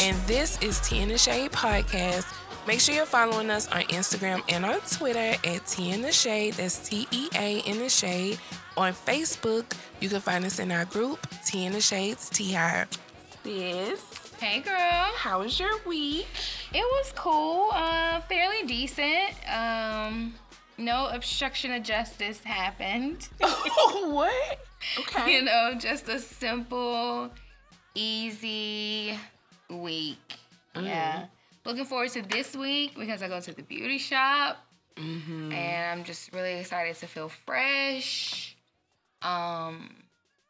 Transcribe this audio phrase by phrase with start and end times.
[0.00, 0.18] I'm Petty Cash.
[0.18, 2.34] And this is Tea in the Shade Podcast.
[2.66, 6.54] Make sure you're following us on Instagram and on Twitter at Tea in the Shade.
[6.54, 8.38] That's T E A in the Shade.
[8.76, 9.64] On Facebook,
[10.00, 12.88] you can find us in our group, Tea in the Shades Tea Hive.
[13.44, 14.00] Yes.
[14.38, 14.74] Hey, girl.
[15.16, 16.26] How was your week?
[16.72, 17.70] It was cool.
[17.72, 19.34] Uh, fairly decent.
[19.50, 20.34] Um,
[20.76, 23.28] no obstruction of justice happened.
[23.42, 24.60] oh, what?
[25.00, 25.34] Okay.
[25.34, 27.30] You know, just a simple,
[27.96, 29.18] easy
[29.70, 30.34] week.
[30.74, 31.26] Yeah.
[31.64, 34.58] Looking forward to this week because I go to the beauty shop.
[34.96, 35.52] Mm-hmm.
[35.52, 38.56] and I'm just really excited to feel fresh.
[39.22, 39.90] Um,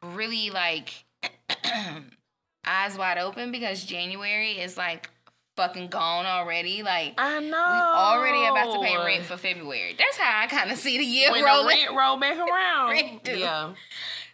[0.02, 1.04] really like
[2.64, 5.10] eyes wide open because January is like
[5.56, 6.82] fucking gone already.
[6.82, 7.50] Like I know.
[7.50, 9.94] we already about to pay rent for February.
[9.98, 11.76] That's how I kind of see the year when the rolling.
[11.76, 13.20] rent roll back around.
[13.26, 13.74] Yeah.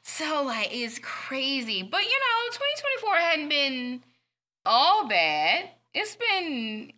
[0.02, 1.82] So like it's crazy.
[1.82, 2.56] But you know,
[3.00, 4.02] 2024 hadn't been
[4.66, 5.70] all bad.
[5.92, 6.92] It's been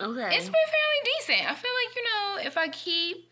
[0.00, 0.36] Okay.
[0.36, 1.50] it's been fairly decent.
[1.50, 3.30] I feel like, you know, if I keep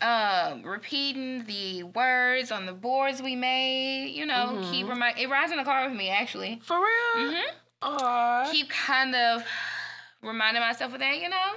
[0.00, 4.70] um repeating the words on the boards we made, you know, Mhm.
[4.70, 6.60] keep remind it rides in the car with me actually.
[6.64, 7.30] for real.
[7.32, 7.50] hmm
[7.84, 8.48] Aw.
[8.52, 9.44] Keep kind of
[10.22, 11.54] reminding myself of that, you know.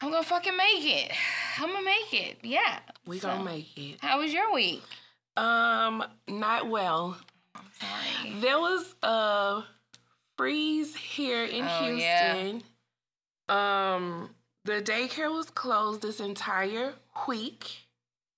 [0.00, 1.12] I'm gonna fucking make it.
[1.58, 2.38] I'm gonna make it.
[2.42, 2.80] Yeah.
[3.06, 3.98] we So, gonna make it.
[4.00, 4.82] How was your week?
[5.36, 7.16] Um, not well.
[7.54, 8.34] I'm sorry.
[8.40, 9.62] There was a
[10.38, 12.34] freeze here in Oh, yeah.
[12.36, 12.62] Houston.
[13.48, 14.30] Um,
[14.64, 16.94] the daycare was closed this entire
[17.26, 17.70] week.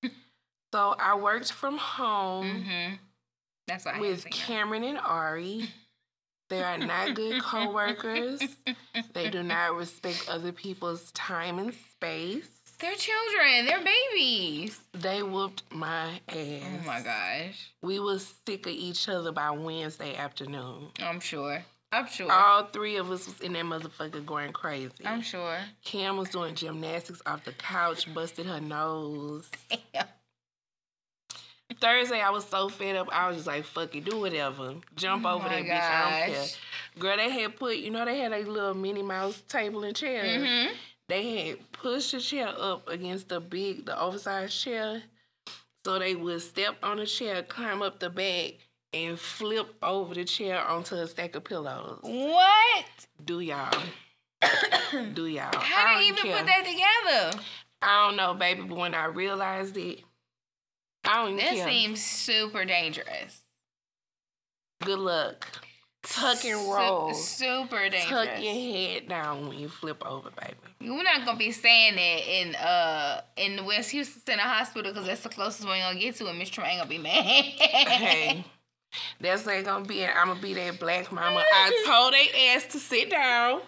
[0.72, 2.94] so I worked from home Mm-hmm.
[3.68, 5.68] That's why I with Cameron and Ari.
[6.48, 8.40] They are not good coworkers.
[9.12, 12.48] they do not respect other people's time and space.
[12.80, 13.66] They're children.
[13.66, 14.80] They're babies.
[14.92, 16.62] They whooped my ass.
[16.64, 17.70] Oh my gosh.
[17.83, 20.89] We was sick of each other by Wednesday afternoon.
[20.98, 21.62] I'm sure.
[21.92, 22.30] I'm sure.
[22.30, 24.92] All three of us was in that motherfucker going crazy.
[25.05, 25.58] I'm sure.
[25.84, 29.51] Cam was doing gymnastics off the couch, busted her nose.
[31.80, 33.08] Thursday, I was so fed up.
[33.12, 35.80] I was just like, "Fuck it, do whatever, jump Oh over that bitch.
[35.80, 36.46] I don't care."
[36.98, 40.24] Girl, they had put, you know, they had a little Minnie Mouse table and chair.
[40.24, 40.74] Mm-hmm.
[41.08, 45.02] They had pushed the chair up against the big, the oversized chair,
[45.84, 48.55] so they would step on the chair, climb up the back,
[48.92, 51.98] and flip over the chair onto a stack of pillows.
[52.02, 52.84] What?
[53.24, 53.73] Do y'all?
[55.14, 55.51] Do y'all?
[55.56, 56.36] How did you even care.
[56.39, 57.42] put that together?
[57.83, 60.01] I don't know, baby, but when I realized it,
[61.05, 61.68] I don't even That care.
[61.68, 63.40] seems super dangerous.
[64.84, 65.46] Good luck.
[66.02, 67.12] Tuck and roll.
[67.12, 68.05] super dangerous.
[68.07, 70.57] Tuck your head down when you flip over, baby.
[70.90, 75.07] We're not gonna be saying that in uh in the West Houston Center Hospital because
[75.07, 77.12] that's the closest one we're gonna get to, and Miss Trump ain't gonna be mad.
[77.22, 78.45] hey,
[79.20, 80.11] that's ain't gonna be it.
[80.17, 81.42] I'm gonna be that black mama.
[81.52, 83.61] I told they ass to sit down,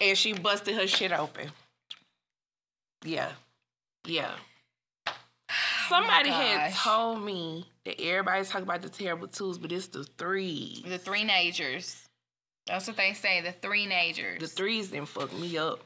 [0.00, 1.50] and she busted her shit open.
[3.04, 3.30] Yeah,
[4.04, 4.32] yeah.
[5.92, 6.84] Oh Somebody had Oh gosh.
[6.84, 10.82] told me that everybody's talking about the terrible twos, but it's the threes.
[10.82, 12.04] the three nagers.
[12.68, 13.40] That's what they say.
[13.40, 14.38] The three nagers.
[14.38, 15.80] The threes didn't fuck me up.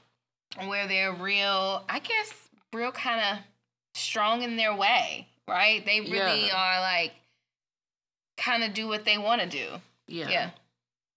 [0.66, 2.34] where they're real, I guess,
[2.74, 3.38] real kind of
[3.94, 5.82] strong in their way, right?
[5.86, 6.54] They really Yeah.
[6.54, 7.12] are like
[8.36, 9.66] kind of do what they want to do.
[10.06, 10.28] Yeah.
[10.28, 10.50] Yeah.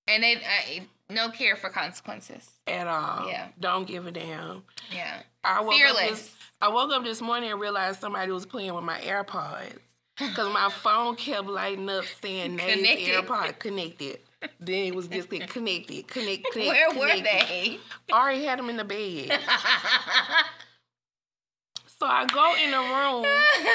[0.07, 2.49] And they uh, no care for consequences.
[2.65, 3.29] At all.
[3.29, 3.47] Yeah.
[3.59, 4.63] Don't give a damn.
[4.93, 5.21] Yeah.
[5.43, 6.09] I woke up Fearless.
[6.09, 9.79] this I woke up this morning and realized somebody was playing with my AirPods.
[10.17, 13.25] Cause my phone kept lighting up saying Nate's Connected.
[13.27, 14.19] AirPod connected.
[14.59, 16.55] Then it was just like connected, connect, connect.
[16.67, 17.47] Where were connected.
[17.49, 17.79] they?
[18.11, 19.39] Ari had them in the bed.
[21.99, 23.25] So I go in the room.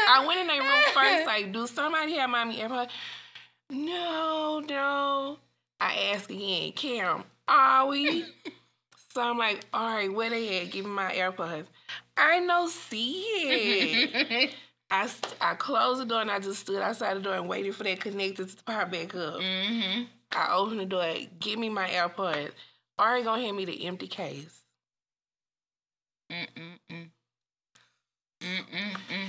[0.08, 2.88] I went in the room first, like, do somebody have mommy AirPod?
[3.72, 5.38] No, no.
[5.80, 8.26] I ask again, Cam, are we?
[9.14, 10.70] so I'm like, all right, where they at?
[10.70, 11.64] Give me my AirPods.
[12.16, 14.54] I know, see it.
[14.90, 15.08] I,
[15.40, 18.00] I closed the door and I just stood outside the door and waited for that
[18.00, 19.40] connector to pop back up.
[19.40, 20.02] mm-hmm.
[20.32, 22.52] I opened the door, give me my AirPods.
[22.98, 24.60] Ari gonna hand me the empty case.
[26.30, 27.08] Mm-mm-mm.
[28.42, 29.28] Mm-mm-mm.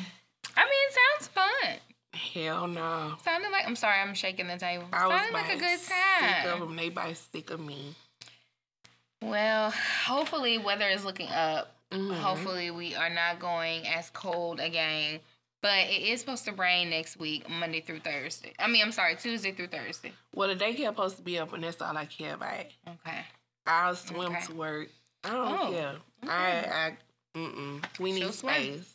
[0.58, 1.93] I mean, it sounds fun.
[2.14, 3.16] Hell no.
[3.24, 4.86] Sounded like I'm sorry, I'm shaking the table.
[4.94, 6.76] I was Sounded like a good Sick of them.
[6.76, 7.96] They by sick of me.
[9.22, 9.72] Well,
[10.06, 11.76] hopefully weather is looking up.
[11.92, 12.14] Mhm.
[12.16, 15.20] Hopefully we are not going as cold again.
[15.62, 18.54] But it is supposed to rain next week, Monday through Thursday.
[18.60, 20.12] I mean, I'm sorry, Tuesday through Thursday.
[20.36, 22.66] Well, the daycare supposed to be up, and that's all I care about.
[22.86, 23.26] Okay.
[23.66, 24.46] I'll swim Okay.
[24.48, 24.90] to work.
[25.24, 25.96] I don't Oh, care.
[26.24, 26.98] I, I,
[27.38, 28.00] mm-mm.
[28.00, 28.86] We She'll need swim.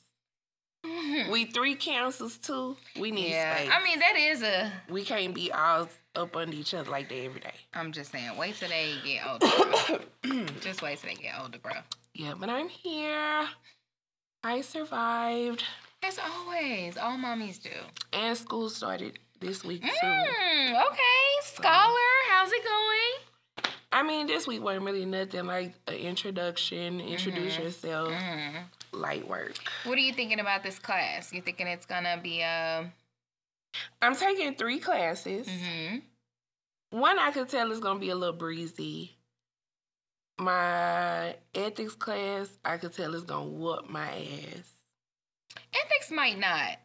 [0.84, 1.28] Space.
[1.30, 2.76] We three councils too.
[2.98, 3.70] We need yeah, space.
[3.72, 4.72] I mean that is a.
[4.88, 7.54] we can't be all up under each other like that every day.
[7.74, 10.46] I'm just saying, wait till they get older.
[10.60, 11.72] just wait till they get older, bro.
[12.14, 13.48] Yeah, but I'm here.
[14.44, 15.64] I survived,
[16.02, 17.70] As always, all mommies do.
[18.12, 19.88] and school started this week too.
[20.06, 21.94] Mm, okay, scholar,
[22.30, 23.72] how's it going?
[23.90, 28.64] I mean, this week wasn't really nothing like an introduction, introduce yourself, Mm.
[28.92, 29.56] Light work.
[29.84, 31.32] What are you thinking about this class?
[31.32, 32.84] You thinking it's gonna be uh?
[34.00, 35.46] I'm taking three classes.
[35.46, 35.98] Mm-hmm.
[36.98, 39.16] One I could tell is gonna be a little breezy.
[40.38, 44.72] My ethics class, I could tell is gonna whoop my ass.
[45.74, 46.78] Ethics might not.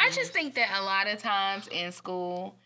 [0.00, 2.56] I just think that a lot of times in school,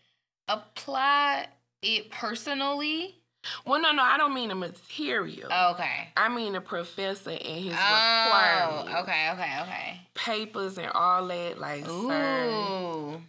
[0.47, 1.47] apply
[1.81, 3.22] it personally.
[3.65, 5.51] Well, no, no, I don't mean the material.
[5.51, 6.09] Okay.
[6.15, 7.73] I mean the professor and his requirements.
[7.73, 9.01] Oh, requirements.
[9.09, 10.01] okay, okay, okay.
[10.13, 12.45] Papers and all that, like, sir.
[12.49, 13.21] Ooh.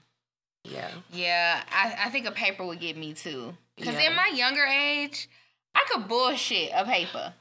[0.65, 0.91] Yeah.
[1.13, 3.55] Yeah, I, I think a paper would get me too.
[3.77, 4.11] Because Yeah.
[4.11, 5.29] in my younger age,
[5.75, 7.33] I could bullshit a paper.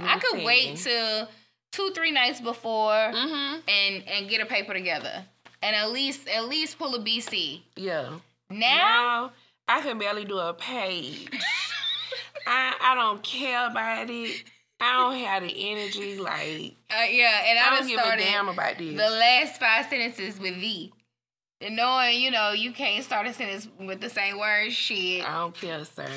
[0.00, 1.28] I could wait till
[1.72, 3.62] two, three nights before Mhm.
[3.68, 5.24] and and get a paper together.
[5.60, 7.62] And at least at least pull a BC.
[7.76, 8.18] Yeah.
[8.48, 8.58] Now,
[9.28, 9.32] Now
[9.68, 11.28] I can barely do a page.
[12.46, 14.44] I I don't care about it.
[14.80, 16.18] I don't have the energy.
[16.18, 18.90] Like uh, yeah, and I, I don't give a damn about this.
[18.96, 20.92] the last five sentences with V.
[21.60, 25.24] And knowing, you know, you can't start a sentence with the same word, shit.
[25.24, 26.08] I don't care, sir.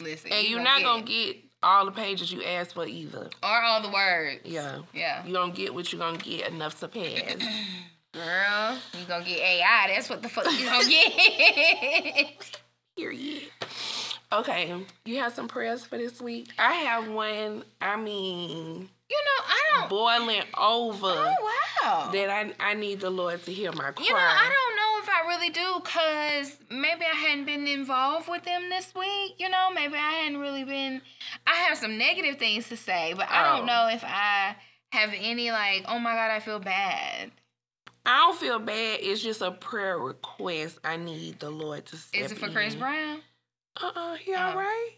[0.00, 3.28] Listen, And you you're not get gonna get all the pages you asked for either.
[3.42, 4.40] or all the words.
[4.44, 4.78] Yeah.
[4.94, 5.26] Yeah.
[5.26, 7.36] You don't get what you're gonna get enough to pass.
[8.14, 9.92] Girl, you gonna get AI.
[9.94, 12.60] That's what the fuck you gonna get.
[12.96, 13.42] Period.
[14.32, 14.74] Okay,
[15.04, 16.48] you have some prayers for this week.
[16.58, 17.64] I have one.
[17.82, 19.90] I mean, you know, I don't.
[19.90, 21.34] boiling over Oh
[21.84, 22.10] wow.
[22.12, 24.04] that I I need the Lord to hear my cry.
[24.06, 28.28] You know, I don't know if I really do, cause maybe I hadn't been involved
[28.28, 29.34] with them this week.
[29.38, 31.02] You know, maybe I hadn't really been.
[31.46, 33.56] I have some negative things to say, but I Oh.
[33.58, 34.56] don't know if I
[34.92, 37.32] have any like, oh my god, I feel bad.
[38.06, 38.98] I don't feel bad.
[39.02, 40.78] It's just a prayer request.
[40.84, 42.74] I need the Lord to step Is it for Chris.
[42.74, 43.20] Brown?
[43.80, 44.40] Uh uh he Oh.
[44.40, 44.90] all right?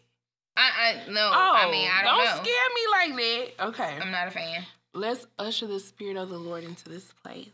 [0.57, 0.71] I,
[1.07, 1.31] I no.
[1.33, 2.43] Oh, I mean, I don't, know.
[2.43, 3.17] scare me like
[3.57, 3.67] that.
[3.69, 4.65] Okay, I'm not a fan.
[4.95, 7.49] let's usher the spirit of the Lord into this place.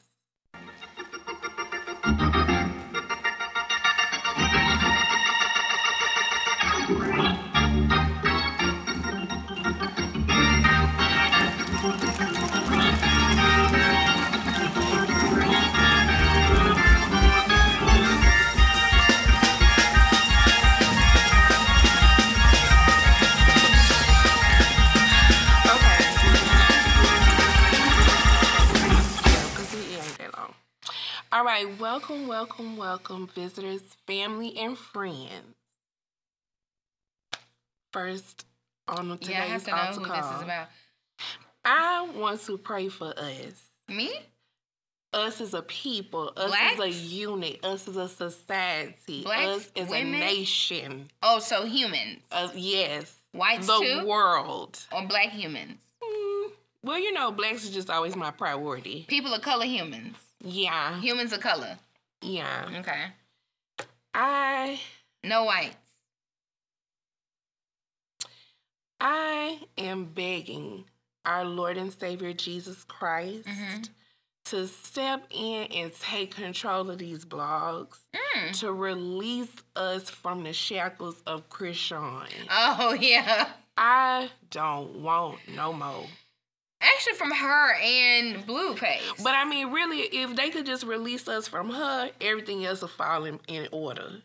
[31.90, 35.56] Welcome, welcome, welcome, visitors, family, and friends.
[37.92, 38.46] First,
[38.86, 40.69] on today's yeah, I have to know who call, this is about.
[41.65, 43.70] I want to pray for us.
[43.88, 44.08] Me?
[45.12, 49.88] Us as a people, us as a unit, us as a society, Blacks, us as
[49.88, 50.15] women?
[50.15, 51.10] a nation.
[51.24, 54.79] Oh, so humans, Uh, yes, whites the too, world.
[54.93, 55.81] or black humans?
[56.00, 56.50] Mm,
[56.84, 59.06] well, you know, blacks is just always my priority.
[59.08, 60.17] People of color, humans.
[60.43, 61.79] Yeah, Humans of color.
[62.23, 62.69] yeah.
[62.79, 63.06] Okay.
[64.15, 64.81] I
[65.23, 65.77] No whites.
[69.01, 70.85] I am begging
[71.25, 73.89] our Lord and Savior Jesus Christ Mhm.
[74.47, 78.59] to step in and take control of these blogs, Mm.
[78.61, 82.29] to release us from the shackles of Chrisean.
[82.51, 83.53] Oh yeah.
[83.77, 86.06] I don't want no more.
[86.81, 89.22] Actually, from her and Blueface.
[89.22, 92.89] But I mean, really, if they could just release us from her, everything else will
[92.89, 94.22] fall in, in order.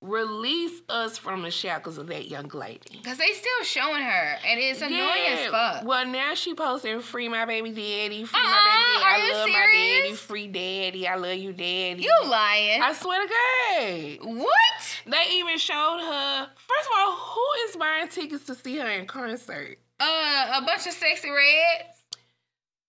[0.00, 3.00] Release us from the shackles of that young lady.
[3.02, 5.84] Cause they still showing her, and it's annoying as fuck.
[5.86, 9.32] Well, now she posting free my baby daddy, free Uh-uh, my baby are daddy.
[9.32, 11.08] I love my daddy, free daddy.
[11.08, 12.02] I love you, daddy.
[12.02, 12.82] You lying?
[12.82, 14.36] I swear to God.
[14.40, 15.00] what?
[15.06, 16.48] They even showed her.
[16.54, 19.78] First of all, who is buying tickets to see her in concert?
[20.00, 21.98] Uh, a bunch of sexy reds.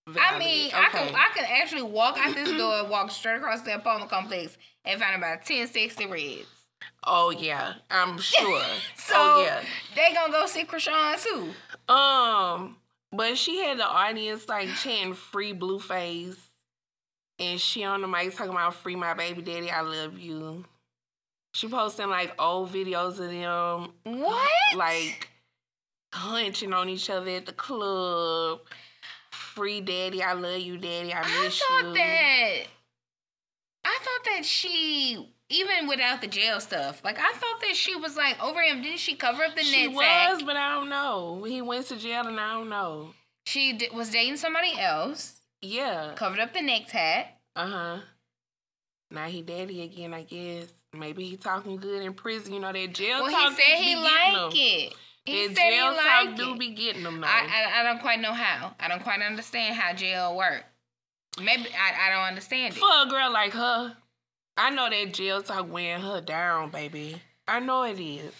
[0.07, 0.39] I Valid.
[0.39, 4.11] mean, I can I could actually walk out this door, walk straight across the apartment
[4.11, 6.47] complex, and find about ten sexy reds.
[7.03, 8.61] Oh yeah, I'm sure.
[8.97, 9.61] So oh yeah.
[9.95, 11.93] they gonna go see Chrisean too.
[11.93, 12.77] Um,
[13.11, 16.37] but she had the audience like chanting "Free Blueface,"
[17.39, 20.65] and she on the mic talking about "Free my baby daddy, I love you."
[21.53, 24.49] She posting like old videos of them What?
[24.75, 25.29] like
[26.15, 28.59] hunching on each other at the club,
[29.31, 31.65] free daddy, I love you, daddy, I miss you.
[31.69, 31.93] I thought you.
[31.95, 32.55] that.
[33.87, 38.15] I thought that she, even without the jail stuff, like I thought that she was
[38.17, 38.81] like over him.
[38.81, 41.43] Didn't she cover up the she was, but I don't know.
[41.43, 43.09] He went to jail and I don't know.
[43.45, 46.13] She d- was dating somebody else, Yeah.
[46.15, 47.37] covered up the neck tat.
[47.55, 47.97] Uh huh.
[49.11, 50.67] Now he daddy again, I guess.
[50.91, 52.53] Maybe he talking good in prison.
[52.53, 54.93] You know that jail Well, talk he said he like it.
[55.25, 57.27] He that said he jail talk like do be getting them though.
[57.27, 58.75] I, I I don't quite know how.
[58.79, 60.63] I don't quite understand how jail work.
[61.39, 62.79] Maybe I, I don't understand it.
[62.79, 63.97] For a girl like her,
[64.57, 67.21] I know that jail talk wearing her down, baby.
[67.47, 68.33] I know it is.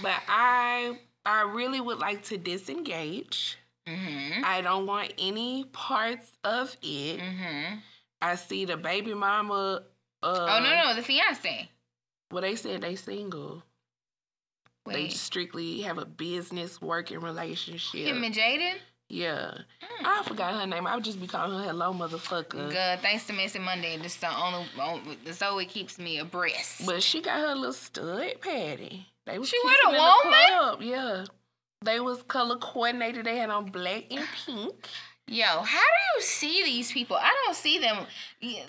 [0.00, 3.58] But I I really would like to disengage.
[3.86, 4.42] Mm-hmm.
[4.44, 7.20] I don't want any parts of it.
[7.20, 7.76] Mm-hmm.
[8.22, 9.82] I see the baby mama
[10.22, 11.68] uh oh no no the fiance.
[12.30, 13.62] Well they said they single.
[14.92, 18.00] They strictly have a business working relationship.
[18.00, 18.74] him and Jaidyn.
[19.08, 19.52] yeah.
[19.82, 20.06] Hmm.
[20.06, 20.86] I forgot her name.
[20.86, 22.70] I would just be calling her hello motherfucker.
[22.70, 23.00] Good.
[23.00, 23.96] Thanks to Messy Monday.
[23.98, 24.66] This the only,
[25.42, 26.86] only keeps me abreast.
[26.86, 29.06] But she got her little stud patty.
[29.26, 30.86] They was She with a woman?
[30.88, 31.24] Yeah.
[31.82, 33.24] They was color coordinated.
[33.26, 34.86] They had on black and pink.
[35.32, 37.16] Yo, how do you see these people?
[37.16, 37.98] I don't see them.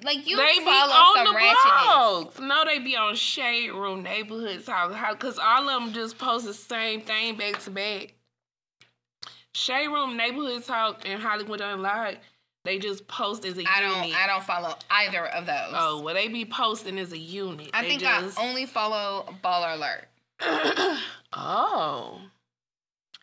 [0.04, 2.34] Like you they be follow some the ratchetness.
[2.36, 2.40] blogs.
[2.40, 4.94] No, they be on Shade Room Neighborhood Talk.
[4.94, 5.16] How?
[5.16, 8.14] Cause all of them just post the same thing back to back.
[9.54, 12.20] Shade Room Neighborhood Talk and Hollywood Unlocked.
[12.64, 14.16] They just post as a I don't.
[14.16, 15.74] I don't follow either of those.
[15.74, 17.72] Oh, well, they be posting as a unit.
[17.74, 18.38] I They think just...
[18.38, 20.08] I only follow Baller Alert,
[21.34, 22.22] oh,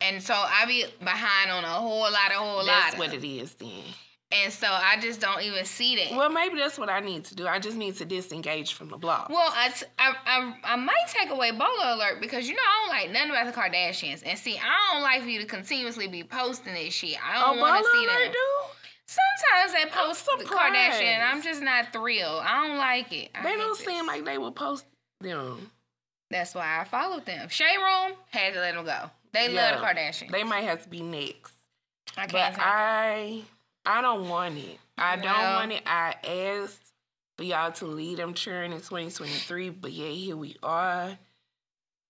[0.01, 2.99] and so I be behind on a whole lot, a whole that's lot.
[2.99, 3.83] what it is then.
[4.31, 6.15] And so I just don't even see that.
[6.15, 7.47] Well, maybe that's what I need to do.
[7.47, 9.31] I just need to disengage from the blog.
[9.31, 12.81] Well, I, t- I, I, I might take away Baller Alert because you know I
[12.83, 14.23] don't like nothing about the Kardashians.
[14.27, 17.17] And see, I don't like for you to continuously be posting this shit.
[17.25, 18.31] I oh, don't want to see that.
[18.31, 18.79] do?
[19.07, 22.43] Sometimes they post the Kardashian and I'm just not thrilled.
[22.45, 23.31] I don't like it.
[23.35, 23.87] I They don't this.
[23.87, 24.85] seem like they would post
[25.23, 25.71] them.
[26.31, 27.49] That's why I followed them.
[27.49, 29.11] Shade Room had to let them go.
[29.33, 29.71] They Yeah.
[29.73, 30.31] love the Kardashians.
[30.31, 31.53] They might have to be next.
[32.17, 32.63] I can't But.
[32.65, 33.43] I
[33.87, 34.79] I don't want it.
[34.97, 35.83] I don't want it.
[35.87, 36.81] I asked
[37.37, 41.17] for y'all to lead them churn in 2023, but yeah, here we are.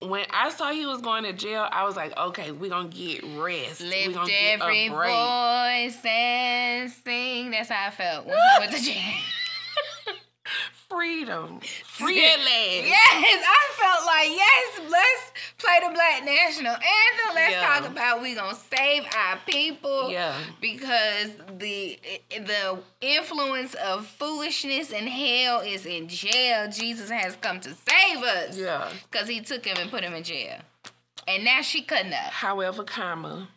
[0.01, 3.21] When I saw he was going to jail, I was like, okay, we're gonna get
[3.37, 3.81] rest.
[3.81, 5.11] we Lift gonna get every a break.
[5.11, 7.51] voice and sing.
[7.51, 9.13] That's how I felt when he went to jail.
[10.89, 11.59] Freedom.
[11.85, 12.87] Free at last.
[12.87, 14.79] Yes, I felt like yes.
[14.89, 17.35] Let's play the Black National Anthem.
[17.35, 17.67] Let's Yeah.
[17.79, 20.09] talk about we gonna save our people.
[20.09, 20.35] Yeah.
[20.59, 21.29] Because
[21.59, 21.99] the
[22.31, 26.69] the influence of foolishness and hell is in jail.
[26.71, 28.57] Jesus has come to save us.
[28.57, 28.91] Yeah.
[29.11, 30.57] Because he took him and put him in jail.
[31.27, 32.31] And now she cutting up.
[32.31, 33.47] However, comma,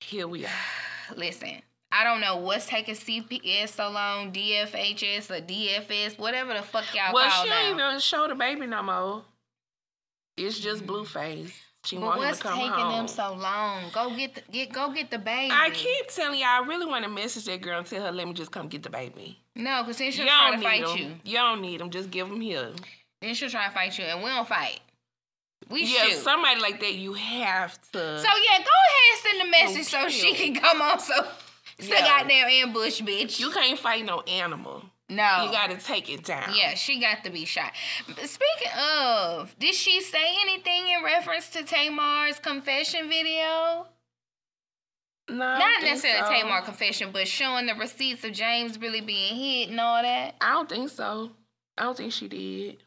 [0.00, 0.50] here we are.
[1.16, 1.62] Listen,
[1.94, 7.12] I don't know what's taking CPS so long, DFHS or DFS, whatever the fuck y'all
[7.12, 7.68] Well, call Well, she now.
[7.68, 9.22] ain't even show the baby no more.
[10.38, 11.52] It's just blue Blueface.
[11.84, 12.92] She But what's taking home.
[12.92, 13.90] them so long?
[13.92, 15.52] Go get the get go get the baby.
[15.52, 18.26] I keep telling y'all, I really want to message that girl and tell her, let
[18.26, 19.38] me just come get the baby.
[19.56, 20.96] No, because then she'll try don't to fight him.
[21.24, 21.32] you.
[21.32, 21.90] You don't need them.
[21.90, 22.70] Just give them here.
[23.20, 24.80] Then she'll try to fight you, and we don't fight.
[25.68, 26.18] We yeah, shoot.
[26.18, 27.98] somebody like that, you have to.
[27.98, 30.98] so yeah, go ahead and send a message so she can come on.
[31.00, 31.14] So
[31.78, 33.38] it's a goddamn ambush, bitch.
[33.40, 34.82] you can't fight no animal.
[35.08, 36.52] no, You got to take it down.
[36.56, 37.72] Yeah, she got to be shot.
[38.06, 43.86] Speaking of, did she say anything in reference to Tamar's confession video?
[45.28, 46.42] No, don't necessarily so.
[46.42, 50.34] Tamar confession, but showing the receipts of James really being hit and all that.
[50.40, 51.30] I don't think so.
[51.78, 52.78] I don't think she did.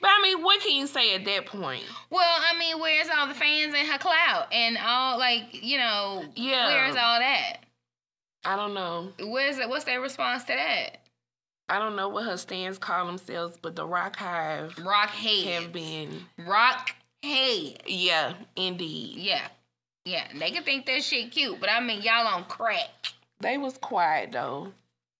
[0.00, 1.82] But I mean, what can you say at that point?
[2.08, 6.24] Well, I mean, where's all the fans and her clout and all like you know?
[6.36, 6.66] Yeah.
[6.68, 7.58] Where's all that?
[8.44, 9.12] I don't know.
[9.20, 9.68] Where's it?
[9.68, 11.00] What's their response to that?
[11.68, 15.46] I don't know what her stands call themselves, but the Rock Hive Rock heads.
[15.46, 16.26] have been.
[16.38, 16.90] rock
[17.22, 17.82] head.
[17.86, 19.16] Yeah, indeed.
[19.16, 19.48] Yeah,
[20.04, 20.28] yeah.
[20.38, 22.90] They can think that shit cute, but I mean, y'all on crack.
[23.40, 24.72] They was quiet though.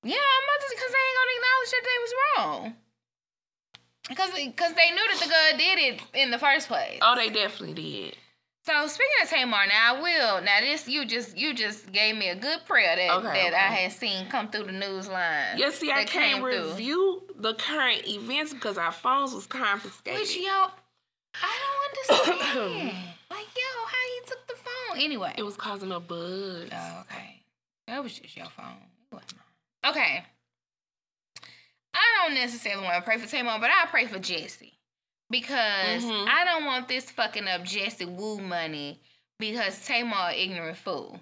[0.02, 2.74] Yeah, I'm to because they ain't gonna acknowledge that they was wrong.
[4.08, 6.98] Because because they knew that the girl did it in the first place.
[7.00, 8.16] Oh, they definitely did.
[8.66, 10.42] So speaking of Tamar, now I will.
[10.42, 13.54] Now this you just you just gave me a good prayer that Okay, that okay.
[13.54, 15.58] I had seen come through the news line.
[15.58, 16.70] Yeah, see, I can't came through.
[16.70, 20.18] review the current events because our phones was confiscated.
[20.18, 20.48] Which yo,
[21.34, 21.52] I
[22.08, 22.86] don't understand.
[23.30, 25.34] like yo, how you took the phone anyway?
[25.36, 26.70] it was causing a buzz.
[26.72, 27.42] Oh, okay.
[27.86, 28.76] That was just your phone.
[29.12, 29.34] It wasn't
[29.82, 29.92] mine.
[29.92, 30.24] Okay.
[31.92, 34.73] I don't necessarily want to pray for Tamar, but I pray for Jesse.
[35.40, 36.28] Because Mhm.
[36.28, 39.00] I don't want this fucking up Jessie Woo money
[39.40, 41.20] because Tamar ignorant fool.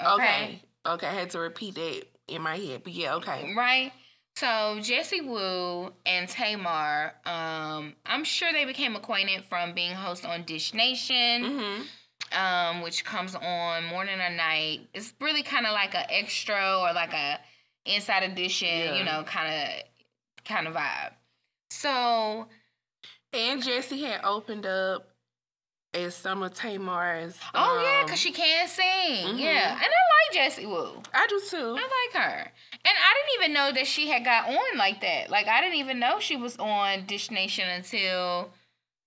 [0.00, 0.62] Okay.
[0.86, 2.84] Okay, I had to repeat that in my head.
[2.84, 3.52] But yeah, okay.
[3.56, 3.92] Right?
[4.36, 10.44] So Jessie Woo and Tamar, um, I'm sure they became acquainted from being hosts on
[10.44, 12.38] Dish Nation, Mm-hmm.
[12.38, 14.88] um, which comes on morning or night.
[14.94, 17.40] It's really kind of like a extra or like a
[17.84, 18.94] inside edition, Yeah.
[18.98, 21.14] you know, kind of kind of vibe.
[21.70, 22.46] So
[23.36, 25.08] And Jessie had opened up
[25.94, 27.36] as Summer of Tamar's.
[27.54, 28.84] Oh yeah, um, cause she can sing.
[28.86, 29.38] mhm.
[29.38, 31.02] Yeah, and I like Jessie Woo.
[31.14, 31.56] I do too.
[31.78, 32.50] I like her, and
[32.84, 35.30] I didn't even know that she had got on like that.
[35.30, 38.50] Like I didn't even know she was on Dish Nation until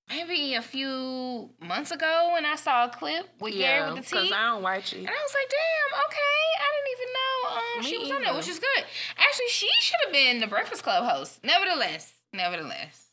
[0.09, 4.15] maybe a few months ago when I saw a clip with yeah, Gary with the
[4.15, 4.99] because I don't watch it.
[4.99, 6.43] And I was like, damn, okay.
[6.59, 8.37] I didn't even know um, Me she was on there, either.
[8.39, 8.83] which is good.
[9.17, 11.39] Actually, she should have been the Breakfast Club host.
[11.43, 13.08] Nevertheless, nevertheless.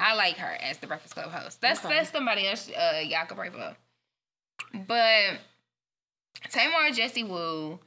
[0.00, 1.60] I like her as the Breakfast Club host.
[1.60, 1.94] That's Okay.
[1.96, 3.76] that's somebody else uh, y'all could pray for.
[4.86, 5.38] But
[6.50, 7.78] Tamar and Jessie Woo,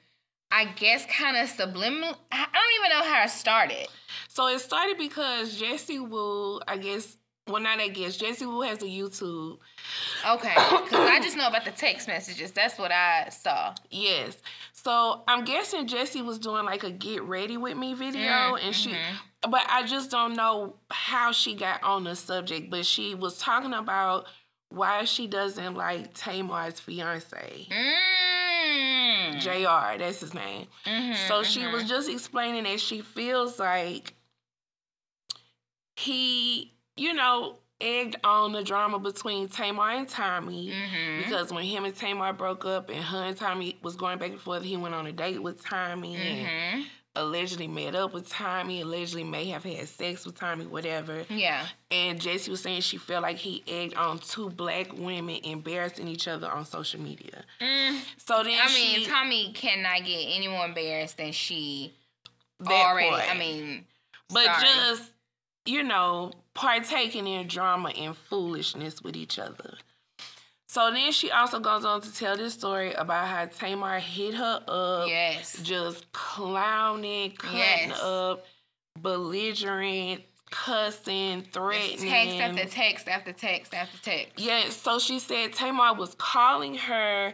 [0.52, 2.18] I guess, kind of subliminal.
[2.32, 3.88] I don't even know how it started.
[4.28, 7.18] So it started because Jessie Woo, I guess,
[7.48, 9.58] well, not I guess, Jessie Woo has a YouTube.
[10.30, 12.52] Okay, because I just know about the text messages.
[12.52, 13.74] That's what I saw.
[13.90, 14.38] Yes.
[14.74, 18.22] So I'm guessing Jessie was doing like a get ready with me video,
[18.56, 19.16] Mm, and she, mhm.
[19.50, 22.70] But I just don't know how she got on the subject.
[22.70, 24.28] But she was talking about
[24.70, 29.40] why she doesn't like Tamar's fiance, Mm.
[29.42, 29.98] Jr.
[30.00, 30.68] That's his name.
[30.86, 31.74] Mhm, So she mhm.
[31.74, 34.14] was just explaining that she feels like
[35.96, 40.72] he, you know, egged on the drama between Tamar and Tommie.
[40.72, 41.24] Mhm.
[41.24, 44.40] Because when him and Tamar broke up and her and Tommie was going back and
[44.40, 46.48] forth, he went on a date with Tommie and
[46.84, 46.86] Mhm.
[47.14, 51.24] Allegedly met up with Tommie, allegedly may have had sex with Tommie, whatever.
[51.30, 51.68] Yeah.
[51.90, 56.30] And Jessie was saying she felt like he egged on two black women embarrassing each
[56.30, 57.44] other on social media.
[57.60, 58.00] Mm.
[58.16, 61.94] So then I mean, she, Tommie cannot get any more embarrassed than she
[62.66, 63.10] already.
[63.10, 63.30] part.
[63.30, 63.86] I mean,
[64.30, 64.62] but sorry.
[64.62, 65.12] just
[65.66, 69.76] you know partaking in drama and foolishness with each other
[70.72, 74.64] so then she also goes on to tell this story about how tamar hit her
[74.68, 75.58] up yes.
[75.64, 78.02] just clowning cutting Yes.
[78.02, 78.46] up
[79.02, 84.34] belligerent cussing threatening Text after text after text after text.
[84.40, 87.34] yeah so she said tamar was calling her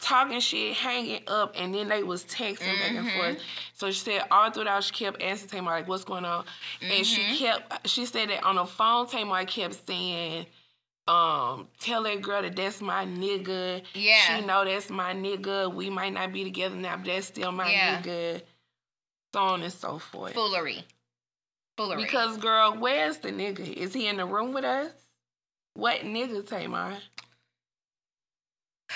[0.00, 3.38] talking shit, hanging up, and then they was texting back and forth.
[3.74, 6.46] So she said all throughout she kept asking Tamar like, "What's going on?"
[6.80, 7.36] And she Mhm.
[7.38, 7.86] kept.
[7.90, 10.46] She said that on the phone, Tamar kept saying,
[11.10, 13.82] "Um, tell that girl that that's my nigga.
[13.94, 14.38] Yeah.
[14.38, 15.72] She know that's my nigga.
[15.72, 18.00] We might not be together now, but that's still my Yeah.
[18.02, 18.42] nigga."
[19.32, 20.34] So on and so forth.
[20.34, 20.84] Foolery.
[21.76, 22.02] Foolery.
[22.02, 23.72] Because girl, where's the nigga?
[23.72, 24.92] Is he in the room with us?
[25.74, 26.98] What nigga, Tamar?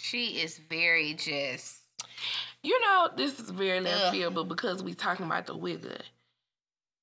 [0.00, 1.76] she is very just.
[2.62, 5.98] You know, this is very left field, but because we talking about the wigger,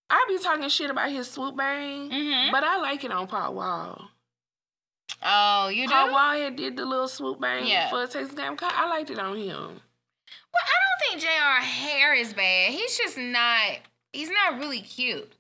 [0.10, 2.52] I be talking shit about his swoop bang, Mhm.
[2.52, 4.10] but I like it on Paul Wall.
[5.22, 5.94] Oh, you do?
[5.94, 7.90] Paul Wall had did the little swoop bang Yeah.
[7.90, 8.58] for a Texas game.
[8.62, 9.82] I liked it on him.
[10.54, 11.62] Well, I don't think Jr.
[11.64, 12.72] hair is bad.
[12.72, 13.80] He's just not.
[14.14, 15.32] He's not really cute.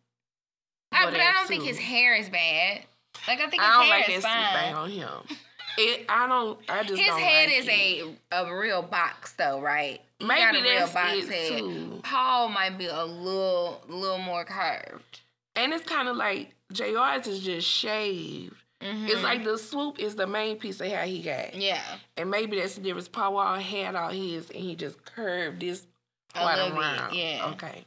[0.91, 2.85] I, but I don't think his hair is bad.
[3.27, 4.87] Like I think his I don't hair like that is swoop bang fine.
[5.77, 6.59] It, I don't.
[6.69, 8.17] I just His head like is it.
[8.31, 10.01] a a real box though, right?
[10.19, 11.59] He got maybe a real box head.
[11.59, 11.99] too.
[12.03, 15.21] Paul might be a little little more curved.
[15.55, 18.55] And it's kind of like JR's is just shaved.
[18.79, 19.23] It's Mhm.
[19.23, 21.55] like the swoop is the main piece of hair he got.
[21.55, 21.81] yeah,
[22.15, 23.07] And maybe that's the difference.
[23.07, 25.87] Paul Wall had all his and he just curved this
[26.35, 27.13] A part little bit, around.
[27.15, 27.49] yeah.
[27.53, 27.85] Okay.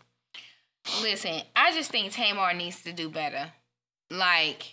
[1.02, 3.52] Listen, I just think Tamar needs to do better.
[4.10, 4.64] Like,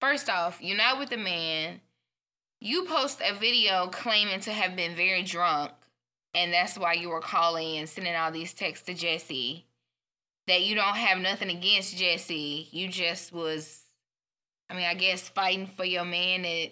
[0.00, 1.80] first off, you're not with the man.
[2.62, 5.72] You post a video claiming to have been very drunk,
[6.32, 9.66] and that's why you were calling and sending all these texts to Jesse.
[10.46, 12.68] That you don't have nothing against Jesse.
[12.70, 13.82] You just was,
[14.70, 16.70] I mean, I guess fighting for your man that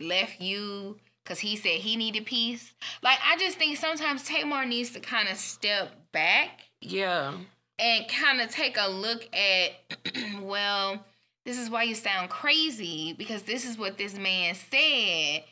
[0.00, 2.72] left you because he said he needed peace.
[3.02, 7.34] Like, I just think sometimes Tamar needs to kind of step back Yeah.
[7.78, 9.72] and kind of take a look at
[10.42, 11.04] well
[11.48, 15.44] this is why you sound crazy because this is what this man said.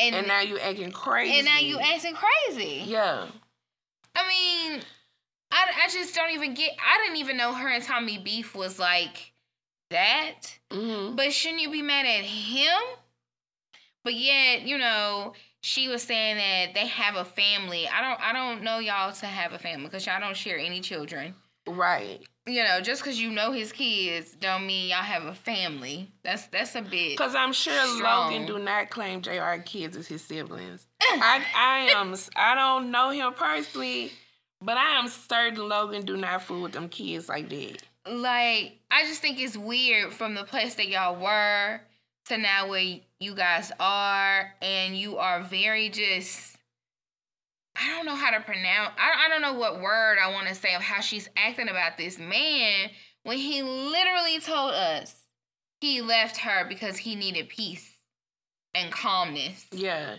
[0.00, 1.36] And And now you acting crazy.
[1.38, 2.82] and now you acting crazy.
[2.86, 3.26] Yeah.
[4.16, 4.80] i mean
[5.52, 8.80] I, I just don't even get i didn't even know her and tommy beef was
[8.80, 9.32] like
[9.90, 10.40] that.
[10.72, 12.82] Hmm but shouldn't you be mad at him?
[14.02, 17.86] But yet you know she was saying that they have a family.
[17.88, 20.80] I don't i don't know y'all to have a family because y'all don't share any
[20.80, 22.20] children Right.
[22.46, 26.12] You know, just because you know his kids don't mean y'all have a family.
[26.22, 27.12] That's that's a bit.
[27.12, 28.32] Because I'm sure Strong.
[28.32, 29.62] Logan do not claim Jr.
[29.64, 30.86] kids as his siblings.
[31.00, 34.12] I I am I don't know him personally,
[34.60, 37.82] but I am certain Logan do not fool with them kids like that.
[38.06, 41.80] like I just think it's weird from the place that y'all were
[42.26, 46.53] to now where you guys are, and you are very just.
[47.76, 48.92] I don't know how to pronounce.
[48.98, 51.98] I I don't know what word I want to say of how she's acting about
[51.98, 52.90] this man
[53.24, 55.16] when he literally told us
[55.80, 57.98] he left her because he needed peace
[58.74, 59.66] and calmness.
[59.72, 60.16] Yeah.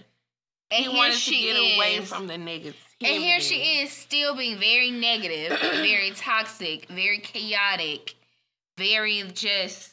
[0.72, 2.10] And he wanted to she get away is.
[2.10, 2.76] from the negativity.
[3.02, 8.16] And here she is still being very negative, very toxic, very chaotic,
[8.78, 9.92] very just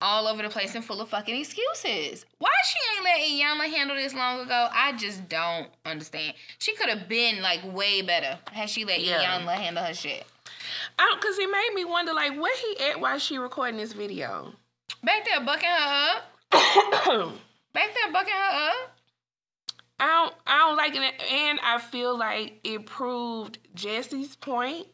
[0.00, 2.26] all over the place and full of fucking excuses.
[2.38, 4.68] Why she ain't let Iyanla handle this long ago?
[4.72, 6.34] I just don't understand.
[6.58, 9.22] She could have been like way better had she let Yeah.
[9.22, 10.24] Iyanla handle her shit.
[11.14, 14.52] Because it made me wonder, like, where he at while she recording this video?
[15.02, 16.22] Back there bucking her up.
[16.52, 17.32] I
[17.72, 18.92] Back there bucking her up.
[19.98, 24.86] I don't, I don't like it, and I feel like it proved Jesse's point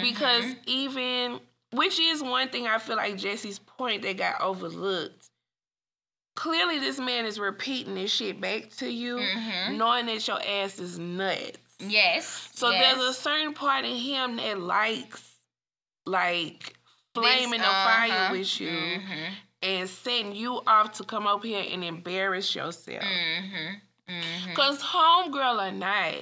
[0.00, 0.56] because Mhm.
[0.66, 1.40] even,
[1.72, 5.28] which is one thing I feel like Jesse's point that got overlooked.
[6.34, 9.76] Clearly, this man is repeating this shit back to you, Mhm.
[9.76, 11.58] knowing that your ass is nuts.
[11.78, 12.48] Yes.
[12.54, 12.94] So yes.
[12.96, 15.36] there's a certain part in him that likes,
[16.06, 16.74] like,
[17.14, 18.32] flaming This, the fire uh-huh.
[18.32, 19.34] with you Mhm.
[19.62, 23.02] and setting you off to come up here and embarrass yourself.
[23.04, 23.80] Mhm.
[24.08, 24.54] Mhm.
[24.54, 26.14] Cause homegirl or not,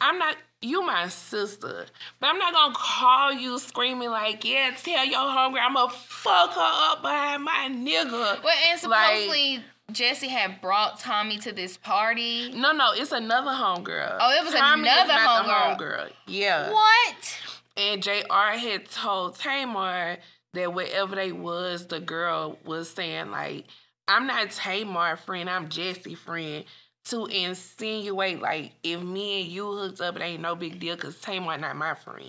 [0.00, 0.36] I'm not.
[0.62, 1.86] You my sister,
[2.18, 6.60] but I'm not gonna call you screaming like, yeah, tell your homegirl I'ma fuck her
[6.92, 8.42] up behind my nigga.
[8.42, 12.50] Well, and Like- supposedly Jesse had brought Tommie to this party.
[12.52, 14.16] No, no, it's another homegirl.
[14.20, 15.76] Oh, it was Tommie another is not the homegirl.
[15.78, 16.12] homegirl.
[16.26, 16.70] Yeah.
[16.72, 17.38] What?
[17.76, 20.16] And JR had told Tamar
[20.54, 23.66] that wherever they was, the girl was saying like,
[24.08, 26.64] I'm not Tamar friend, I'm Jesse friend.
[27.10, 31.20] To insinuate like if me and you hooked up, it ain't no big deal because
[31.20, 32.26] Tamar not my friend.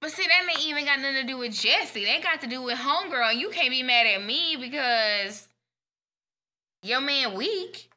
[0.00, 2.04] But see, that ain't even got nothing to do with Jesse.
[2.04, 3.36] They got to do with homegirl.
[3.36, 5.48] You can't be mad at me because
[6.82, 7.89] your man weak.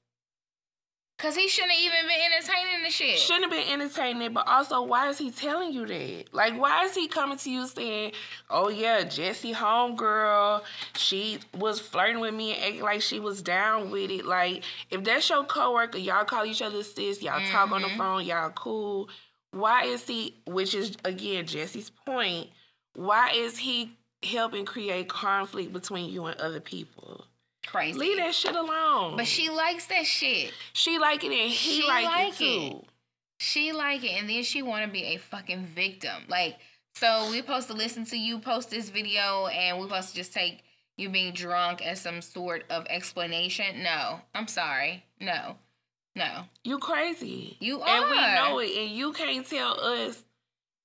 [1.24, 3.18] Cause he shouldn't have even been entertaining the shit.
[3.18, 6.26] Shouldn't have been entertaining it, but also why is he telling you that?
[6.34, 8.12] Like why is he coming to you saying,
[8.50, 10.64] Oh yeah, Jesse homegirl,
[10.98, 14.26] she was flirting with me and acting like she was down with it.
[14.26, 17.98] Like if that's your coworker, y'all call each other sis, y'all talk on the Mhm.
[17.98, 19.08] phone, y'all cool.
[19.52, 22.50] Why is he which is again Jesse's point,
[22.96, 27.28] why is he helping create conflict between you and other people?
[27.67, 27.97] Crazy.
[27.97, 29.15] Leave that shit alone.
[29.17, 30.52] But she likes that shit.
[30.73, 32.86] she like it and he She like, like it too.
[33.39, 36.23] She like it, and then she want to be a fucking victim.
[36.30, 36.58] Like,
[36.95, 40.34] so we supposed to listen to you post this video, and we supposed to just
[40.34, 40.63] take
[40.97, 43.84] you being drunk as some sort of explanation.
[43.84, 45.04] No, I'm sorry.
[45.19, 45.58] No,
[46.15, 47.58] no, You crazy.
[47.60, 47.88] you are.
[47.88, 48.78] And we know it.
[48.78, 50.23] And you can't tell us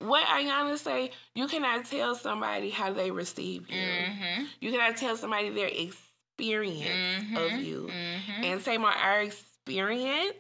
[0.01, 1.11] what Ayana say.
[1.35, 3.77] You cannot tell somebody how they receive you.
[3.81, 4.45] Mm-hmm.
[4.61, 6.08] You cannot tell somebody their experience
[6.41, 7.89] of you.
[7.91, 10.37] hmm And say my our experience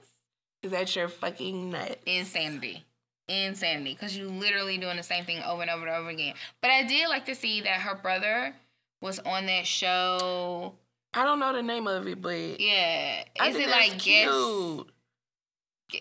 [0.62, 1.96] is that you're fucking nuts.
[2.06, 2.84] Insanity.
[3.28, 3.92] Insanity.
[3.94, 6.34] Because you literally doing the same thing over and over and over again.
[6.62, 8.54] But I did like to see that her brother
[9.00, 10.74] was on that show.
[11.14, 13.24] I don't know the name of it, but Yeah.
[13.44, 14.02] Is it like guess?
[14.02, 14.86] cute.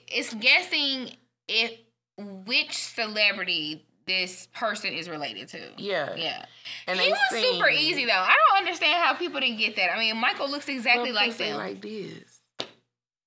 [0.09, 1.11] It's guessing
[1.47, 1.71] if
[2.17, 5.59] which celebrity this person is related to.
[5.77, 6.15] Yeah.
[6.15, 6.45] Yeah.
[6.87, 7.43] And he was sing.
[7.53, 8.11] super easy though.
[8.13, 9.93] I don't understand how people didn't get that.
[9.93, 11.57] I mean, Michael looks exactly Well, like them.
[11.57, 12.39] like this.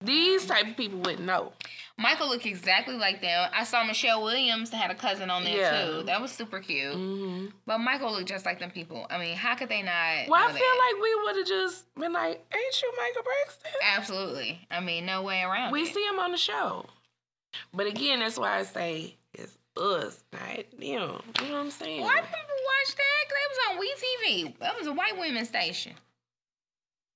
[0.02, 1.52] These type of people wouldn't know.
[1.98, 3.50] Michael looked exactly like them.
[3.54, 5.84] I saw Michelle Williams had a cousin on there Yeah.
[5.98, 6.02] too.
[6.04, 6.94] That was super cute.
[6.94, 9.06] hmm But Michael looked just like them people.
[9.10, 10.28] I mean, how could they not?
[10.28, 10.92] Well, I feel that?
[10.94, 14.66] like we would have just been like, "Ain't you Michael Braxton?" absolutely.
[14.70, 15.72] I mean, no way around.
[15.72, 15.92] We it.
[15.92, 16.86] see him on the show.
[17.74, 19.16] But again, that's why I say
[19.80, 20.80] us, not them.
[20.80, 22.02] You know what I'm saying?
[22.02, 23.28] White people watch that.
[23.28, 24.58] 'cause They was on WeTV.
[24.60, 25.94] That was a white women station.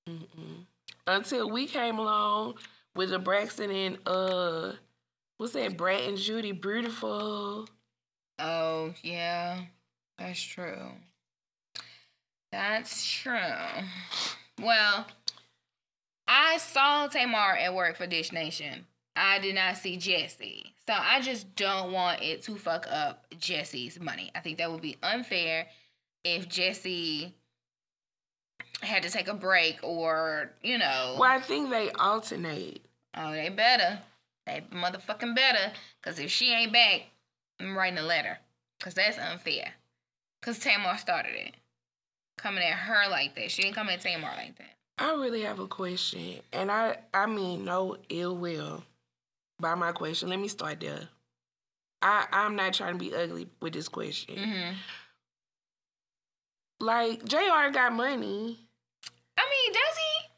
[0.08, 0.64] Mm-mm.
[1.06, 2.54] Until we came along
[2.94, 4.72] with the Braxton and uh,
[5.38, 5.76] what's that?
[5.76, 7.68] Brat and Judy, beautiful.
[8.38, 9.60] Oh yeah,
[10.18, 10.90] that's true.
[12.52, 13.40] That's true.
[14.62, 15.06] Well,
[16.28, 18.86] I saw Tamar at work for Dish Nation.
[19.16, 20.74] I did not see Jesse.
[20.86, 24.30] So I just don't want it to fuck up Jesse's money.
[24.34, 25.66] I think that would be unfair
[26.24, 27.34] if Jesse
[28.82, 31.16] had to take a break or, you know.
[31.18, 32.82] Well, I think they alternate.
[33.16, 33.98] Oh, they better.
[34.46, 35.72] They motherfucking better.
[36.02, 37.02] Because if she ain't back,
[37.60, 38.38] I'm writing a letter.
[38.80, 39.72] Cause that's unfair.
[40.42, 41.54] Cause Tamar started it.
[42.36, 43.50] Coming at her like that.
[43.50, 44.74] She didn't come at Tamar like that.
[44.98, 48.84] I really have a question, and I I mean no ill will
[49.64, 50.28] by my question.
[50.28, 51.08] Let me start there.
[52.02, 54.36] I I'm not trying to be ugly with this question.
[54.36, 54.74] Mm-hmm.
[56.80, 57.72] Like Jr.
[57.72, 58.58] got money.
[59.38, 60.28] I mean, does he?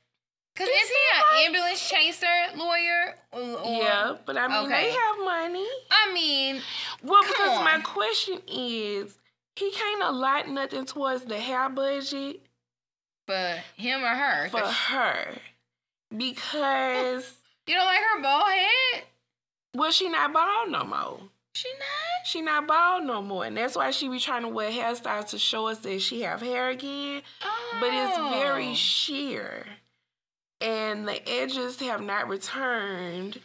[0.55, 3.17] Cause is he an ambulance chaser lawyer?
[3.33, 4.85] Or, yeah, but I mean okay.
[4.85, 5.67] they have money.
[5.91, 6.63] I mean,
[7.03, 9.19] Well, because my question is,
[9.57, 12.41] he can't allot nothing towards the hair budget
[13.27, 14.49] but him or her?
[14.51, 15.35] for her
[16.17, 17.33] because
[17.67, 19.05] you don't like her bald head?
[19.77, 21.21] Well, she not bald no more.
[21.55, 22.27] She not.
[22.27, 25.39] She not bald no more, and that's why she be trying to wear hairstyles to
[25.39, 27.23] show us that she have hair again.
[27.81, 28.75] But it's very Oh.
[28.75, 29.67] sheer,
[30.61, 33.41] and the edges have not returned,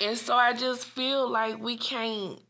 [0.00, 2.40] and so I just feel like we can't.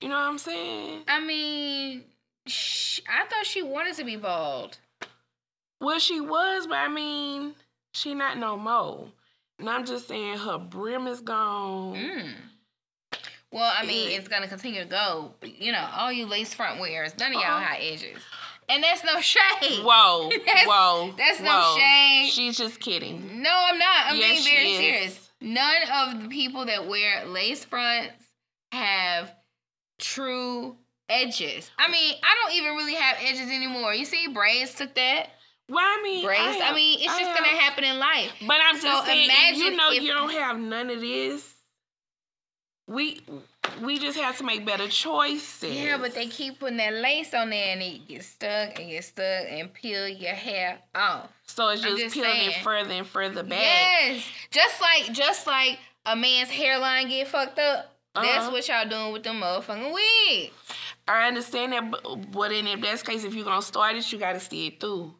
[0.00, 1.04] You know what I'm saying?
[1.08, 2.04] I mean,
[2.46, 4.76] sh- I thought she wanted to be bald.
[5.80, 7.54] Well, she was, but I mean,
[7.94, 9.08] she not no more.
[9.58, 11.94] And I'm just saying her brim is gone.
[11.96, 12.34] Mm.
[13.52, 14.16] Well, I mean, Yeah.
[14.18, 15.34] it's gonna continue to go.
[15.42, 17.60] You know, all you lace front wearers, none of y'all Uh-uh.
[17.60, 18.20] have edges,
[18.68, 19.82] and that's no shade.
[19.84, 21.14] Whoa, That's- whoa.
[21.16, 21.78] that's no whoa.
[21.78, 22.30] shade.
[22.32, 23.40] She's just kidding.
[23.42, 24.06] No, I'm not.
[24.08, 25.30] I'm Yes, being very serious.
[25.40, 28.12] None of the people that wear lace fronts
[28.72, 29.32] have
[29.98, 30.76] true
[31.08, 31.70] edges.
[31.78, 33.94] I mean, I don't even really have edges anymore.
[33.94, 35.30] You see, braids took that.
[35.68, 36.40] Well, I mean, Braids.
[36.42, 38.32] I, have- mean, it's I just have- gonna happen in life.
[38.46, 41.00] But I'm So just saying, if you imagine know if- you don't have none of
[41.00, 41.54] this,
[42.88, 43.20] we
[43.82, 45.74] we just have to make better choices.
[45.74, 49.08] Yeah, but they keep putting that lace on there and it gets stuck and gets
[49.08, 51.28] stuck and peel your hair off.
[51.46, 52.50] so it's just, just peeling saying.
[52.50, 53.60] it further and further back.
[53.60, 54.24] Yes.
[54.52, 57.92] Just like just like a man's hairline get fucked up.
[58.14, 58.50] That's Uh-huh.
[58.52, 60.54] what y'all doing with them motherfucking wigs.
[61.08, 64.18] I understand that, but, but in if that's case, if you're gonna start it, you
[64.18, 65.12] got to see it through.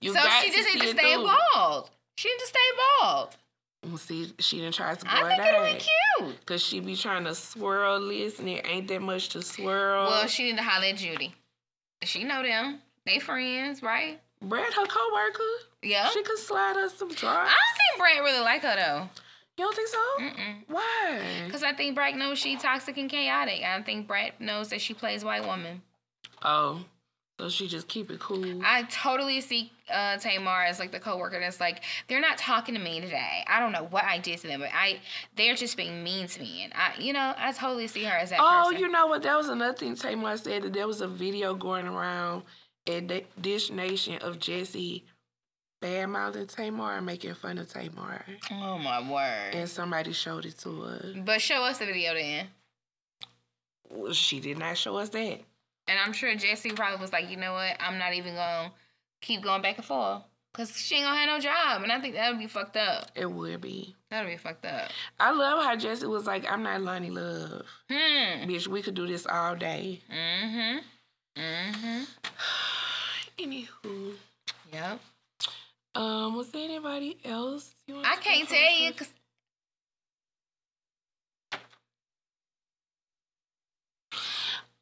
[0.00, 1.28] You so she just need to stay through.
[1.54, 1.90] bald.
[2.16, 2.58] She need to stay
[3.00, 3.36] bald.
[3.84, 5.78] Well, See, she didn't try to I grow think it it'll be
[6.32, 6.46] cute.
[6.46, 10.06] Cause she be trying to swirl this, and there ain't that much to swirl.
[10.06, 11.34] Well, she need to holler at Judy.
[12.02, 12.80] She know them.
[13.04, 14.20] They friends, right?
[14.42, 15.42] Brat, her coworker,
[15.82, 16.08] Yeah.
[16.10, 17.50] she could slide us some drugs.
[17.50, 19.08] I don't think Brat really like her though.
[19.56, 19.98] You don't think so?
[20.20, 20.56] Mm-mm.
[20.68, 21.48] Why?
[21.50, 23.62] Cause I think Brat knows she toxic and chaotic.
[23.62, 25.80] I think Brat knows that she plays white woman.
[26.42, 26.80] Oh,
[27.38, 28.62] so she just keep it cool.
[28.64, 32.80] I totally see uh, Tamar as like the coworker that's like they're not talking to
[32.80, 33.44] me today.
[33.46, 35.00] I don't know what I did to them, but I
[35.36, 38.30] they're just being mean to me, and I you know I totally see her as
[38.30, 38.80] that oh, person.
[38.80, 39.22] you know what?
[39.22, 42.44] That was another thing Tamar said that there was a video going around
[42.86, 45.04] at Di- Dish Nation of Jesse
[45.82, 48.24] bad mouthing Tamar and making fun of Tamar.
[48.50, 49.54] oh my word!
[49.54, 51.04] And somebody showed it to us.
[51.24, 52.46] But show us the video then.
[53.90, 55.40] Well, she did not show us that.
[55.88, 57.76] And I'm sure Jesse probably was like, you know what?
[57.80, 58.72] I'm not even gonna
[59.20, 60.22] keep going back and forth
[60.52, 63.10] because she ain't gonna have no job, and I think that would be fucked up.
[63.14, 63.94] It would be.
[64.10, 64.90] That would be fucked up.
[65.20, 67.66] I love how Jesse was like, I'm not Loni Love.
[67.90, 68.48] Hmm.
[68.48, 70.00] Bitch, we could do this all day.
[70.10, 70.78] Mm-hmm.
[71.40, 72.02] Mm-hmm.
[73.38, 74.14] Anywho.
[74.72, 75.00] Yep.
[75.94, 79.08] Um, was there anybody else you I can't tell you because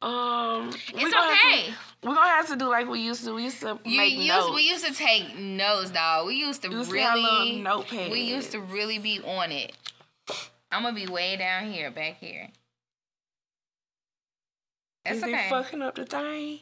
[0.05, 1.65] Um, we it's have okay.
[1.67, 1.73] to-
[2.07, 3.33] we're gonna have to do like we used to.
[3.33, 4.55] We used to You make used notes.
[4.55, 6.27] we used to take notes, dog.
[6.27, 7.47] We used to used really little
[7.83, 8.11] notepads.
[8.11, 9.73] we used to really be on it.
[10.71, 12.49] I'm gonna be way down here, back here.
[15.03, 15.47] That's Is okay.
[15.49, 16.59] fucking up the thing?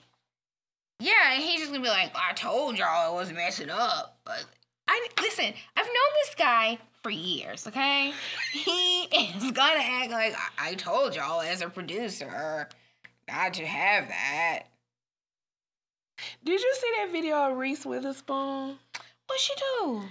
[0.99, 4.45] yeah, and he's just gonna be like, "I told y'all it was messing up." But
[4.87, 5.53] I listen.
[5.75, 7.67] I've known this guy for years.
[7.67, 8.13] Okay,
[8.51, 9.03] he
[9.35, 12.69] is gonna act like I, I told y'all as a producer
[13.27, 14.63] not to have that.
[16.43, 18.77] Did you see that video of Reese Witherspoon?
[19.27, 20.03] What she do?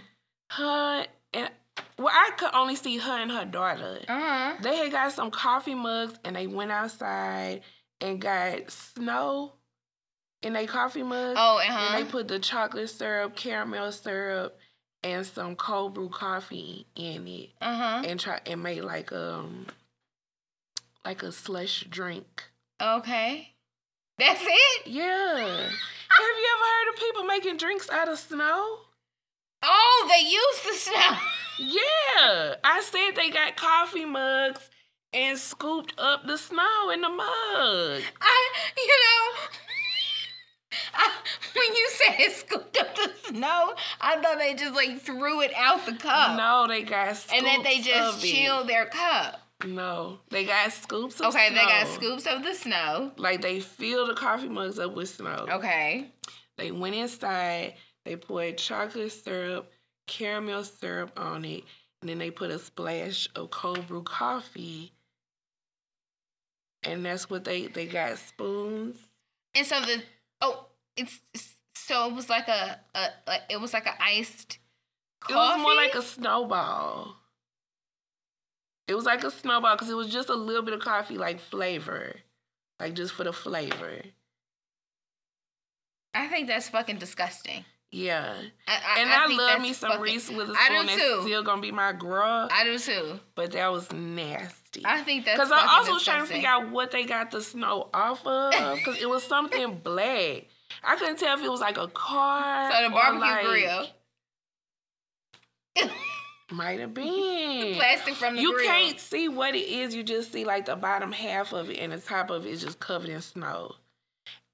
[0.50, 1.50] Her and
[1.98, 4.00] well, I could only see her and her daughter.
[4.08, 4.52] Uh huh.
[4.62, 7.62] They had got some coffee mugs and they went outside
[8.00, 9.52] and got snow
[10.42, 11.38] in their coffee mugs.
[11.40, 14.58] Oh, uh And they put the chocolate syrup, caramel syrup,
[15.02, 18.02] and some cold brew coffee in it, Uh huh.
[18.04, 19.66] and try and made like um
[21.04, 22.44] like a slush drink.
[22.82, 23.54] Okay.
[24.18, 24.86] That's it?
[24.86, 25.36] Yeah.
[25.36, 28.78] Have you ever heard of people making drinks out of snow?
[29.62, 31.16] Oh, they used the snow.
[31.58, 32.54] Yeah.
[32.64, 34.68] I said they got coffee mugs
[35.12, 38.02] and scooped up the snow in the mug.
[38.20, 39.42] I, you know,
[40.94, 41.10] I,
[41.54, 45.86] when you said scooped up the snow, I thought they just like threw it out
[45.86, 46.36] the cup.
[46.36, 49.41] No, they got and then they just chilled their cup.
[49.64, 51.58] No, they got scoops of Okay, snow.
[51.58, 53.12] they got scoops of the snow.
[53.16, 55.46] Like they filled the coffee mugs up with snow.
[55.50, 56.10] Okay.
[56.56, 57.74] They went inside.
[58.04, 59.70] They poured chocolate syrup,
[60.06, 61.62] caramel syrup on it,
[62.00, 64.92] and then they put a splash of cold brew coffee.
[66.82, 68.96] And that's what they they got spoons.
[69.54, 70.02] And so the
[70.40, 71.20] oh, it's,
[71.74, 74.58] so it was like a, a, a it was like an iced
[75.28, 77.16] It was more like a snowball.
[78.88, 81.40] It was like a snowball because it was just a little bit of coffee, like
[81.40, 82.16] flavor,
[82.80, 84.02] like just for the flavor.
[86.14, 87.64] I think that's fucking disgusting.
[87.94, 88.34] Yeah,
[88.66, 90.86] I, I, and I, think love me some fucking- Reese with a I do spoon.
[90.86, 91.22] That's too.
[91.24, 93.20] still gonna be my grub, I do too.
[93.34, 94.80] but that was nasty.
[94.84, 97.42] I think that's Because I also was trying to figure out what they got the
[97.42, 100.46] snow off of, because it was something black.
[100.82, 102.72] I couldn't tell if it was like a car.
[102.72, 103.86] So the barbecue like- grill,
[106.52, 107.06] might have been.
[107.06, 108.66] The plastic from the you grill.
[108.66, 109.94] can't see what it is.
[109.94, 112.60] You just see like the bottom half of it, and the top of it is
[112.62, 113.74] just covered in snow.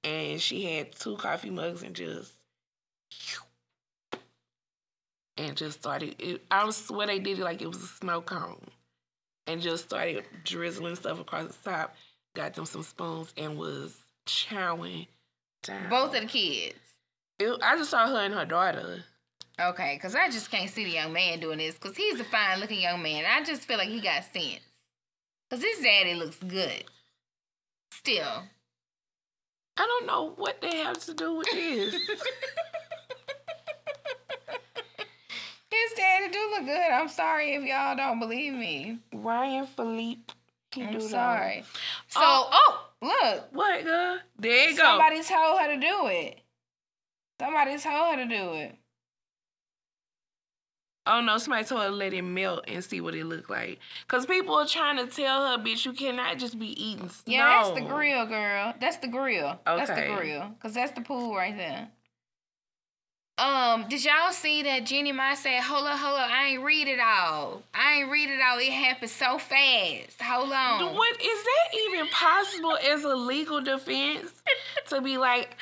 [0.03, 2.31] And she had two coffee mugs and just
[5.37, 6.15] and just started.
[6.19, 8.61] It, I swear they did it like it was a snow cone,
[9.47, 11.95] and just started drizzling stuff across the top.
[12.35, 13.95] Got them some spoons and was
[14.27, 15.07] chowing
[15.63, 15.89] down.
[15.89, 16.75] Both of the kids.
[17.39, 19.03] It- I just saw her and her daughter.
[19.59, 22.59] Okay, because I just can't see the young man doing this because he's a fine
[22.59, 23.25] looking young man.
[23.25, 24.61] I just feel like he got sense.
[25.49, 26.85] Because his daddy looks good.
[27.91, 28.43] Still.
[29.77, 31.93] I don't know what they have to do with this.
[35.71, 36.91] His daddy do look good.
[36.91, 38.97] I'm sorry if y'all don't believe me.
[39.13, 40.31] Ryan Phillippe.
[40.71, 41.63] He I'm sorry.
[42.09, 42.49] So, Oh.
[42.51, 43.47] oh, look.
[43.53, 44.19] What, girl?
[44.37, 44.83] There you go.
[44.83, 46.41] Somebody told her to do it.
[47.39, 48.75] Somebody told her to do it.
[51.09, 53.79] Oh no, somebody told her to let it melt and see what it looked like.
[54.07, 57.33] Cause people are trying to tell her, bitch, you cannot just be eating snow.
[57.33, 58.75] Yeah, that's the grill, girl.
[58.79, 59.59] That's the grill.
[59.67, 59.85] Okay.
[59.85, 60.51] That's the grill.
[60.61, 61.89] Cause that's the pool right there.
[63.39, 66.89] Um, did y'all see that Jeannie Mai said, hold up, hold up, I ain't read
[66.89, 67.63] it all.
[67.73, 68.59] I ain't read it all.
[68.59, 70.21] It happened so fast.
[70.21, 70.93] Hold on.
[70.93, 74.29] What is that even possible as a legal defense?
[74.87, 75.55] to be like,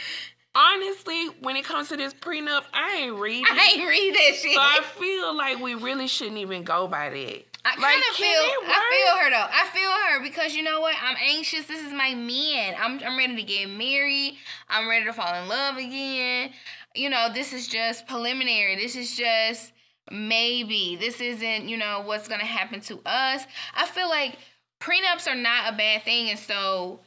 [0.57, 3.45] honestly, when it comes to this prenup, I ain't reading.
[3.49, 4.53] I ain't read that shit.
[4.53, 7.43] so I feel like we really shouldn't even go by that.
[7.65, 9.47] I kind Like, of feel I feel her though.
[9.51, 10.95] I feel her because you know what?
[11.01, 11.65] I'm anxious.
[11.67, 12.75] This is my man.
[12.79, 14.37] I'm I'm ready to get married.
[14.69, 16.51] I'm ready to fall in love again.
[16.95, 18.75] You know, this is just preliminary.
[18.77, 19.73] This is just
[20.09, 20.95] maybe.
[20.95, 23.45] This isn't, you know, what's going to happen to us.
[23.75, 24.37] I feel like
[24.79, 27.01] prenups are not a bad thing and so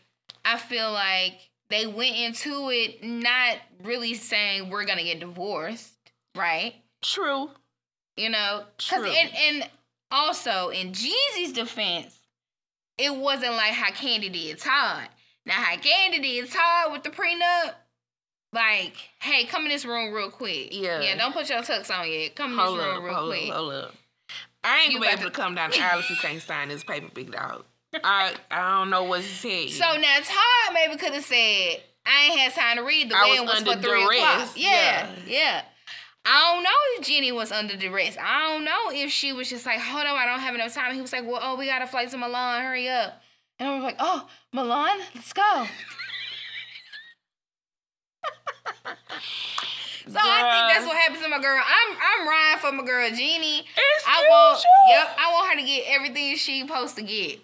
[0.45, 5.93] I feel like they went into it not really saying we're to get divorced,
[6.37, 6.75] right?
[7.03, 7.51] True.
[8.17, 9.07] You know, True.
[9.07, 9.71] and, and
[10.11, 12.19] also in Jeezy's defense,
[12.99, 15.09] it wasn't like how Kandi did Todd.
[15.47, 17.75] Now how Kandi did Todd with the prenup,
[18.53, 20.69] like, hey, come in this room real quick.
[20.75, 21.01] Yeah.
[21.01, 22.35] Yeah, don't put your tux on yet.
[22.35, 23.49] Come in Hold this room up, real hold quick.
[23.49, 23.95] up, hold up.
[24.63, 26.43] I ain't You gonna be able to- to come down the aisle if you can't
[26.43, 27.65] sign this paper, big dog.
[28.05, 29.69] I I don't know what to tell you.
[29.71, 33.11] So now Todd maybe could have said, I ain't had time to read.
[33.11, 34.37] The I wedding was was, for under three o'clock.
[34.37, 35.09] duress, Yeah, yeah.
[35.27, 35.63] yeah.
[36.25, 38.17] I don't know if Jenny was under duress.
[38.21, 40.95] I don't know if she was just like, hold on, I don't have enough time.
[40.95, 42.63] He was like, well, oh, we got to flight to Milan.
[42.63, 43.21] Hurry up.
[43.59, 45.67] And I was like, oh, Milan, let's go.
[50.09, 51.63] So I think that's what happens to my girl.
[51.63, 53.61] I'm I'm riding for my girl Jeannie.
[53.61, 54.95] Excuse I want you?
[54.95, 57.39] yep, I want her to get everything she supposed to get.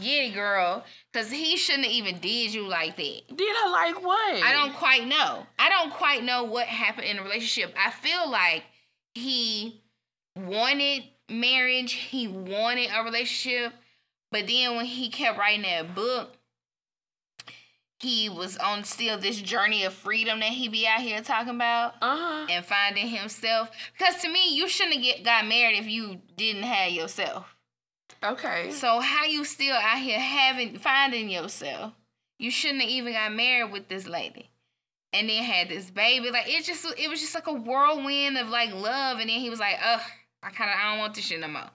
[0.00, 0.84] Get it, girl.
[1.12, 3.20] Cause he shouldn't have even did you like that.
[3.36, 4.42] Did I like what?
[4.42, 5.46] I don't quite know.
[5.58, 7.74] I don't quite know what happened in the relationship.
[7.78, 8.64] I feel like
[9.14, 9.82] he
[10.36, 13.72] wanted marriage, he wanted a relationship,
[14.30, 16.36] but then when he kept writing that book,
[17.98, 21.94] he was on still this journey of freedom that he be out here talking about
[22.02, 22.46] Uh huh.
[22.50, 23.70] and finding himself.
[23.96, 27.54] Because to me, you shouldn't have get got married if you didn't have yourself.
[28.22, 28.70] Okay.
[28.70, 31.92] So how you still out here having finding yourself?
[32.38, 34.50] You shouldn't have even got married with this lady,
[35.12, 36.30] and then had this baby.
[36.30, 39.50] Like it just it was just like a whirlwind of like love, and then he
[39.50, 40.00] was like, ugh,
[40.42, 41.70] I kind of I don't want this shit no more.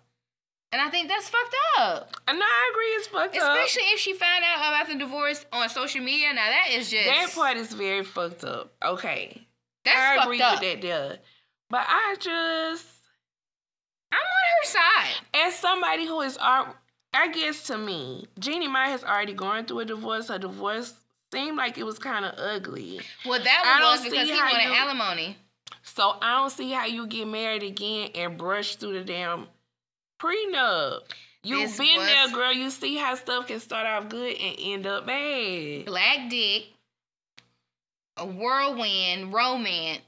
[0.74, 3.42] And I think that's fucked up, And I agree, it's fucked up.
[3.58, 6.34] especially if she found out about the divorce on social media.
[6.34, 8.74] Now that is just That part is very fucked up.
[8.86, 9.48] Okay.
[9.86, 10.60] that's I fucked agree up.
[10.60, 11.18] with that there.
[11.70, 12.86] But I just
[14.12, 14.24] I'm on
[14.62, 15.46] her side.
[15.48, 19.86] as somebody who is I guess to me, Jeannie Mai has already gone through a
[19.86, 20.28] divorce.
[20.28, 20.94] Her divorce
[21.34, 23.02] seemed like it was kind of ugly.
[23.26, 25.38] Well, that was because he wanted you- alimony.
[25.84, 29.48] So I don't see how you get married again and brush through the damn
[30.20, 31.02] prenup.
[31.44, 32.52] You This been there, girl.
[32.52, 35.86] You see how stuff can start off good and end up bad.
[35.86, 36.66] Black dick,
[38.18, 40.02] a whirlwind, romance,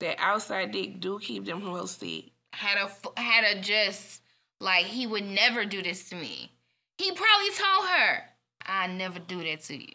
[0.00, 2.24] That outside dick do keep them hoes sick.
[2.60, 4.22] Had a had a just
[4.60, 6.52] like he would never do this to me.
[6.98, 8.24] He probably told her,
[8.66, 9.94] "I never do that to you."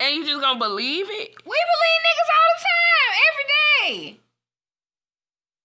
[0.00, 1.34] And you just gonna believe it?
[1.46, 3.46] We believe niggas all the time, every
[4.14, 4.20] day.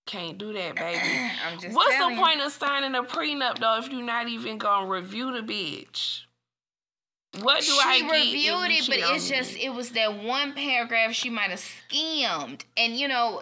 [0.06, 1.32] Can't do that, baby.
[1.46, 2.16] I'm just What's the you.
[2.18, 6.22] point of signing a prenup though if you're not even gonna review the bitch?
[7.42, 8.06] What do she I get?
[8.06, 9.66] if reviewed it, but it's just me?
[9.66, 13.42] it was that one paragraph she might have skimmed, and you know,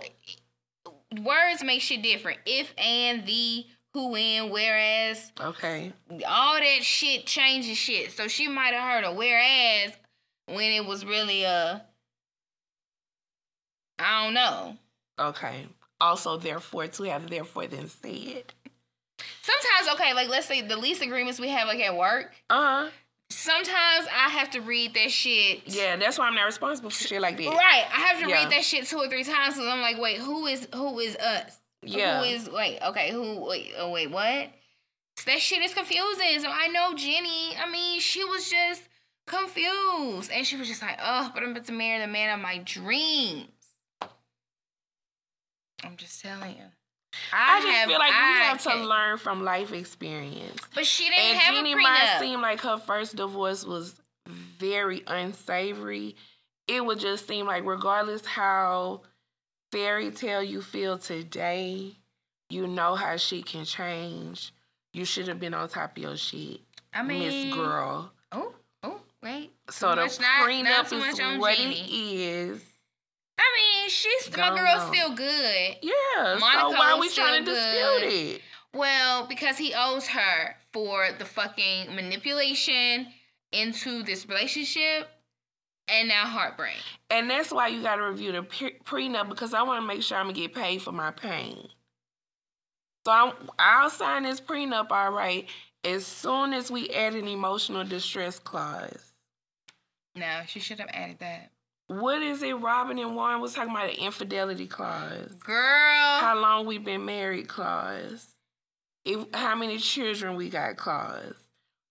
[1.11, 2.39] words make shit different.
[2.45, 5.91] If and the who and whereas okay.
[6.27, 8.11] all that shit changes shit.
[8.11, 9.93] So she might have heard a whereas
[10.45, 11.83] when it was really a
[13.99, 14.77] I don't know.
[15.19, 15.67] Okay.
[15.99, 18.53] Also, therefore, to have therefore then said.
[19.41, 22.33] Sometimes okay, like let's say the lease agreements we have like at work.
[22.49, 22.89] Uh huh.
[23.29, 25.63] Sometimes I have to read that shit.
[25.65, 27.45] Yeah, that's why I'm not responsible for shit like that.
[27.47, 28.35] Right, I have to Yeah.
[28.43, 31.15] read that shit two or three times because I'm like, wait, who is who is
[31.17, 31.59] us?
[31.81, 32.19] Yeah.
[32.19, 32.79] Who is wait?
[32.81, 33.45] Okay, who?
[33.45, 34.49] Wait, oh wait, what?
[35.25, 36.39] That shit is confusing.
[36.39, 37.55] So I know Jenny.
[37.57, 38.83] I mean, she was just
[39.25, 42.41] confused, and she was just like, oh, but I'm about to marry the man of
[42.41, 43.49] my dreams.
[45.83, 46.63] I'm just telling you.
[47.33, 50.61] I, just feel like we I have to can- learn from life experience.
[50.75, 55.03] But she didn't And have Jenny a might seem like her first divorce was very
[55.07, 56.15] unsavory.
[56.67, 59.01] It would just seem like regardless how
[59.71, 61.93] fairy tale you feel today,
[62.49, 64.53] you know how she can change.
[64.93, 66.61] You should have been on top of your shit,
[66.93, 68.11] I mean, Miss Girl.
[68.31, 68.53] Oh,
[68.83, 69.51] oh, wait.
[69.69, 71.79] So the much not- prenup not too is what Jenny.
[71.81, 72.63] it is.
[73.39, 75.77] I mean, she's my girl's still good.
[75.81, 76.37] Yeah.
[76.39, 78.41] Monica so why are we trying to still dispute it?
[78.73, 83.07] Well, because he owes her for the fucking manipulation
[83.51, 85.09] into this relationship
[85.87, 86.75] and now heartbreak.
[87.09, 90.03] And that's why you got to review the pre- prenup because I want to make
[90.03, 91.69] sure I'm gonna get paid for my pain.
[93.05, 95.47] So I'm, I'll sign this prenup, all right,
[95.85, 99.13] as soon as we add an emotional distress clause.
[100.13, 101.51] No, she should have added that.
[101.87, 102.53] What is it?
[102.53, 105.31] Robin and Warren was talking about an infidelity clause.
[105.39, 106.19] Girl.
[106.19, 108.27] How long we been married clause.
[109.05, 111.33] If how many children we got clause.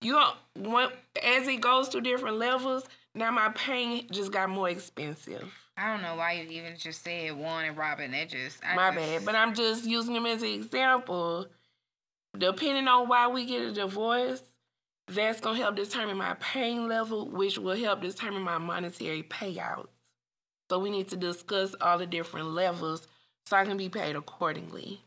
[0.01, 0.19] You
[0.55, 0.93] want
[1.23, 2.83] as it goes to different levels.
[3.15, 5.51] Now my pain just got more expensive.
[5.75, 8.11] I don't know why you even just said Warren and Robin.
[8.11, 11.47] That just I My just- bad, but I'm just using them as an example.
[12.37, 14.43] Depending on why we get a divorce,
[15.07, 19.87] that's gonna help determine my pain level, which will help determine my monetary payouts.
[20.69, 23.07] So we need to discuss all the different levels
[23.45, 25.01] so I can be paid accordingly.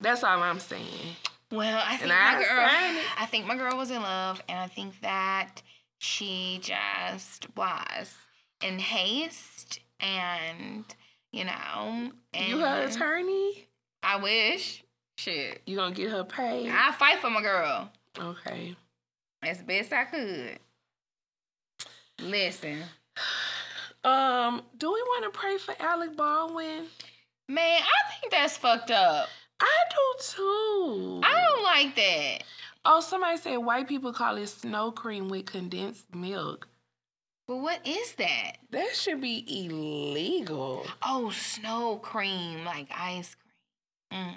[0.00, 1.16] That's all I'm saying.
[1.52, 3.02] Well, I think I my girl.
[3.18, 5.62] I think my girl was in love, and I think that
[5.98, 8.12] she just was
[8.60, 10.84] in haste, and
[11.32, 13.68] you know, and You her attorney?
[14.02, 14.82] I wish.
[15.18, 16.68] Shit, You gonna get her paid?
[16.70, 18.76] I fight for my girl Okay.
[19.42, 20.58] As best I could.
[22.20, 22.82] Listen,
[24.04, 26.86] Um, do we want to pray for Alec Baldwin?
[27.48, 29.28] man, I think that's fucked up.
[29.60, 31.20] I do too.
[31.24, 32.44] I don't like that.
[32.84, 36.68] Oh, somebody said white people call it snow cream with condensed milk.
[37.48, 38.52] But what is that?
[38.70, 40.86] That should be illegal.
[41.02, 43.36] Oh, snow cream, like ice
[44.10, 44.24] cream.
[44.24, 44.34] Mm.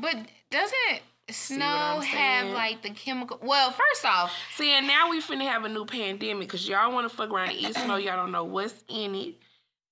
[0.00, 0.16] But
[0.50, 1.02] doesn't
[1.32, 3.38] snow have like the chemical?
[3.42, 7.10] Well, first off, See, and now we finna have a new pandemic because y'all want
[7.10, 7.96] to fuck around and eat snow.
[7.96, 9.34] Y'all don't know what's in it.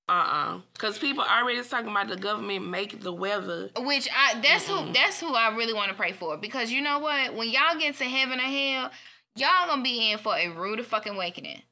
[0.08, 0.60] Uh-uh.
[0.72, 3.70] Because people already talking about the government make the weather.
[3.78, 6.98] which I that's who that's who I really want to pray for because you know
[6.98, 7.34] what?
[7.34, 8.90] When y'all get to heaven or hell,
[9.36, 11.62] y'all gonna be in for a rude fucking awakening.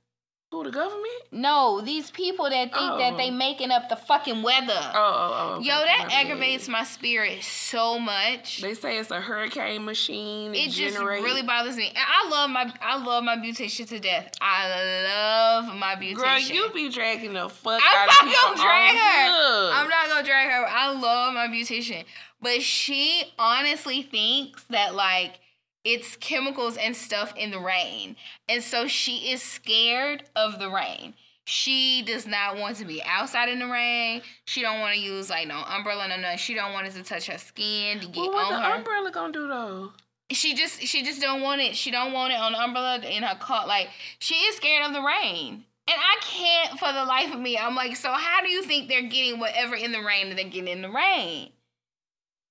[0.50, 1.04] Who, the government?
[1.30, 3.16] No, these people that think that Oh.
[3.18, 4.80] they making up the fucking weather.
[4.94, 5.60] Oh, oh, oh.
[5.60, 8.62] Yo, that aggravates my spirit so much.
[8.62, 10.54] They say it's a hurricane machine.
[10.54, 11.88] it just really bothers me.
[11.88, 14.32] And I love my I love my beautician to death.
[14.40, 16.16] I love my beautician.
[16.16, 19.70] Girl, you be dragging the fuck I'm out of not gonna drag her.
[19.74, 20.66] I'm not gonna drag her.
[20.66, 22.04] I love my beautician,
[22.40, 25.40] but she honestly thinks that like
[25.84, 28.16] it's chemicals and stuff in the rain,
[28.48, 31.14] and so she is scared of the rain.
[31.44, 34.20] She does not want to be outside in the rain.
[34.44, 36.36] She don't want to use like no umbrella, no nothing.
[36.38, 38.74] She don't want it to touch her skin to get Well, what on the her.
[38.74, 39.92] umbrella gonna do though?
[40.30, 41.74] she just she just don't want it.
[41.74, 43.66] She don't want it on the umbrella in her car.
[43.66, 45.64] Like she is scared of the rain.
[45.90, 47.56] And I can't for the life of me.
[47.56, 50.44] I'm like, so how do you think they're getting whatever in the rain that they're
[50.44, 51.48] getting in the rain?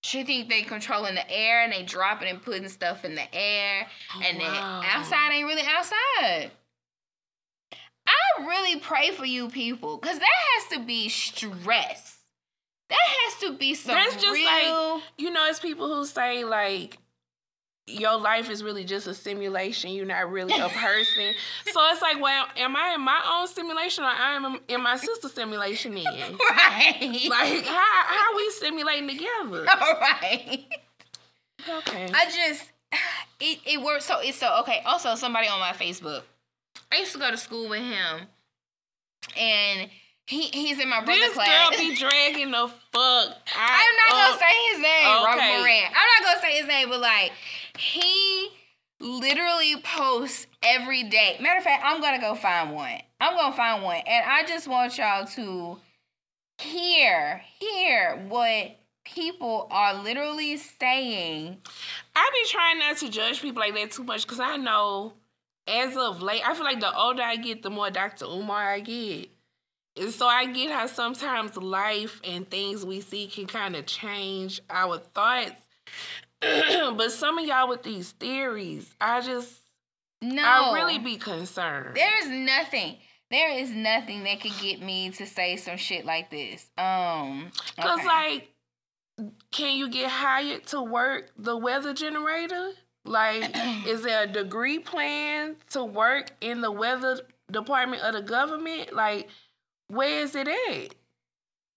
[0.07, 3.85] She think they controlling the air and they dropping and putting stuff in the air,
[4.15, 4.81] Oh, and wow.
[4.81, 6.51] then outside ain't really outside.
[8.07, 12.19] I really pray for you people, cause that has to be stress.
[12.89, 14.45] That has to be some That's just real.
[14.95, 16.97] like you know, it's people who say like
[17.87, 19.91] your life is really just a simulation.
[19.91, 21.33] You're not really a person.
[21.71, 24.97] so it's like, well, am I in my own simulation or I am in my
[24.97, 25.95] sister's simulation?
[25.95, 26.05] Then,
[26.49, 27.27] right.
[27.29, 29.65] like, how how we simulating together?
[29.81, 30.65] All right.
[31.69, 32.09] Okay.
[32.13, 32.71] I just
[33.39, 34.81] it it works so it's so okay.
[34.85, 36.23] Also, somebody on my Facebook.
[36.91, 38.27] I used to go to school with him,
[39.37, 39.89] and
[40.25, 41.69] he he's in my brother this class.
[41.69, 43.37] girl be dragging the fuck.
[43.55, 45.83] I'm not gonna say his name, Robert Moran.
[45.87, 47.31] I'm not gonna say his name, but like
[47.77, 48.49] he
[48.99, 51.37] literally posts every day.
[51.39, 52.99] Matter of fact, I'm gonna go find one.
[53.19, 55.77] I'm gonna find one, and I just want y'all to
[56.59, 61.57] hear hear what people are literally saying.
[62.15, 65.13] I be trying not to judge people like that too much because I know
[65.67, 68.25] as of late, I feel like the older I get, the more Dr.
[68.25, 69.29] Umar I get.
[69.99, 74.61] And so I get how sometimes life and things we see can kind of change
[74.69, 75.61] our thoughts.
[76.95, 79.53] but some of y'all with these theories, I just,
[80.21, 81.95] No, I really be concerned.
[81.95, 82.97] There is nothing.
[83.29, 86.65] There is nothing that could get me to say some shit like this.
[86.77, 88.07] Um, Because, okay.
[88.07, 88.49] like,
[89.51, 92.71] can you get hired to work the weather generator?
[93.03, 93.55] Like,
[93.87, 97.19] is there a degree plan to work in the weather
[97.51, 98.93] department of the government?
[98.93, 99.27] Like,
[99.87, 100.89] where is it at?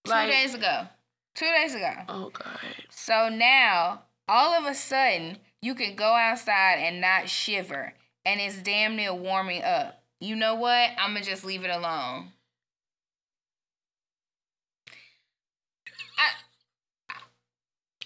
[0.04, 0.86] two Like, days ago,
[1.34, 1.92] two days ago.
[2.08, 2.58] oh god,
[2.90, 7.93] So now, all of a sudden, you can go outside and not shiver,
[8.24, 10.03] and it's damn near warming up.
[10.20, 10.91] You know what?
[10.97, 12.28] I'm gonna just leave it alone.
[16.16, 16.28] I,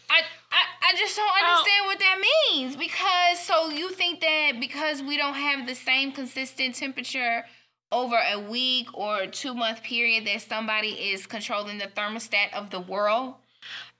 [0.09, 1.51] I, I, I just don't oh.
[1.51, 6.13] understand what that means because so you think that because we don't have the same
[6.13, 7.45] consistent temperature
[7.93, 12.81] over a week or two month period that somebody is controlling the thermostat of the
[12.81, 13.35] world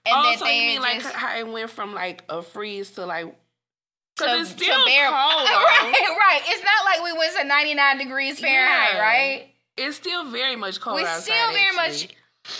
[0.05, 3.05] and oh, so you mean like just how it went from like a freeze to
[3.05, 3.25] like?
[3.25, 3.33] to,
[4.23, 5.47] Because it's to still bear- cold.
[5.47, 5.53] though.
[5.53, 6.41] right, right.
[6.47, 9.01] It's not like we went to 99 degrees Fahrenheit, Yeah.
[9.01, 9.47] right?
[9.77, 12.09] It's still very much cold We're still very actually.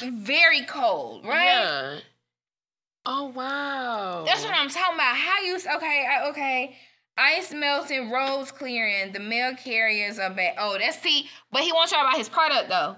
[0.10, 1.46] much very cold, right?
[1.46, 2.00] Yeah.
[3.06, 4.24] Oh wow.
[4.26, 5.16] That's what I'm talking about.
[5.16, 6.08] How you okay?
[6.10, 6.76] I- Okay.
[7.18, 10.56] Ice melting, roads clearing, the mail carriers are back.
[10.58, 12.98] Oh, that's see, but he wants y'all about his product though.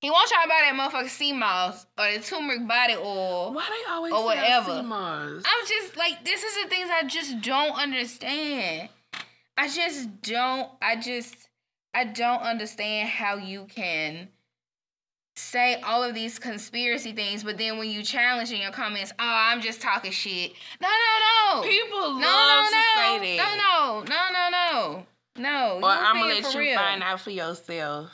[0.00, 3.52] He wants y'all about that motherfucking sea moss or the turmeric body oil.
[3.54, 4.76] Why they always or whatever.
[4.76, 5.42] sea moss?
[5.44, 8.90] I'm just like, this is the things I just don't understand.
[9.56, 11.34] I just don't, I just,
[11.94, 14.28] I don't understand how you can
[15.34, 19.24] say all of these conspiracy things, but then when you challenge in your comments, oh,
[19.24, 20.52] I'm just talking shit.
[20.80, 21.68] No, no, no.
[21.68, 23.18] People no, love no, to no.
[23.20, 23.56] say that.
[23.56, 25.06] No, no, no, no, no.
[25.38, 25.80] No.
[25.82, 26.78] Or I'm gonna let you real.
[26.78, 28.10] find out for yourself.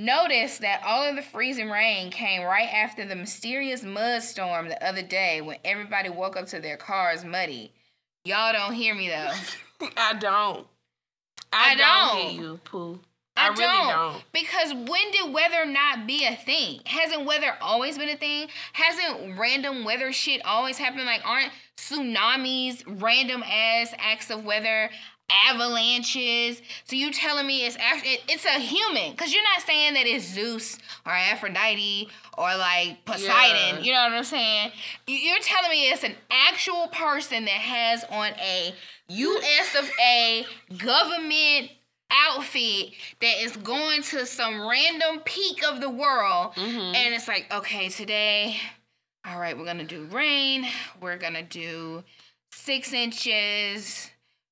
[0.00, 4.82] Notice that all of the freezing rain came right after the mysterious mud storm the
[4.82, 7.74] other day when everybody woke up to their cars muddy.
[8.24, 9.30] Y'all don't hear me though.
[9.98, 10.66] I don't.
[11.52, 12.16] I I, don't.
[12.16, 12.30] don't.
[12.30, 13.00] hear you, Pooh.
[13.36, 13.88] I, I, really don't.
[13.88, 14.24] don't.
[14.32, 16.80] Because when did weather not be a thing?
[16.86, 18.48] Hasn't weather always been a thing?
[18.72, 21.04] Hasn't random weather shit always happened?
[21.04, 24.88] Like, aren't tsunamis random ass acts of weather?
[25.48, 26.60] Avalanches.
[26.84, 29.12] So you telling me it's actually it's a human?
[29.12, 32.08] Because you're not saying that it's Zeus or Aphrodite
[32.38, 33.76] or like Poseidon.
[33.76, 33.80] Yeah.
[33.80, 34.72] You know what I'm saying?
[35.06, 38.74] You- You're telling me it's an actual person that has on a
[39.08, 39.74] U.S.
[39.78, 40.46] of A.
[40.78, 41.70] government
[42.12, 46.94] outfit that is going to some random peak of the world Mhm.
[46.94, 48.56] and it's like okay today
[49.24, 50.66] all right we're gonna do rain
[51.00, 52.02] we're gonna do
[52.50, 54.10] six inches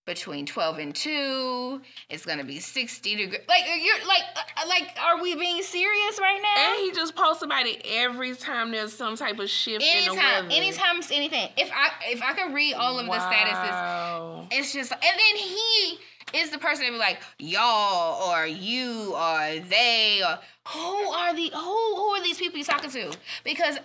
[0.08, 5.22] between 12 and 2 it's gonna be 60 degrees like you're like uh, like are
[5.22, 6.72] we being serious right now?
[6.72, 10.14] And he just posts about it every time there's some type of shift in the
[10.14, 10.48] weather.
[10.50, 11.50] anytime it's anything.
[11.58, 15.98] If i if i can read all of the statuses it's just and then he
[16.34, 20.38] is the person that be like y'all or you or they or
[20.68, 23.12] who are the who who are these people you talking to?
[23.44, 23.76] Because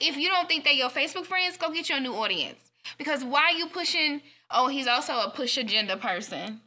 [0.00, 2.58] if you don't think they're your facebook friends go get your new audience.
[2.96, 6.60] Because why are you pushing oh he's also a push agenda person.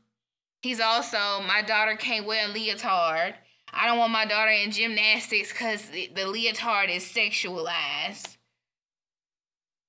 [0.62, 3.36] He's also my daughter can't wear a leotard.
[3.74, 8.38] I don't want my daughter in gymnastics because the leotard is sexualized.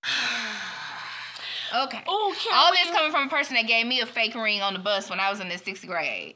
[1.75, 2.03] Okay.
[2.07, 4.79] Oh, all this coming from a person that gave me a fake ring on the
[4.79, 6.35] bus when I was in the sixth grade.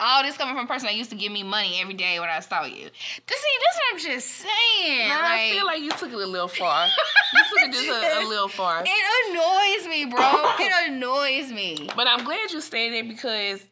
[0.00, 2.28] All this coming from a person that used to give me money every day when
[2.28, 2.82] I saw you.
[2.82, 5.08] This, see, this what I'm just saying.
[5.08, 6.86] Nah, I feel like you took it a little far.
[6.86, 8.82] You took it just a, a little far.
[8.84, 10.20] It annoys me, bro.
[10.58, 11.88] It annoys me.
[11.94, 13.64] But I'm glad you stayed there because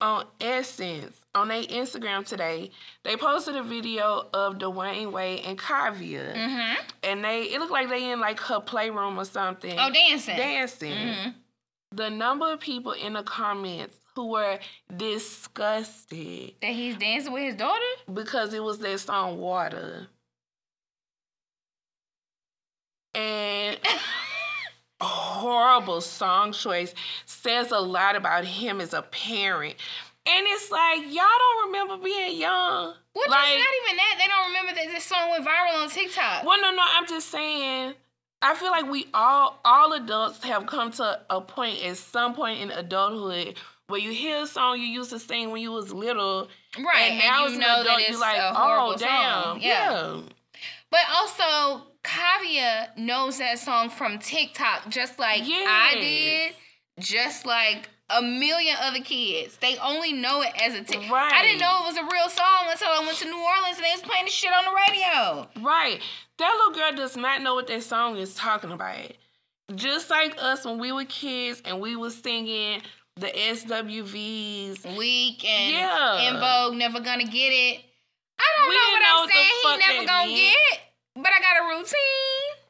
[0.00, 2.72] on Essence, on their Instagram today,
[3.04, 6.34] they posted a video of Dwyane Wade and Kaavia.
[6.34, 6.74] Mm-hmm.
[7.04, 9.76] And they it looked like they in like her playroom or something.
[9.78, 10.36] Oh, dancing.
[10.36, 10.92] Dancing.
[10.92, 11.34] Mhm.
[11.92, 14.58] The number of people in the comments who were
[14.96, 17.84] disgusted That he's dancing with his daughter?
[18.12, 20.08] because it was their song Water.
[23.14, 23.78] And
[25.00, 26.94] horrible song choice
[27.26, 29.76] says a lot about him as a parent.
[30.26, 32.94] And it's like y'all don't remember being young.
[33.14, 34.14] Which like, not even that.
[34.18, 36.44] They don't remember that this song went viral on TikTok.
[36.44, 36.82] well, no, no.
[36.84, 37.94] I'm just saying.
[38.40, 42.60] I feel like we all, all adults, have come to a point at some point
[42.60, 43.56] in adulthood
[43.88, 47.10] where you hear a song you used to sing when you was little, Right.
[47.12, 49.58] and now you as an know adult, that it's like, a oh horrible damn, song.
[49.62, 50.20] yeah.
[50.90, 56.54] But also, Kaavia knows that song from TikTok just like I did,
[57.02, 59.56] just like a million other kids.
[59.58, 61.10] They only know it as a TikTok.
[61.32, 63.84] I didn't know it was a real song until I went to New Orleans and
[63.84, 65.66] they was playing the shit on the radio.
[65.66, 66.00] Right.
[66.38, 69.12] That little girl does not know what that song is talking about.
[69.74, 72.80] Just like us when we were kids and we was singing
[73.20, 74.96] the SWVs.
[74.96, 76.20] Weak and Yeah.
[76.28, 77.84] in Vogue, never gonna get it.
[78.38, 79.50] I don't We know what know I'm what saying.
[79.62, 80.56] He never gonna meant.
[80.70, 80.80] get,
[81.16, 82.64] but I got a routine.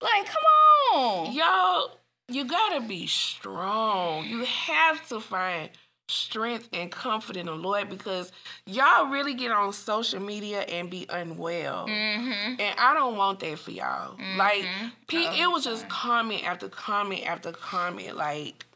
[0.00, 1.32] Like, come on.
[1.32, 4.24] Y'all, you gotta be strong.
[4.26, 5.70] You have to find
[6.08, 8.30] strength and comfort in the Lord because
[8.66, 11.86] y'all really get on social media and be unwell.
[11.88, 12.60] Mm-hmm.
[12.60, 14.16] And I don't want that for y'all.
[14.36, 14.92] Like, Mhm.
[15.06, 18.16] P- Oh, it was just comment after comment after comment.
[18.16, 18.66] Like,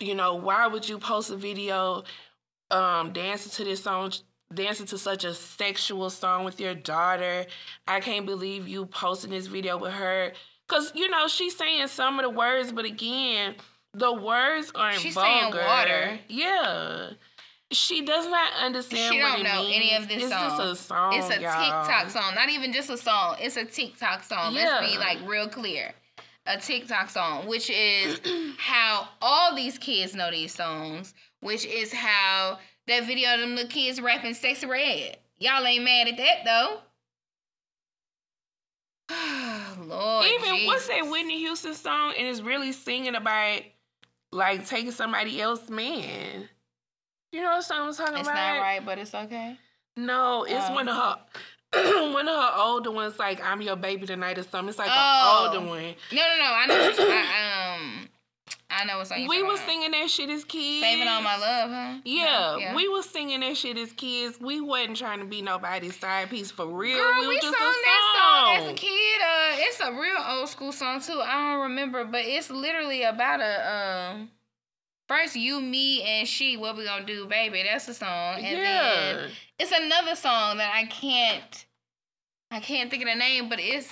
[0.00, 2.04] you know, why would you post a video
[2.70, 4.12] um dancing to this song,
[4.52, 7.46] dancing to such a sexual song with your daughter?
[7.86, 10.32] I can't believe you posting this video with her.
[10.68, 13.54] Cause you know, she's saying some of the words, but again,
[13.94, 15.64] the words aren't She's saying vulgar.
[15.66, 16.18] water.
[16.28, 17.10] Yeah.
[17.70, 19.76] She does not understand She what don't it know means.
[19.76, 20.48] any of this it's song.
[20.58, 21.12] just a song.
[21.14, 21.84] It's a y'all.
[21.86, 23.36] TikTok song, not even just a song.
[23.40, 24.54] It's a TikTok song.
[24.54, 25.92] Let's be like real clear.
[26.48, 28.20] A TikTok song, which is
[28.58, 33.70] how all these kids know these songs, which is how that video of them little
[33.70, 35.18] kids rapping Sexyy Red.
[35.38, 36.80] Y'all ain't mad at that though.
[39.84, 40.26] Lord.
[40.26, 43.60] Even what's that Whitney Houston song and it's really singing about
[44.32, 46.48] like taking somebody else's man.
[47.32, 48.38] You know what song I'm talking It's about?
[48.38, 49.58] It's not right, but it's okay.
[49.96, 50.74] No, it's Oh.
[50.74, 51.18] one um, of her
[52.12, 54.70] one of her older ones like I'm your baby tonight or something.
[54.70, 55.48] It's like Oh.
[55.50, 55.94] an older one.
[56.12, 56.44] No, no, no.
[56.44, 56.92] I know.
[56.98, 58.08] I, um,
[58.70, 60.82] I know what song We was singing that shit as kids.
[60.84, 61.98] Saving all my love, huh?
[62.04, 62.74] Yeah, yeah.
[62.74, 64.38] we was singing that shit as kids.
[64.40, 66.96] We wasn't trying to be nobody's side piece for real.
[66.98, 69.20] Girl, we we sung that song as a kid.
[69.20, 71.20] Uh, it's a real old school song too.
[71.20, 74.30] I don't remember, but it's literally about a um.
[75.08, 76.56] First, you, me, and she.
[76.56, 77.62] What we gonna do, baby?
[77.62, 78.92] That's the song, and yeah.
[78.92, 81.66] then it's another song that I can't.
[82.50, 83.90] I can't think of the name, but it's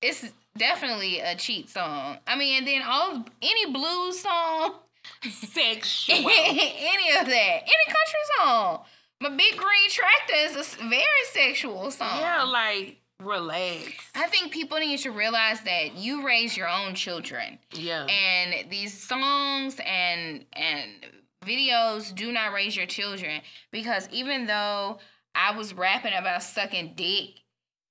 [0.00, 2.18] it's definitely a cheat song.
[2.26, 4.74] I mean, and then all any blues song,
[5.22, 6.16] Sexual.
[6.30, 8.84] any of that, any country song.
[9.20, 12.20] My big green tractor is a very sexual song.
[12.20, 13.92] yeah, like relax.
[14.14, 18.04] I think people need to realize that you raise your own children, Yeah.
[18.06, 21.06] and these songs and and
[21.44, 23.40] videos do not raise your children
[23.70, 24.98] because even though
[25.34, 27.42] I was rapping about sucking dick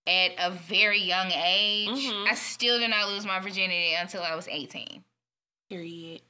[0.07, 2.27] at a very young age, Mhm.
[2.29, 5.03] I still did not lose my virginity until I was 18.
[5.69, 6.21] Period.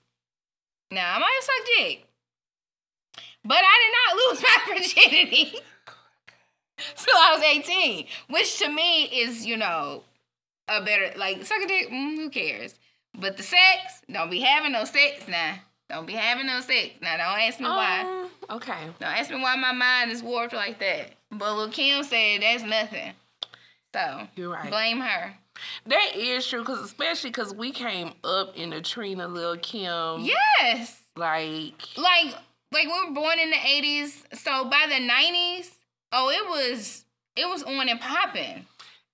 [0.91, 2.07] Now I might have sucked dick,
[3.43, 5.59] but I did not lose my virginity
[6.97, 10.03] till I was 18, which to me is, you know,
[10.67, 11.89] a better like sucking dick.
[11.89, 12.75] Mm, who cares?
[13.19, 15.55] But the sex, don't be having no sex now.
[15.89, 17.17] Don't be having no sex now.
[17.17, 18.01] Don't ask me why.
[18.49, 18.87] Um, okay.
[18.99, 21.11] Don't ask me why my mind is warped like that.
[21.31, 23.13] But Lil Kim said that's nothing.
[23.93, 24.69] So You're right.
[24.69, 25.33] blame her.
[25.85, 30.21] That is true, cause especially because we came up in the Trina Lil Kim.
[30.21, 31.01] Yes.
[31.15, 32.35] Like, like
[32.71, 35.69] like we were born in the 80s so by the 90s
[36.15, 37.05] oh it was
[37.35, 38.65] it was on and popping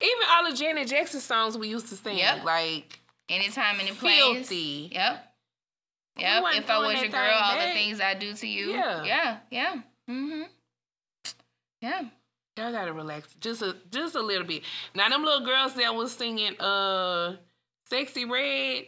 [0.02, 2.18] even all the Janet Jackson songs we used to sing.
[2.18, 2.44] Yep.
[2.44, 3.00] Like,
[3.30, 4.90] anytime any place filthy.
[4.92, 5.32] yep
[6.18, 9.04] yep if i was your girl all the things i do to you Yeah.
[9.04, 9.76] yeah yeah
[10.10, 10.44] mm-hmm
[11.82, 12.04] yeah
[12.58, 14.64] Y'all gotta relax just a just a little bit.
[14.94, 17.38] Now them little girls that was singing uh
[17.90, 18.88] Sexyy Red,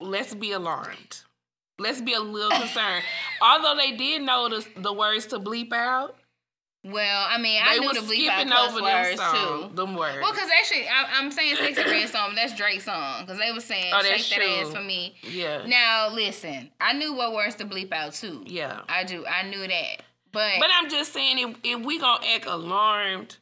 [0.00, 1.22] let's be alarmed.
[1.78, 3.02] Let's be a little concerned.
[3.42, 6.16] Although they did know the, the words to bleep out,
[6.84, 9.74] Well, I mean, They I knew the bleep out words songs, too.
[9.74, 10.18] them words.
[10.20, 13.22] Well, because actually, I, I'm saying Sexyy Red song, but that's Drake's song.
[13.24, 15.14] Because they were saying, Oh, shake that's that ass for me.
[15.22, 18.42] yeah, Now, listen, I knew what words to bleep out too.
[18.46, 18.82] yeah.
[18.86, 19.24] I do.
[19.26, 20.02] I knew that.
[20.30, 23.36] But, But I'm just saying, if, if we gonna act alarmed,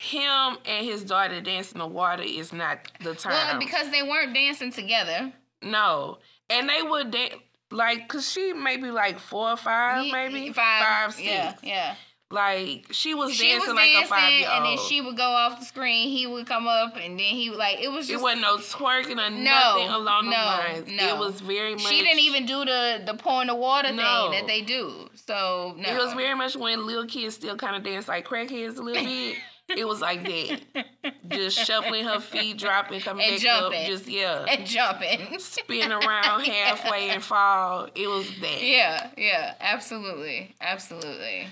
[0.00, 3.32] him and his daughter dancing in the water is not the time.
[3.32, 5.32] well, because they weren't dancing together.
[5.62, 6.18] no,
[6.50, 7.34] and they would dance
[7.70, 11.26] like, cause she maybe like four or five, maybe five, five, six.
[11.28, 11.94] Yeah, yeah.
[12.30, 15.00] Like she was She was dancing like a dancing, five year old, and then she
[15.00, 16.10] would go off the screen.
[16.10, 18.58] He would come up, and then he would like it was Just, It wasn't no
[18.58, 20.88] twerking or No, nothing along no, the lines.
[20.90, 21.08] no.
[21.14, 21.84] It was very much.
[21.86, 24.28] she didn't even do the the pouring the water No.
[24.30, 25.08] thing that they do.
[25.14, 28.76] So no, It was very much when little kids still kind of dance like crackheads
[28.76, 29.36] a little bit.
[29.70, 30.86] it was like that,
[31.30, 33.80] just shuffling her feet, dropping, coming And back jumping.
[33.82, 35.38] up, just yeah, and jumping.
[35.38, 37.88] spin around halfway and fall.
[37.94, 38.62] It was that.
[38.62, 41.46] Yeah, yeah, absolutely, absolutely.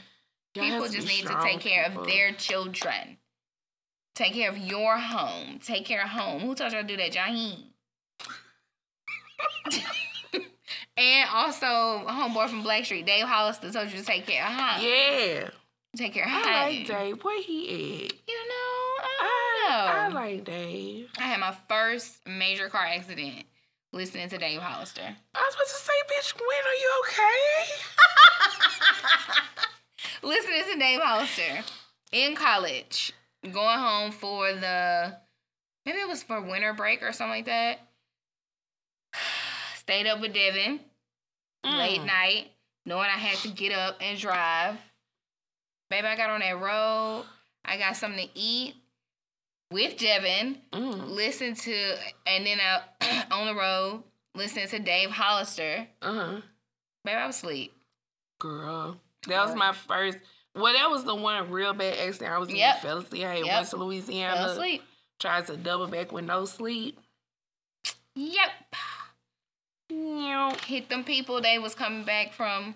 [0.63, 2.03] People just need to take care people.
[2.03, 3.19] of their children.
[4.15, 5.59] Take care of your home.
[5.63, 6.41] Take care of home.
[6.41, 7.65] Who told y'all to do that, Jaheim?
[10.97, 14.83] and also, homeboy from Blackstreet, Dave Hollister, told you to take care of home.
[14.83, 15.51] Yeah,
[15.97, 17.25] Take care of I like Dave.
[17.25, 18.13] Where he at?
[18.29, 20.15] You know, I I, don't I know.
[20.15, 21.11] like Dave.
[21.19, 23.45] I had my first major car accident
[23.95, 25.01] listening to Dave Hollister.
[25.01, 27.73] I was about to say, bitch, when are you okay?
[30.23, 31.65] listening to Dave Hollister
[32.13, 35.17] in college, going home for the
[35.85, 37.81] maybe it was for winter break or something like that.
[39.77, 40.81] Stayed up with Devin
[41.65, 42.07] late Mm.
[42.07, 42.51] night,
[42.85, 44.77] knowing I had to get up and drive.
[45.91, 47.25] Baby, I got on that road.
[47.65, 48.75] I got something to eat
[49.71, 50.59] with Devin.
[50.73, 51.09] Mm.
[51.11, 51.97] Listen to
[52.27, 54.03] and then I on the road
[54.35, 55.87] listening to Dave Hollister.
[56.03, 56.41] Uh huh.
[57.05, 57.73] Baby, I was asleep.
[58.41, 60.19] Girl, that was my first.
[60.55, 62.33] Well, that was the one real bad accident.
[62.33, 62.81] I was in Yep.
[62.83, 63.25] fell asleep.
[63.27, 63.47] I Yep.
[63.47, 64.37] went to Louisiana.
[64.37, 64.83] Fell asleep.
[65.21, 66.99] Tried to double back with no sleep.
[68.15, 68.51] Yep.
[69.89, 70.57] Yeah.
[70.65, 71.41] hit them people.
[71.41, 72.75] They was coming back from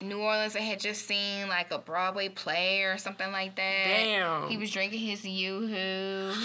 [0.00, 0.54] New Orleans.
[0.54, 3.84] They had just seen like a Broadway play or something like that.
[3.86, 4.48] Damn.
[4.48, 6.32] He was drinking his yoo-hoo.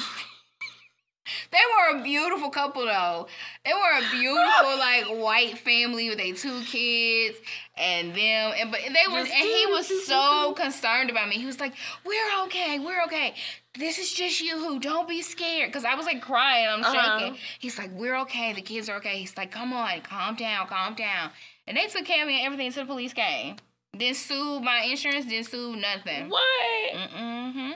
[1.52, 1.58] they
[1.94, 3.28] were a beautiful couple though.
[3.66, 7.38] They were a beautiful like white family with their two kids
[7.78, 8.54] and them.
[8.58, 11.36] And but they were and he was so concerned about me.
[11.36, 11.74] He was like,
[12.06, 12.80] "We're okay.
[12.80, 13.36] We're okay.
[13.78, 14.58] This is just you.
[14.58, 16.68] Who Don't be scared." Cuz I was like crying.
[16.68, 17.20] I'm Uh-huh.
[17.20, 17.38] shaking.
[17.60, 18.54] He's like, "We're okay.
[18.54, 21.32] The kids are okay." He's like, "Come on, calm down, calm down."
[21.68, 23.56] And they took care of me and everything until the police came.
[23.98, 25.26] Didn't sue my insurance.
[25.26, 26.30] Didn't sue nothing.
[26.30, 26.94] What?
[26.94, 27.72] Mm-hmm.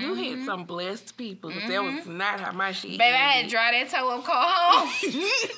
[0.00, 1.50] You hit some blessed people.
[1.50, 2.92] 'cause That was not how my shit.
[2.92, 3.50] Baby, I had to ended.
[3.50, 5.28] drive that toe up car home.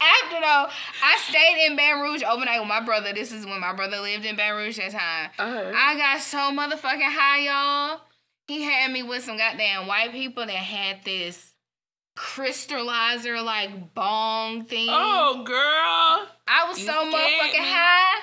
[0.00, 0.66] After though,
[1.04, 3.12] I stayed in Baton Rouge overnight with my brother.
[3.12, 5.30] This is when my brother lived in Baton Rouge that time.
[5.38, 5.72] Uh-huh.
[5.76, 8.00] I got so motherfucking high, y'all.
[8.48, 11.54] He had me with some goddamn white people that had this
[12.18, 14.88] crystallizer like bong thing.
[14.90, 16.28] oh, girl.
[16.48, 17.58] I was you so motherfucking me.
[17.58, 18.20] high.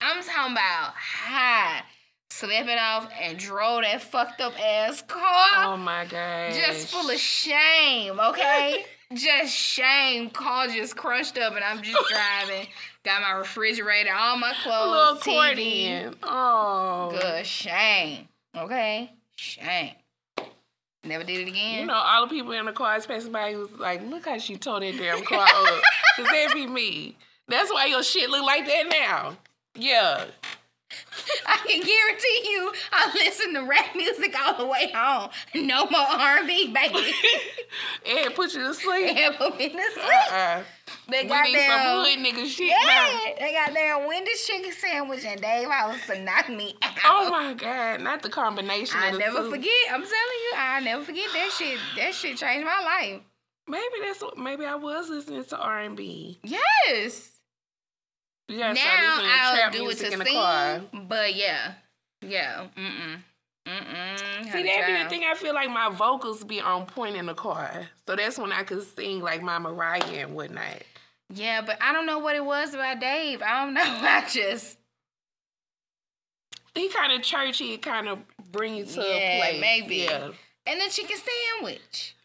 [0.00, 1.82] I'm talking about high.
[2.30, 5.64] Slept it off and drove that fucked up ass car.
[5.64, 6.54] Oh, my God.
[6.54, 8.84] just full of shame, okay?
[9.14, 10.30] just shame.
[10.30, 12.68] Car just crushed up, and I'm just driving.
[13.04, 16.14] Got my refrigerator, all my little clothes, cord TV.
[16.22, 17.10] Oh.
[17.20, 19.12] Good shame, okay?
[19.36, 19.94] Shame.
[21.02, 21.80] Never did it again.
[21.80, 24.38] You know, all the people in the car is passing by who's like, look how
[24.38, 25.82] she tore that damn car up.
[26.16, 27.16] Because that'd be me.
[27.48, 29.36] That's why your shit look like that now.
[29.74, 30.24] Yeah.
[31.46, 35.30] I can guarantee you, I listen to rap music all the way home.
[35.54, 37.12] No more R&B, baby.
[38.08, 39.16] And put you to sleep.
[39.16, 39.90] and put me to uh-uh.
[39.94, 40.32] sleep.
[40.32, 40.62] Uh-uh.
[41.08, 43.34] They We got need some hood nigga shit Yeah, now.
[43.38, 47.26] they got their Wendy's chicken sandwich and Dave House to knock me oh out.
[47.26, 48.00] Oh my God.
[48.00, 49.50] Not the combination I never two.
[49.50, 49.70] forget.
[49.88, 51.78] I'm telling you, I never forget that shit.
[51.96, 53.20] That shit changed my life.
[53.68, 56.40] Maybe that's what, maybe I was listening to R&B.
[56.42, 56.58] Yes.
[56.88, 57.29] You gotta
[58.58, 61.72] start now listening to I'll do it music to the sing, but yeah,
[62.22, 62.66] yeah.
[62.76, 63.22] Mm mm.
[63.66, 64.52] Mm mm.
[64.52, 65.22] See, that be the thing.
[65.30, 68.62] I feel like my vocals be on point in the car, so that's when I
[68.62, 70.82] could sing like my Mariah and whatnot.
[71.32, 73.40] Yeah, but I don't know what it was about Dave.
[73.42, 73.82] I don't know.
[73.84, 74.78] I just
[76.74, 78.18] He kind of churchy, kind of
[78.50, 79.60] bring you to Yeah, a place.
[79.60, 79.96] maybe.
[79.96, 80.30] Yeah.
[80.66, 82.16] and the chicken sandwich.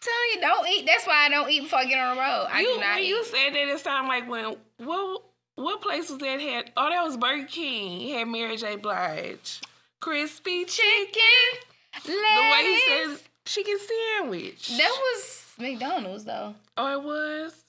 [0.00, 0.84] Tell you don't eat.
[0.86, 2.48] That's why I don't eat before I get on the road.
[2.50, 3.08] I you, do not when eat.
[3.08, 5.22] you said that, it sounded like when what
[5.56, 6.72] what place was that had?
[6.76, 8.08] Oh, that was Burger King.
[8.14, 8.76] Had Mary J.
[8.76, 9.60] Blige,
[10.00, 11.12] crispy chicken.
[11.12, 12.06] chicken.
[12.06, 13.76] The way he says chicken
[14.18, 14.68] sandwich.
[14.76, 16.54] That was McDonald's though.
[16.76, 17.64] oh, it was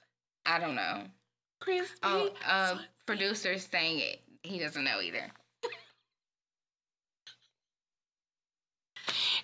[0.46, 1.04] I don't know.
[1.60, 1.98] crispy.
[2.04, 4.22] Oh, uh, producer saying it.
[4.44, 5.30] He doesn't know either.